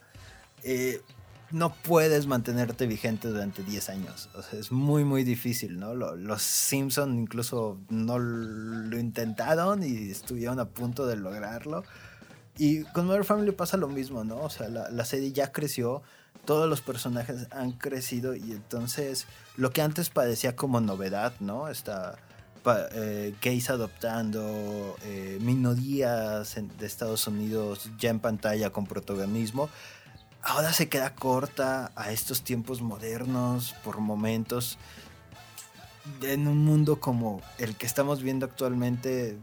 eh, 0.63 1.03
no 1.51 1.75
puedes 1.75 2.27
mantenerte 2.27 2.87
vigente 2.87 3.29
durante 3.29 3.63
10 3.63 3.89
años. 3.91 4.31
O 4.35 4.41
sea, 4.41 4.59
es 4.59 4.73
muy, 4.73 5.05
muy 5.05 5.25
difícil, 5.25 5.79
¿no? 5.79 5.95
Los 5.95 6.41
Simpson 6.41 7.19
incluso 7.19 7.79
no 7.91 8.19
lo 8.19 8.99
intentaron 8.99 9.83
y 9.83 10.11
estuvieron 10.11 10.59
a 10.59 10.65
punto 10.65 11.07
de 11.07 11.17
lograrlo. 11.17 11.85
Y 12.57 12.85
con 12.85 13.07
Mother 13.07 13.25
Family 13.25 13.53
pasa 13.53 13.77
lo 13.77 13.89
mismo, 13.89 14.25
¿no? 14.25 14.37
O 14.37 14.51
sea, 14.51 14.69
la, 14.69 15.05
serie 15.05 15.33
ya 15.33 15.51
creció, 15.51 16.03
todos 16.45 16.69
los 16.69 16.81
personajes 16.81 17.49
han 17.51 17.73
crecido 17.73 18.37
y 18.37 18.53
entonces 18.53 19.27
lo 19.57 19.71
que 19.71 19.83
antes 19.83 20.09
parecía 20.09 20.55
como 20.55 20.81
novedad, 20.81 21.33
¿no? 21.41 21.69
Está 21.69 22.17
eh, 22.93 23.35
gays 23.43 23.71
adoptando, 23.71 24.97
eh, 25.03 25.39
minorías 25.41 26.55
de 26.55 26.87
Estados 26.87 27.27
Unidos 27.27 27.91
ya 27.99 28.11
en 28.11 28.21
pantalla 28.21 28.71
con 28.71 28.87
protagonismo, 28.87 29.69
ahora 30.45 30.73
se 30.73 30.89
queda 30.89 31.15
corta 31.15 31.91
a 31.97 32.13
estos 32.13 32.43
tiempos 32.43 32.83
modernos 32.83 33.75
por 33.83 33.99
momentos. 33.99 34.79
En 36.23 36.47
un 36.47 36.65
mundo 36.65 37.01
como 37.01 37.41
el 37.59 37.77
que 37.77 37.87
estamos 37.87 38.23
viendo 38.23 38.45
actualmente, 38.47 39.39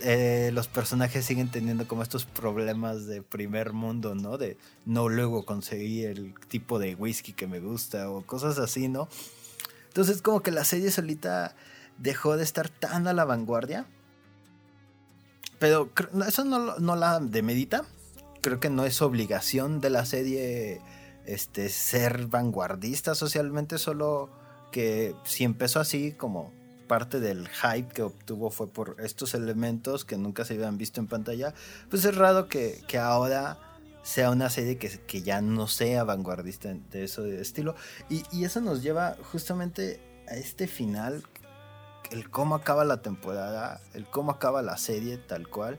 eh, 0.00 0.50
los 0.52 0.68
personajes 0.68 1.24
siguen 1.24 1.50
teniendo 1.50 1.88
como 1.88 2.02
estos 2.02 2.24
problemas 2.24 3.06
de 3.06 3.22
primer 3.22 3.72
mundo, 3.72 4.14
¿no? 4.14 4.38
De 4.38 4.56
no 4.84 5.08
luego 5.08 5.44
conseguir 5.44 6.08
el 6.08 6.34
tipo 6.48 6.78
de 6.78 6.94
whisky 6.94 7.32
que 7.32 7.46
me 7.46 7.60
gusta 7.60 8.10
o 8.10 8.24
cosas 8.26 8.58
así, 8.58 8.88
¿no? 8.88 9.08
Entonces 9.88 10.20
como 10.20 10.42
que 10.42 10.50
la 10.50 10.64
serie 10.64 10.90
solita 10.90 11.56
dejó 11.98 12.36
de 12.36 12.44
estar 12.44 12.68
tan 12.68 13.06
a 13.08 13.12
la 13.12 13.24
vanguardia. 13.24 13.86
Pero 15.58 15.90
eso 16.26 16.44
no, 16.44 16.78
no 16.78 16.96
la 16.96 17.18
demedita. 17.18 17.84
Creo 18.42 18.60
que 18.60 18.68
no 18.68 18.84
es 18.84 19.00
obligación 19.00 19.80
de 19.80 19.90
la 19.90 20.04
serie 20.04 20.80
este, 21.24 21.68
ser 21.70 22.26
vanguardista 22.26 23.14
socialmente, 23.14 23.78
solo 23.78 24.30
que 24.70 25.14
si 25.24 25.44
empezó 25.44 25.80
así 25.80 26.12
como 26.12 26.52
parte 26.86 27.20
del 27.20 27.48
hype 27.48 27.88
que 27.88 28.02
obtuvo 28.02 28.50
fue 28.50 28.68
por 28.68 28.96
estos 29.00 29.34
elementos 29.34 30.04
que 30.04 30.16
nunca 30.16 30.44
se 30.44 30.54
habían 30.54 30.78
visto 30.78 31.00
en 31.00 31.06
pantalla, 31.06 31.54
pues 31.90 32.04
es 32.04 32.14
raro 32.14 32.48
que, 32.48 32.84
ahora 32.98 33.58
sea 34.02 34.30
una 34.30 34.50
serie 34.50 34.78
que, 34.78 34.88
que, 35.00 35.22
ya 35.22 35.40
no 35.40 35.66
sea 35.66 36.04
vanguardista 36.04 36.72
de 36.90 37.04
eso 37.04 37.22
de 37.22 37.40
estilo. 37.40 37.74
Y, 38.08 38.22
y, 38.32 38.44
eso 38.44 38.60
nos 38.60 38.82
lleva 38.82 39.16
justamente 39.32 40.00
a 40.28 40.36
este 40.36 40.66
final, 40.66 41.24
el 42.10 42.30
cómo 42.30 42.54
acaba 42.54 42.84
la 42.84 43.02
temporada, 43.02 43.80
el 43.94 44.06
cómo 44.06 44.30
acaba 44.30 44.62
la 44.62 44.76
serie 44.76 45.18
tal 45.18 45.48
cual, 45.48 45.78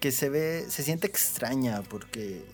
que 0.00 0.12
se 0.12 0.28
ve, 0.30 0.66
se 0.68 0.82
siente 0.82 1.06
extraña 1.06 1.82
porque 1.82 2.44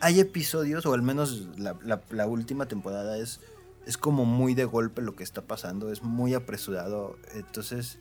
hay 0.00 0.20
episodios, 0.20 0.84
o 0.86 0.94
al 0.94 1.02
menos 1.02 1.58
la, 1.58 1.76
la 2.10 2.26
última 2.26 2.66
temporada 2.66 3.16
es 3.16 3.40
es 3.86 3.98
como 3.98 4.24
muy 4.24 4.54
de 4.54 4.64
golpe 4.64 5.02
lo 5.02 5.14
que 5.14 5.24
está 5.24 5.42
pasando, 5.42 5.90
es 5.90 6.02
muy 6.02 6.34
apresurado. 6.34 7.16
Entonces 7.34 7.98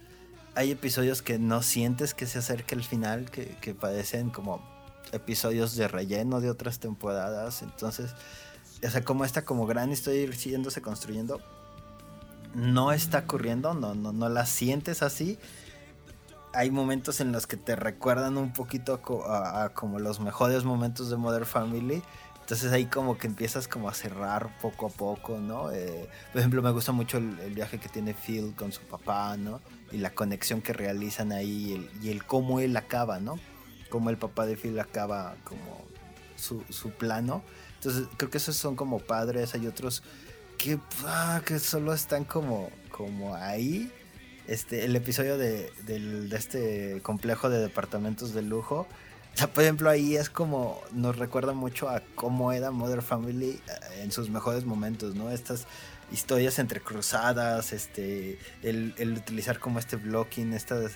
hay 0.55 0.71
episodios 0.71 1.21
que 1.21 1.39
no 1.39 1.61
sientes 1.61 2.13
que 2.13 2.25
se 2.27 2.39
acerca 2.39 2.75
el 2.75 2.83
final, 2.83 3.29
que, 3.29 3.57
que 3.61 3.73
parecen 3.73 4.29
como 4.29 4.61
episodios 5.11 5.75
de 5.75 5.87
relleno 5.87 6.41
de 6.41 6.49
otras 6.49 6.79
temporadas. 6.79 7.61
Entonces, 7.61 8.13
o 8.85 8.89
sea, 8.89 9.03
como 9.03 9.25
esta 9.25 9.43
como 9.43 9.65
gran 9.65 9.91
historia 9.91 10.31
siguiéndose 10.33 10.81
construyendo, 10.81 11.41
no 12.53 12.91
está 12.91 13.19
ocurriendo, 13.19 13.73
no, 13.73 13.95
no, 13.95 14.13
no 14.13 14.29
la 14.29 14.45
sientes 14.45 15.01
así. 15.01 15.39
Hay 16.53 16.69
momentos 16.69 17.19
en 17.19 17.31
los 17.31 17.47
que 17.47 17.57
te 17.57 17.75
recuerdan 17.75 18.37
un 18.37 18.53
poquito 18.53 19.01
a 19.27 19.71
como 19.73 19.99
los 19.99 20.19
mejores 20.19 20.63
momentos 20.63 21.09
de 21.09 21.17
Mother 21.17 21.45
Family 21.45 22.03
entonces 22.43 22.73
ahí 22.73 22.87
como 22.87 23.17
que 23.17 23.27
empiezas 23.27 23.69
como 23.69 23.87
a 23.87 23.93
cerrar 23.93 24.57
poco 24.59 24.87
a 24.87 24.89
poco, 24.89 25.37
¿no? 25.37 25.71
Eh, 25.71 26.09
por 26.33 26.39
ejemplo, 26.39 26.61
me 26.61 26.71
gusta 26.71 26.91
mucho 26.91 27.17
el, 27.17 27.53
viaje 27.53 27.79
que 27.79 27.87
tiene 27.87 28.13
Phil 28.13 28.53
con 28.53 28.73
su 28.73 28.81
papá, 28.81 29.37
¿no? 29.37 29.61
Y 29.93 29.99
la 29.99 30.09
conexión 30.09 30.61
que 30.61 30.73
realizan 30.73 31.31
ahí 31.31 31.89
y 32.01 32.09
el, 32.09 32.25
cómo 32.25 32.59
él 32.59 32.75
acaba, 32.75 33.21
¿no? 33.21 33.39
Cómo 33.89 34.09
el 34.09 34.17
papá 34.17 34.45
de 34.45 34.57
Phil 34.57 34.77
acaba 34.81 35.37
como 35.45 35.85
su, 36.35 36.65
su 36.67 36.91
plano. 36.91 37.43
Entonces 37.75 38.07
creo 38.17 38.29
que 38.29 38.39
esos 38.39 38.57
son 38.57 38.75
como 38.75 38.99
padres, 38.99 39.55
hay 39.55 39.65
otros 39.65 40.03
que, 40.57 40.79
ah, 41.05 41.41
que 41.45 41.59
solo 41.59 41.93
están 41.93 42.25
como, 42.25 42.69
como 42.91 43.35
ahí. 43.35 43.89
Este, 44.47 44.83
el 44.83 44.97
episodio 44.97 45.37
de, 45.37 45.71
de 45.85 46.35
este 46.35 46.99
complejo 47.03 47.49
de 47.49 47.59
departamentos 47.59 48.33
de 48.33 48.41
lujo 48.41 48.85
o 49.33 49.37
sea, 49.37 49.47
por 49.47 49.63
ejemplo, 49.63 49.89
ahí 49.89 50.15
es 50.15 50.29
como 50.29 50.79
nos 50.91 51.17
recuerda 51.17 51.53
mucho 51.53 51.89
a 51.89 52.01
cómo 52.15 52.51
era 52.51 52.69
Mother 52.69 53.01
Family 53.01 53.49
eh, 53.67 54.01
en 54.03 54.11
sus 54.11 54.29
mejores 54.29 54.63
momentos, 54.65 55.15
¿no? 55.15 55.31
Estas 55.31 55.65
historias 56.11 56.59
entrecruzadas, 56.59 57.73
este, 57.73 58.37
el, 58.61 58.93
utilizar 59.17 59.59
como 59.59 59.79
este 59.79 59.95
blocking, 59.95 60.53
estas... 60.53 60.93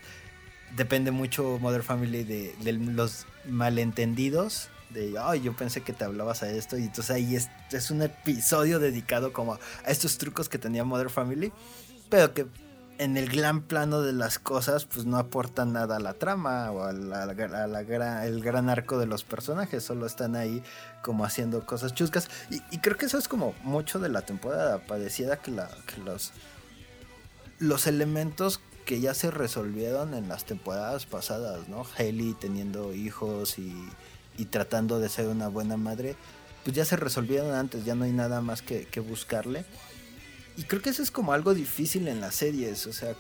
Depende 0.76 1.12
mucho 1.12 1.58
Mother 1.60 1.82
Family 1.82 2.24
de, 2.24 2.54
los 2.74 3.26
malentendidos, 3.46 4.70
de, 4.90 5.16
ay, 5.20 5.42
yo 5.42 5.56
pensé 5.56 5.82
que 5.82 5.94
te 5.94 6.04
hablabas 6.04 6.44
a 6.44 6.52
esto, 6.52 6.78
y 6.78 6.84
entonces 6.84 7.16
ahí 7.16 7.36
es, 7.36 7.50
es 7.72 7.90
un 7.90 8.02
episodio 8.02 8.78
dedicado 8.78 9.32
como 9.32 9.54
a 9.54 9.60
estos 9.88 10.18
trucos 10.18 10.50
que 10.50 10.58
tenía 10.58 10.84
Mother 10.84 11.10
Family, 11.10 11.54
pero 12.10 12.34
que 12.34 12.46
en 13.00 13.18
el 13.18 13.30
gran 13.30 13.62
plano 13.62 14.02
de 14.02 14.14
las 14.14 14.40
cosas, 14.40 14.86
pues 14.86 15.06
no 15.06 15.18
aportan 15.18 15.74
nada 15.74 15.98
a 15.98 16.00
la 16.00 16.14
trama 16.14 16.72
o 16.72 16.84
a 16.84 16.92
el 16.92 18.42
gran 18.42 18.70
arco 18.70 18.98
de 18.98 19.06
los 19.06 19.24
personajes, 19.24 19.84
solo 19.84 20.06
están 20.06 20.36
ahí 20.36 20.64
como 21.02 21.24
haciendo 21.24 21.66
cosas 21.66 21.94
chuscas. 21.94 22.30
Y, 22.50 22.80
creo 22.80 22.98
que 22.98 23.06
eso 23.06 23.18
es 23.18 23.28
como 23.28 23.54
mucho 23.64 24.00
de 24.00 24.10
la 24.10 24.22
temporada. 24.22 24.80
Pareciera 24.80 25.38
que, 25.38 25.52
la, 25.52 25.70
que 25.86 26.02
los, 26.02 26.32
los 27.60 27.88
elementos 27.88 28.62
que 28.86 29.00
ya 29.00 29.14
se 29.14 29.32
resolvieron 29.32 30.14
en 30.14 30.30
las 30.30 30.46
temporadas 30.46 31.06
pasadas, 31.06 31.68
¿no? 31.68 31.86
Haley 31.98 32.36
teniendo 32.40 32.94
hijos 32.94 33.60
y, 33.60 33.74
y 34.38 34.46
tratando 34.46 35.00
de 35.00 35.10
ser 35.10 35.28
una 35.28 35.50
buena 35.50 35.78
madre, 35.78 36.16
pues 36.64 36.76
ya 36.76 36.86
se 36.86 36.96
resolvieron 36.96 37.54
antes, 37.54 37.86
ya 37.86 37.96
no 37.96 38.06
hay 38.06 38.12
nada 38.12 38.42
más 38.42 38.62
que 38.62 39.00
buscarle. 39.02 39.66
Y 40.58 40.64
creo 40.64 40.82
que 40.82 40.90
eso 40.90 41.04
es 41.04 41.12
como 41.12 41.34
algo 41.34 41.54
difícil 41.54 42.08
en 42.08 42.20
las 42.20 42.34
series, 42.34 42.88
o 42.88 42.94
sea, 42.94 43.16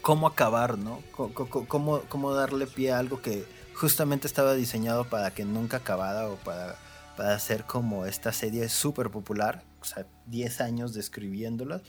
cómo 0.00 0.28
acabar, 0.28 0.78
¿no? 0.78 1.02
Cómo, 1.10 2.02
cómo, 2.08 2.32
darle 2.32 2.68
pie 2.68 2.92
a 2.92 3.00
algo 3.00 3.20
que 3.20 3.44
justamente 3.74 4.28
estaba 4.28 4.54
diseñado 4.54 5.08
para 5.08 5.32
que 5.32 5.44
nunca 5.44 5.78
acabara 5.78 6.28
o 6.28 6.36
para, 6.36 6.78
para 7.16 7.34
hacer 7.34 7.64
como 7.64 8.06
esta 8.06 8.32
serie 8.32 8.68
súper 8.68 9.10
popular, 9.10 9.64
o 9.80 9.84
sea, 9.84 10.06
10 10.26 10.60
años 10.60 10.94
describiéndola. 10.94 11.82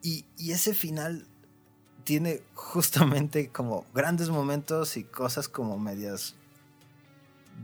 Y, 0.00 0.24
y 0.38 0.52
ese 0.52 0.72
final 0.72 1.26
tiene 2.04 2.42
justamente 2.54 3.50
como 3.50 3.84
grandes 3.92 4.30
momentos 4.30 4.96
y 4.96 5.04
cosas 5.04 5.48
como 5.48 5.78
medias 5.78 6.34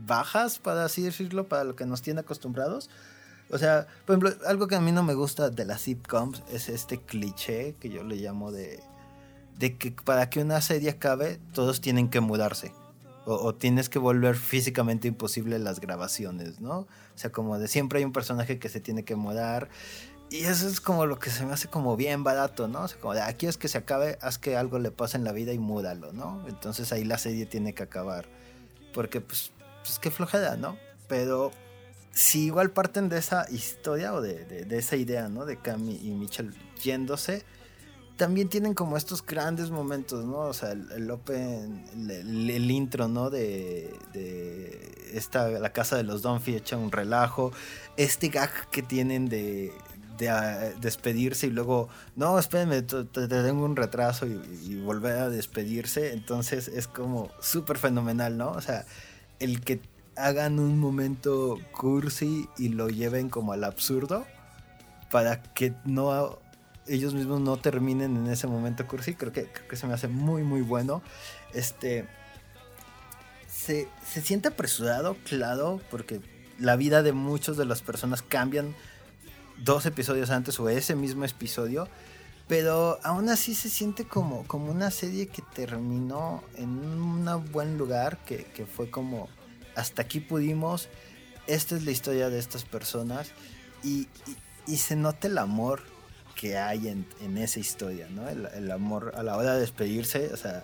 bajas, 0.05 0.59
para 0.59 0.85
así 0.85 1.01
decirlo, 1.01 1.47
para 1.47 1.63
lo 1.63 1.75
que 1.75 1.87
nos 1.87 2.03
tiene 2.03 2.19
acostumbrados 2.19 2.91
O 3.51 3.57
sea, 3.57 3.87
por 4.05 4.15
ejemplo, 4.15 4.47
algo 4.47 4.67
que 4.67 4.75
a 4.75 4.81
mí 4.81 4.91
no 4.91 5.03
me 5.03 5.15
gusta 5.15 5.49
de 5.49 5.65
las 5.65 5.81
sitcoms 5.81 6.43
es 6.51 6.69
este 6.69 6.99
cliché 6.99 7.75
que 7.79 7.89
yo 7.89 8.03
le 8.03 8.15
llamo 8.17 8.51
de, 8.51 8.79
de 9.57 9.75
que 9.75 9.91
para 9.91 10.29
que 10.29 10.41
una 10.41 10.61
serie 10.61 10.91
acabe, 10.91 11.39
todos 11.53 11.81
tienen 11.81 12.09
que 12.09 12.21
mudarse. 12.21 12.71
O, 13.25 13.53
tienes 13.53 13.89
que 13.89 13.99
volver 13.99 14.35
físicamente 14.35 15.07
imposible 15.07 15.59
las 15.59 15.79
grabaciones, 15.79 16.61
¿no? 16.61 16.79
O 16.79 16.87
sea, 17.13 17.31
como 17.31 17.59
de 17.59 17.67
siempre 17.67 17.99
hay 17.99 18.05
un 18.05 18.13
personaje 18.13 18.57
que 18.57 18.69
se 18.69 18.79
tiene 18.79 19.03
que 19.03 19.15
mudar. 19.15 19.69
Y 20.31 20.45
eso 20.45 20.67
es 20.67 20.81
como 20.81 21.05
lo 21.05 21.19
que 21.19 21.29
se 21.29 21.45
me 21.45 21.53
hace 21.53 21.67
como 21.67 21.95
bien 21.95 22.23
barato, 22.23 22.67
¿no? 22.67 22.83
O 22.83 22.87
sea, 22.87 22.99
como 22.99 23.13
de 23.13 23.21
aquí 23.21 23.45
es 23.45 23.57
que 23.57 23.67
se 23.67 23.77
acabe, 23.77 24.17
haz 24.21 24.39
que 24.39 24.57
algo 24.57 24.79
le 24.79 24.89
pase 24.89 25.17
en 25.17 25.25
la 25.25 25.31
vida 25.31 25.53
y 25.53 25.59
múdalo, 25.59 26.11
¿no? 26.11 26.43
Entonces 26.47 26.91
ahí 26.91 27.03
la 27.03 27.19
serie 27.19 27.45
tiene 27.45 27.73
que 27.73 27.83
acabar. 27.83 28.25
Porque, 28.95 29.21
pues, 29.21 29.51
pues 29.83 29.99
qué 29.99 30.09
flojera, 30.09 30.55
¿no? 30.55 30.77
Pero 31.07 31.51
si 32.19 32.47
igual 32.47 32.71
parten 32.71 33.07
de 33.07 33.17
esa 33.17 33.45
historia 33.49 34.13
o 34.13 34.19
de, 34.19 34.43
de, 34.43 34.77
esa 34.77 34.97
idea, 34.97 35.29
¿no? 35.29 35.45
De 35.45 35.55
Cami 35.55 36.01
y 36.03 36.11
Mitchell 36.11 36.53
yéndose, 36.83 37.45
también 38.17 38.49
tienen 38.49 38.73
como 38.73 38.97
estos 38.97 39.25
grandes 39.25 39.71
momentos, 39.71 40.25
¿no? 40.25 40.39
O 40.39 40.53
sea, 40.53 40.71
el, 40.71 41.09
open, 41.09 41.85
el, 42.09 42.71
intro, 42.71 43.07
¿no? 43.07 43.29
De, 43.29 43.95
de 44.11 45.11
esta, 45.13 45.47
la 45.47 45.71
casa 45.71 45.95
de 45.95 46.03
los 46.03 46.21
Dunphy 46.21 46.57
echa 46.57 46.75
un 46.75 46.91
relajo, 46.91 47.53
este 47.95 48.27
gag 48.27 48.69
que 48.69 48.83
tienen 48.83 49.29
de, 49.29 49.71
de 50.17 50.29
uh, 50.29 50.77
despedirse 50.81 51.47
y 51.47 51.51
luego, 51.51 51.87
no, 52.17 52.37
espérenme, 52.37 52.81
te 52.81 53.05
tengo 53.05 53.63
un 53.63 53.77
retraso 53.77 54.27
y, 54.27 54.41
y, 54.65 54.81
volver 54.81 55.19
a 55.19 55.29
despedirse, 55.29 56.11
entonces 56.11 56.67
es 56.67 56.85
como 56.89 57.31
súper 57.39 57.77
fenomenal, 57.77 58.37
¿no? 58.37 58.51
O 58.51 58.59
sea, 58.59 58.85
el 59.39 59.61
que 59.61 59.79
hagan 60.19 60.59
un 60.59 60.77
momento 60.77 61.57
cursi 61.71 62.47
y 62.57 62.69
lo 62.69 62.89
lleven 62.89 63.29
como 63.29 63.53
al 63.53 63.63
absurdo 63.63 64.25
para 65.09 65.41
que 65.41 65.73
no 65.85 66.39
ellos 66.87 67.13
mismos 67.13 67.39
no 67.41 67.57
terminen 67.57 68.17
en 68.17 68.27
ese 68.27 68.47
momento 68.47 68.85
cursi, 68.87 69.13
creo 69.13 69.31
que, 69.31 69.45
creo 69.45 69.67
que 69.67 69.75
se 69.75 69.87
me 69.87 69.93
hace 69.93 70.07
muy, 70.07 70.43
muy 70.43 70.61
bueno. 70.61 71.01
Este. 71.53 72.07
Se, 73.47 73.87
se 74.05 74.21
siente 74.21 74.47
apresurado, 74.47 75.15
claro, 75.25 75.81
porque 75.91 76.21
la 76.59 76.75
vida 76.75 77.03
de 77.03 77.13
muchas 77.13 77.57
de 77.57 77.65
las 77.65 77.81
personas 77.81 78.21
cambian 78.21 78.75
dos 79.57 79.85
episodios 79.85 80.29
antes 80.29 80.59
o 80.59 80.69
ese 80.69 80.95
mismo 80.95 81.25
episodio, 81.25 81.87
pero 82.47 82.99
aún 83.03 83.29
así 83.29 83.55
se 83.55 83.69
siente 83.69 84.05
como, 84.05 84.45
como 84.47 84.71
una 84.71 84.91
serie 84.91 85.27
que 85.27 85.43
terminó 85.53 86.43
en 86.55 86.69
un 86.69 87.51
buen 87.51 87.77
lugar, 87.77 88.17
que, 88.25 88.45
que 88.45 88.65
fue 88.65 88.89
como 88.89 89.29
hasta 89.79 90.01
aquí 90.01 90.19
pudimos, 90.19 90.89
esta 91.47 91.75
es 91.75 91.83
la 91.83 91.91
historia 91.91 92.29
de 92.29 92.37
estas 92.37 92.65
personas 92.65 93.31
y, 93.83 94.07
se 94.75 94.95
nota 94.95 95.27
el 95.27 95.39
amor 95.39 95.81
que 96.35 96.57
hay 96.57 96.89
en, 96.89 97.07
en 97.21 97.37
esa 97.39 97.59
historia, 97.59 98.07
¿no? 98.09 98.29
El, 98.29 98.71
amor 98.71 99.13
a 99.17 99.23
la 99.23 99.35
hora 99.35 99.55
de 99.55 99.61
despedirse, 99.61 100.31
o 100.31 100.37
sea, 100.37 100.63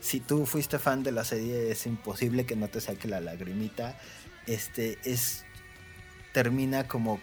si 0.00 0.20
tú 0.20 0.44
fuiste 0.44 0.78
fan 0.78 1.02
de 1.02 1.10
la 1.10 1.24
serie 1.24 1.70
es 1.70 1.86
imposible 1.86 2.44
que 2.44 2.54
no 2.54 2.68
te 2.68 2.82
saque 2.82 3.08
la 3.08 3.20
lagrimita, 3.20 3.98
este 4.46 4.98
es 5.04 5.44
termina 6.34 6.86
como 6.86 7.18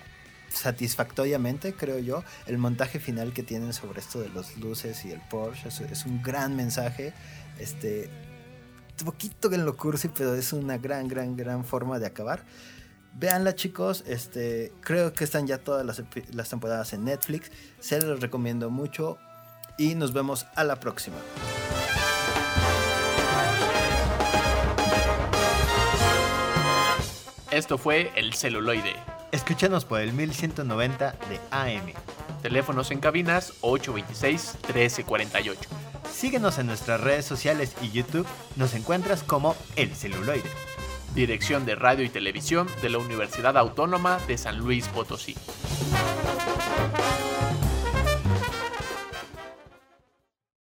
satisfactoriamente, 0.50 1.74
creo 1.74 2.00
yo, 2.00 2.24
el 2.48 2.58
montaje 2.58 3.00
final 3.00 3.32
que 3.32 3.44
tienen 3.44 3.74
sobre 3.74 4.00
esto 4.00 4.20
de 4.20 4.30
las 4.30 4.58
luces 4.58 5.06
y 5.06 5.12
el 5.12 5.22
Porsche 5.22 5.70
es 5.70 6.06
un 6.06 6.24
gran 6.24 6.56
mensaje, 6.56 7.14
este 7.60 8.10
poquito 9.04 9.52
en 9.52 9.66
lo 9.66 9.76
cursi, 9.78 10.08
pero 10.10 10.36
es 10.36 10.54
una 10.54 10.78
gran, 10.78 11.08
gran, 11.08 11.36
gran 11.36 11.66
forma 11.66 12.00
de 12.00 12.08
acabar. 12.08 12.44
Veanla 13.16 13.56
chicos, 13.56 14.04
este, 14.08 14.74
creo 14.82 15.14
que 15.14 15.24
están 15.24 15.46
ya 15.46 15.60
todas 15.60 15.86
las, 15.86 16.02
las 16.32 16.50
temporadas 16.50 16.94
en 16.94 17.06
Netflix, 17.06 17.52
se 17.80 18.02
los 18.02 18.20
recomiendo 18.20 18.72
mucho 18.72 19.18
y 19.78 19.96
nos 19.96 20.14
vemos 20.14 20.48
a 20.56 20.64
la 20.64 20.80
próxima. 20.80 21.18
Esto 27.52 27.78
fue 27.78 28.12
El 28.16 28.34
Celuloide. 28.34 28.96
Escúchanos 29.32 29.86
por 29.86 30.02
el 30.02 30.12
1190 30.12 31.12
de 31.30 31.40
AM. 31.52 31.94
Teléfonos 32.42 32.90
en 32.90 33.00
cabinas 33.00 33.54
826-1348. 33.62 35.58
Síguenos 36.14 36.60
en 36.60 36.68
nuestras 36.68 37.02
redes 37.02 37.26
sociales 37.26 37.76
y 37.82 37.92
YouTube, 37.92 38.28
nos 38.56 38.76
encuentras 38.76 39.24
como 39.24 39.56
El 39.76 39.94
Celuloide. 39.94 40.50
Dirección 41.16 41.66
de 41.66 41.76
Radio 41.76 42.06
y 42.06 42.10
Televisión 42.10 42.68
de 42.82 42.90
la 42.90 43.00
Universidad 43.00 43.58
Autónoma 43.58 44.20
de 44.28 44.38
San 44.38 44.58
Luis 44.58 44.88
Potosí. 44.88 45.36